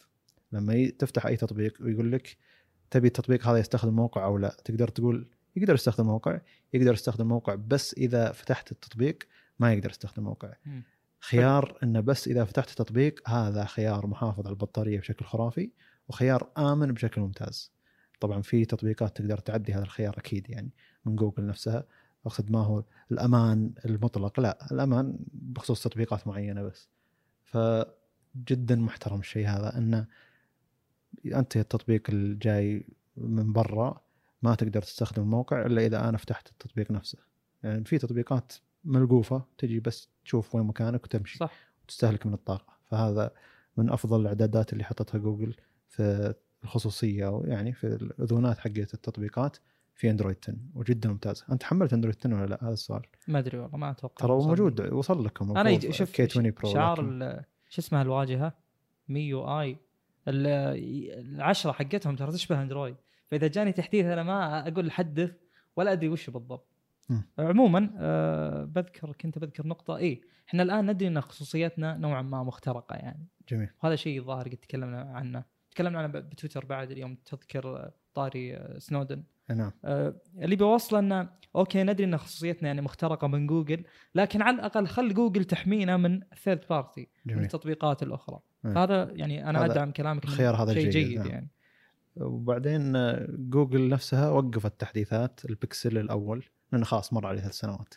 [0.51, 2.37] لما تفتح أي تطبيق ويقول لك
[2.91, 6.39] تبي التطبيق هذا يستخدم موقع أو لا تقدر تقول يقدر يستخدم موقع
[6.73, 9.17] يقدر يستخدم موقع بس إذا فتحت التطبيق
[9.59, 10.53] ما يقدر يستخدم موقع.
[11.19, 15.71] خيار إنه بس إذا فتحت التطبيق هذا خيار محافظ على البطارية بشكل خرافي
[16.07, 17.71] وخيار آمن بشكل ممتاز.
[18.19, 20.71] طبعا في تطبيقات تقدر تعدي هذا الخيار أكيد يعني
[21.05, 21.85] من جوجل نفسها.
[22.25, 26.89] أقصد ما هو الأمان المطلق؟ لا الأمان بخصوص تطبيقات معينة بس.
[27.51, 30.07] فجدا محترم الشيء هذا إنه
[31.25, 32.85] أنت التطبيق الجاي
[33.17, 34.01] من برا
[34.41, 37.17] ما تقدر تستخدم الموقع إلا إذا أنا فتحت التطبيق نفسه.
[37.63, 41.53] يعني في تطبيقات ملقوفة تجي بس تشوف وين مكانك وتمشي صح.
[41.83, 42.73] وتستهلك من الطاقة.
[42.91, 43.31] فهذا
[43.77, 45.55] من أفضل الاعدادات اللي حطتها جوجل
[45.89, 46.33] في
[46.63, 49.57] الخصوصية ويعني في الأذونات حقت التطبيقات.
[49.95, 51.45] في اندرويد 10 وجدا ممتاز.
[51.51, 53.01] أنت حملت اندرويد 10 ولا لا؟ هذا السؤال.
[53.27, 54.25] ما أدري والله ما أتوقع.
[54.27, 54.35] ترى.
[54.35, 56.95] موجود وصل لكم أنا شوف كي 20 برو شعار
[57.69, 58.53] شو اسمها الواجهة؟
[59.09, 59.77] MIUI.
[60.27, 62.95] ال- العشرة حقتهم ترى تشبه اندرويد
[63.27, 65.31] فإذا جاني تحديث أنا ما أقول حدث
[65.75, 66.67] ولا أدري وش بالضبط.
[67.39, 69.97] عموما آه بذكر كنت بذكر نقطة.
[69.97, 73.27] اي إحنا الآن ندري إن خصوصيتنا نوعا ما مخترقة يعني.
[73.49, 73.69] جميل.
[73.83, 75.43] وهذا شيء الظاهر قد تكلمنا عنه.
[75.71, 79.23] تكلمنا عنه بتويتر بعد اليوم تذكر طاري آه، سنودن.
[79.49, 79.71] نعم.
[79.85, 83.83] آه، اللي بيوصله إنه okay ندري إن خصوصيتنا يعني مخترقة من جوجل
[84.15, 88.39] لكن على الأقل خل جوجل تحمينا من third party من التطبيقات الأخرى.
[88.63, 88.73] نعم.
[88.73, 91.27] فهذا يعني أنا هذا أدعم كلامك الخيار هذا شيء جيد، جيد نعم.
[91.27, 91.49] يعني.
[92.15, 97.93] وبعدين آه، جوجل نفسها وقفت تحديثات البكسل الأول لأنه خلاص مر عليه ثلاث سنوات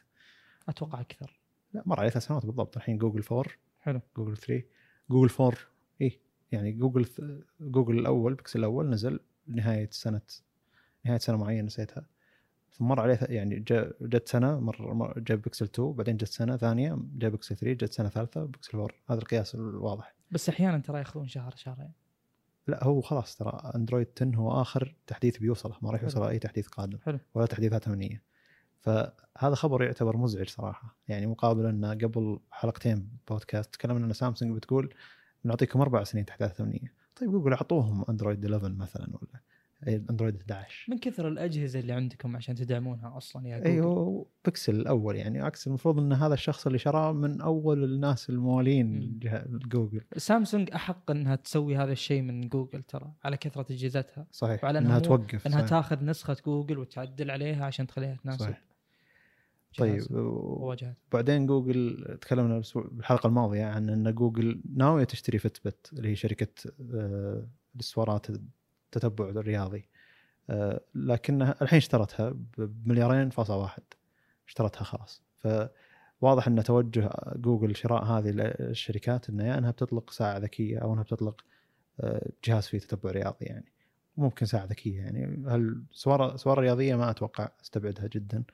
[0.68, 1.40] أتوقع أكثر.
[1.72, 2.76] لا مر عليه ثلاث سنوات بالضبط.
[2.76, 3.44] الحين جوجل 4
[3.80, 4.00] حلو.
[4.16, 4.64] جوجل 3
[5.10, 5.58] جوجل 4
[6.02, 6.20] اي
[6.52, 7.06] يعني جوجل
[7.60, 10.20] جوجل الأول بيكسل الأول نزل نهاية سنة
[11.04, 12.06] نهاية سنة معينة نسيتها.
[12.72, 13.64] ثم مر عليه يعني
[14.00, 18.08] جت سنة مر جاء بيكسل 2 بعدين جت سنة ثانية جاء بيكسل 3 جت سنة
[18.08, 20.14] ثالثة بيكسل 4 هذا القياس الواضح.
[20.30, 21.92] بس أحيانا ترى ياخذون شهر شهرين.
[22.66, 25.76] لا هو خلاص ترى أندرويد 10 هو آخر تحديث بيوصله.
[25.82, 26.08] ما راح حلو.
[26.08, 26.98] يوصل أي تحديث قادم.
[26.98, 27.18] حلو.
[27.34, 28.22] ولا تحديثات أمنية.
[28.78, 30.96] فهذا خبر يعتبر مزعج صراحة.
[31.08, 34.94] يعني مقابل انه قبل حلقتين بودكاست تكلمنا أن سامسونج بتقول
[35.44, 36.94] نعطيكم أربع سنين تحديثات أمنية.
[37.16, 39.40] طيب جوجل أعطوهم أندرويد 11 مثلا ولا؟
[39.88, 45.16] اندرويد 11 من كثر الأجهزة اللي عندكم عشان تدعمونها أصلا يا جوجل؟ أيوه بيكسل الأول
[45.16, 49.18] يعني عكس المفروض إن هذا الشخص اللي شراه من أول الناس الموالين
[49.68, 50.00] جوجل.
[50.16, 54.26] سامسونج أحق إنها تسوي هذا الشيء من جوجل ترى على كثرة أجهزتها.
[54.30, 55.70] صحيح وعلى إنها توقف إنها صحيح.
[55.70, 58.40] تاخذ نسخة جوجل وتعدل عليها عشان تخليها تناسب.
[58.40, 58.62] صحيح.
[59.78, 66.16] طيب وواجهات بعدين جوجل تكلمنا بالحلقة الماضية عن إن جوجل ناوية تشتري Fitbit اللي هي
[66.16, 68.26] شركة آه، الاستوارات
[68.96, 69.88] التتبع الرياضي.
[70.50, 73.82] آه، لكنها الحين اشترتها بمليارين فاصلة واحد.
[74.48, 75.22] اشترتها خلاص.
[76.20, 81.02] فواضح أن توجه جوجل شراء هذه الشركات انها يا إنها بتطلق ساعة ذكية أو إنها
[81.02, 81.44] بتطلق
[82.00, 83.72] آه، جهاز فيه تتبع رياضي يعني.
[84.16, 85.44] ممكن ساعة ذكية يعني.
[85.48, 88.44] هل سواره سواره رياضية ما أتوقع أستبعدها جدا.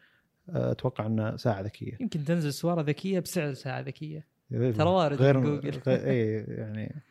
[0.50, 1.98] آه، أتوقع إنها ساعة ذكية.
[2.00, 4.26] يمكن تنزل سواره ذكية بسعر ساعة ذكية.
[4.52, 5.80] غير ترى وارد غير جوجل.
[5.86, 7.02] غير اي يعني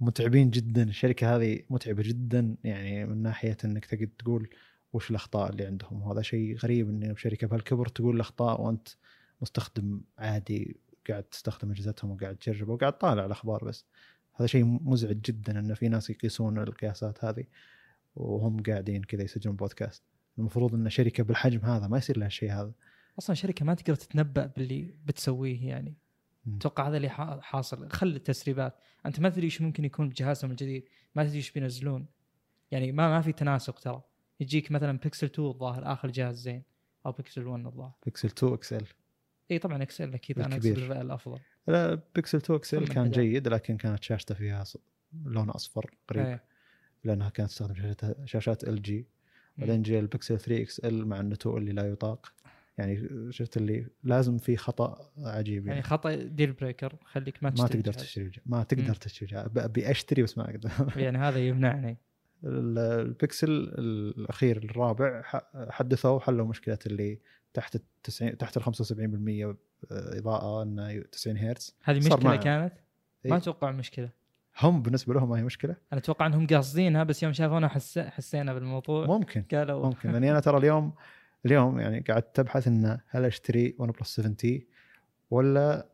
[0.00, 0.82] متعبين جدا.
[0.82, 2.56] الشركة هذه متعبة جدا.
[2.64, 4.48] يعني من ناحية إنك تقعد تقول
[4.92, 6.02] وش الأخطاء اللي عندهم.
[6.02, 8.88] وهذا شيء غريب إن شركة بهالكبر تقول الأخطاء وأنت
[9.40, 10.76] مستخدم عادي
[11.08, 13.84] قاعد تستخدم أجهزتهم وقاعد تجرب وقاعد طالع الأخبار بس.
[14.34, 17.44] هذا شيء مزعج جدا إن في ناس يقيسون القياسات هذه
[18.16, 20.02] وهم قاعدين كذا يسجلون بودكاست.
[20.38, 22.72] المفروض إن شركة بالحجم هذا ما يصير لها الشيء هذا.
[23.18, 25.94] أصلا شركة ما تقدر تتنبأ باللي بتسويه يعني.
[26.56, 27.88] أتوقع هذا اللي حا- حاصل.
[27.90, 28.74] خل التسريبات.
[29.06, 30.84] أنت ما تدري إيش ممكن يكون بجهازهم الجديد.
[31.14, 32.06] ما تدري إيش بينزلون.
[32.70, 34.02] يعني ما ما في تناسق ترى.
[34.40, 36.62] يجيك مثلا بيكسل 2 الظاهر آخر جهاز زين
[37.06, 37.92] أو بيكسل 1 الظاهر.
[38.04, 38.84] بيكسل 2 XL
[39.50, 40.38] إي طبعا XL أكيد.
[40.38, 40.56] أنا.
[40.56, 41.38] أقصد الأفضل.
[41.68, 44.64] لا بيكسل 2 XL كان؟ جيد لكن كانت شاشته فيها
[45.24, 46.26] لون أصفر قريب.
[46.26, 46.44] إيه.
[47.04, 49.06] لأنها كانت تستخدم شاشات شاشات LG.
[49.58, 52.32] بعدين جاء البكسل 3 XL مع النتوء اللي لا يطاق.
[52.78, 55.82] يعني شفت اللي لازم في خطأ عجيب يعني يعني.
[55.82, 58.02] خطأ deal breaker خليك ما ما تشتري تقدر جهاز.
[58.04, 58.94] تشتري ما تقدر.
[58.94, 60.70] تشتري أبي أشتري بس ما أقدر.
[61.02, 61.98] يعني هذا يمنعني.
[62.44, 65.22] ال- البكسل الأخير الرابع
[65.70, 67.18] حدثوا حلوا مشكلة اللي
[67.54, 68.62] تحت ال 90 تحت ال
[69.54, 69.56] 75%
[69.92, 71.76] إضاءة إنه 90 هرتز.
[71.84, 72.36] هذه مشكلة.
[72.36, 72.72] كانت؟
[73.24, 73.36] ما إيه.
[73.36, 74.10] أتوقع مشكلة.
[74.60, 75.76] هم بالنسبة لهم ما هي مشكلة.
[75.92, 77.98] أنا أتوقع إنهم قاصدينها بس يوم شافونا حس...
[77.98, 79.06] حسينا بالموضوع.
[79.06, 79.42] ممكن.
[79.52, 80.12] قالوا ممكن.
[80.12, 80.92] لاني أنا ترى اليوم
[81.46, 84.66] اليوم يعني قعدت ابحث انه هل أشتري OnePlus 7T
[85.30, 85.86] ولا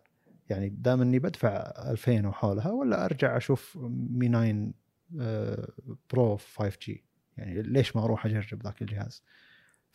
[0.50, 4.72] يعني دام إني بدفع 2000 وحولها ولا أرجع أشوف Mi 9
[5.20, 5.68] آه،
[6.10, 7.04] Pro 5G.
[7.36, 9.22] يعني ليش ما أروح أجرب ذاك الجهاز؟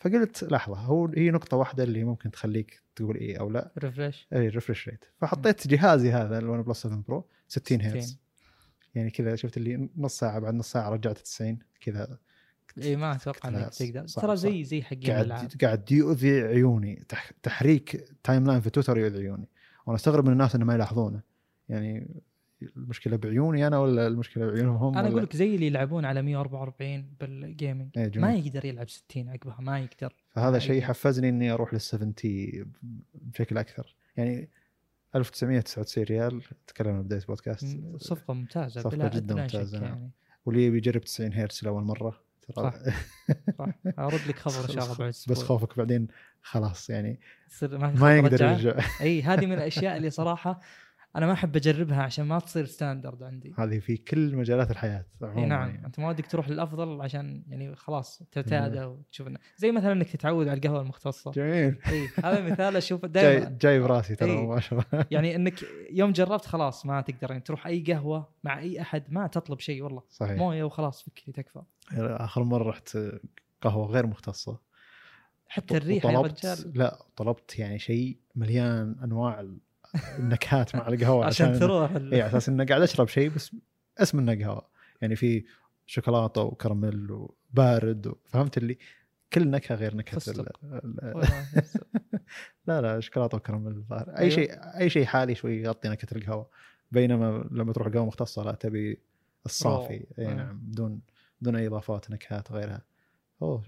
[0.00, 3.72] فقلت لحظة هو هي نقطة واحدة اللي ممكن تخليك تقول إيه أو لا.
[3.78, 8.18] refresh اي refresh rate فحطيت جهازي هذا ال OnePlus 7 Pro 60 هرتز.
[8.94, 12.18] يعني كذا شفت اللي نص ساعة بعد نص ساعة رجعت 90 كذا.
[12.78, 14.06] اي ما أتوقع إنك تقدر.
[14.06, 14.36] ترى.
[14.36, 17.04] زي زي حقين قاعد قاعد يؤذي عيوني.
[17.08, 19.48] تح تحريك timeline في تويتر يؤذي عيوني.
[19.86, 21.20] وأنا أستغرب من الناس إنه ما يلاحظونه.
[21.68, 22.20] يعني
[22.76, 27.04] المشكلة بعيوني أنا ولا المشكلة بعيونهم هم أنا أقول لك زي اللي يلعبون على 144
[27.20, 28.20] بال gaming جميل.
[28.20, 30.14] ما يقدر يلعب 60 عقبها ما يقدر.
[30.30, 30.86] فهذا شيء يقدر.
[30.86, 32.14] حفزني إني أروح لل 70
[33.14, 33.94] بشكل أكثر.
[34.16, 34.48] يعني
[35.16, 37.64] 1999 ريال تكلمنا بدايه بودكاست.
[37.64, 39.48] م- صفقة ممتازة بلا جداً نعم.
[39.82, 40.10] يعني.
[40.46, 42.20] واللي يبي يجرب 90 هرتز لأول مرة.
[42.52, 42.78] ترى صح.
[43.58, 46.08] صح أرد لك خبر إن شاء الله بعد بس خوفك بعدين
[46.42, 47.20] خلاص يعني
[47.62, 48.44] ما, ما يقدر.
[48.46, 50.60] يرجع إي هذه من الأشياء اللي صراحة
[51.16, 53.54] أنا ما أحب أجربها عشان ما تصير standard عندي.
[53.58, 55.68] هذه في كل مجالات الحياة إي عموماً نعم.
[55.68, 55.86] يعني.
[55.86, 60.48] أنت ما ودك تروح للأفضل عشان يعني خلاص تعتاد وتشوف إنه- زي مثلا إنك تتعود
[60.48, 61.30] على القهوة المختصة.
[61.30, 61.78] جميل.
[61.88, 64.42] إي هذا مثال أشوفه جاي دائما جاي براسي ترى إيه.
[64.46, 65.54] مباشره يعني إنك
[65.90, 69.82] يوم جربت خلاص ما تقدر يعني تروح أي قهوة مع أي أحد ما تطلب شيء
[69.82, 70.02] والله.
[70.10, 70.38] صحيح.
[70.38, 71.62] موية وخلاص فكري تكفى.
[71.92, 72.98] آخر مرة رحت
[73.62, 74.58] قهوة غير مختصة.
[75.48, 76.72] حتى الريحة يا رجال.
[76.74, 79.40] لا طلبت يعني شيء مليان أنواع
[80.18, 83.56] النكهات مع القهوة عشان تروح ال- اي على أساس إنه قاعد أشرب شيء بس
[83.98, 84.68] اسم إنه قهوة
[85.00, 85.44] يعني في
[85.86, 88.78] شوكولاتة وكراميل وبارد و- فهمت اللي
[89.32, 90.46] كل نكهة غير نكهة ال-.
[90.64, 91.28] ال-.
[92.66, 94.30] لا لا شوكولاتة وكراميل الظاهر أي أيوة.
[94.30, 96.48] شيء أي شيء حالي شوي يغطي نكهة القهوة
[96.92, 99.00] بينما لما تروح قهوة مختصة لا تبي
[99.46, 100.06] الصافي.
[100.18, 100.34] أي آه.
[100.34, 101.00] نعم بدون
[101.40, 102.82] بدون أي إضافات نكهات غيرها
[103.42, 103.62] أوه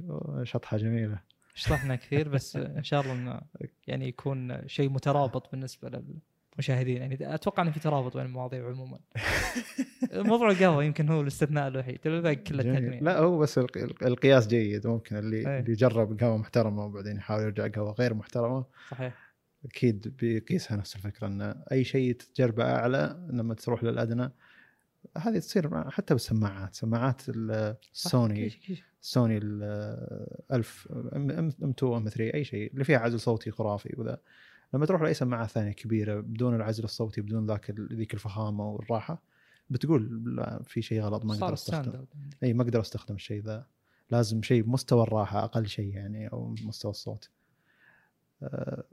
[0.45, 1.19] شطحة جميلة
[1.55, 3.41] شطحنا كثير بس إن شاء الله إنه
[3.87, 5.89] يعني يكون شيء مترابط بالنسبة
[6.57, 6.97] للمشاهدين.
[6.97, 8.99] يعني أتوقع إنه في ترابط بين المواضيع عموما.
[10.13, 12.63] موضوع القهوة يمكن هو الاستثناء الوحيد الباقي كله.
[12.63, 14.87] تقنيه لا هو بس الق- الق- القياس جيد.
[14.87, 15.59] ممكن اللي أي.
[15.59, 19.33] اللي يجرب قهوة محترمة وبعدين يحاول يرجع قهوة غير محترمة صحيح.
[19.65, 24.31] أكيد بيقيسها نفس الفكرة إن أي شيء تجربة أعلى لما تروح للأدنى
[25.19, 26.75] هذه تصير حتى بالسماعات.
[26.75, 28.51] سماعات السوني.
[29.01, 29.39] سوني.
[29.43, 29.63] ال
[30.53, 34.19] 1000 M M2 M3 أي شيء اللي فيها عزل صوتي خرافي وذا.
[34.75, 39.23] لما تروح لأي سماعة ثانية كبيرة بدون العزل الصوتي بدون ذاك ذيك الفخامة والراحة
[39.71, 42.05] بتقول لا في شيء غلط ما أقدر أستخدم.
[42.43, 43.67] أي ما أقدر أستخدم الشيء ذا.
[44.11, 47.31] لازم شيء بمستوى الراحة أقل شيء يعني أو مستوى الصوت.
[48.43, 48.85] أه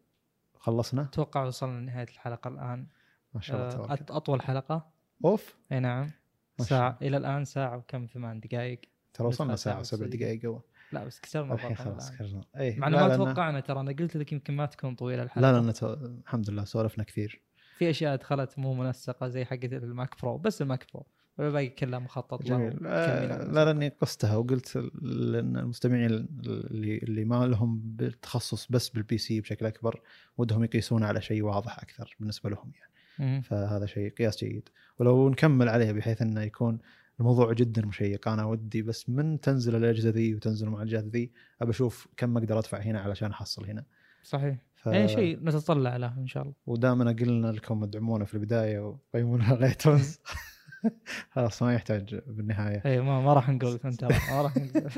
[0.56, 2.88] خلصنا؟ أتوقع وصلنا لنهاية الحلقة الآن.
[3.34, 4.00] ما شاء الله آه، تبارك.
[4.00, 4.99] أط- أطول حلقة.
[5.26, 5.56] أوف.
[5.72, 6.10] إي نعم.
[6.58, 8.80] ساعة إلى الآن ساعة وكم ثمان دقائق؟
[9.14, 10.08] ترى وصلنا ساعة ساعة وسبع.
[10.18, 12.12] دقائق قوة لا بس كسرنا الحين خلاص.
[12.12, 15.24] كسرنا اي مع لا انه ما توقعنا ترى أنا قلت لك يمكن ما تكون طويلة
[15.24, 15.52] الحلقة.
[15.52, 17.42] لا لأن تو- الحمد لله سولفنا كثير.
[17.78, 21.06] في أشياء دخلت مو منسقة زي حقت ال Mac Pro بس ال Mac Pro.
[21.38, 22.80] والباقي كله مخطط جميل.
[22.88, 29.18] آه، على لا لاني قصتها وقلت لأن المستمعين اللي اللي ما لهم بالتخصص بس بال
[29.18, 30.02] PC بشكل أكبر
[30.38, 32.92] ودهم يقيسون على شيء واضح أكثر بالنسبة لهم يعني.
[33.20, 33.42] مم.
[33.42, 34.70] فهذا شيء قياس جيد.
[35.00, 36.80] ولو نكمل عليه بحيث إنه يكون
[37.20, 38.28] الموضوع جدا مشيق.
[38.28, 41.32] أنا ودي بس من تنزل الأجهزة ذي وتنزل المعالجات ذي
[41.62, 43.86] ابى أشوف كم أقدر أدفع هنا علشان أحصل هنا.
[44.24, 44.58] صحيح.
[44.76, 44.86] ف...
[44.86, 46.56] يعني شيء نتطلع له إن شاء الله.
[46.68, 50.20] ودامنا قلنا لكم ادعمونا في البداية وقيمونا على ايتونز
[51.34, 52.82] خلاص ما يحتاج بالنهاية.
[52.86, 54.92] أي ما, ما راح نقول أنت ما راح نقول.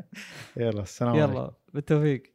[0.56, 1.32] يلا السلام عليكم.
[1.32, 2.32] يلا بالتوفيق.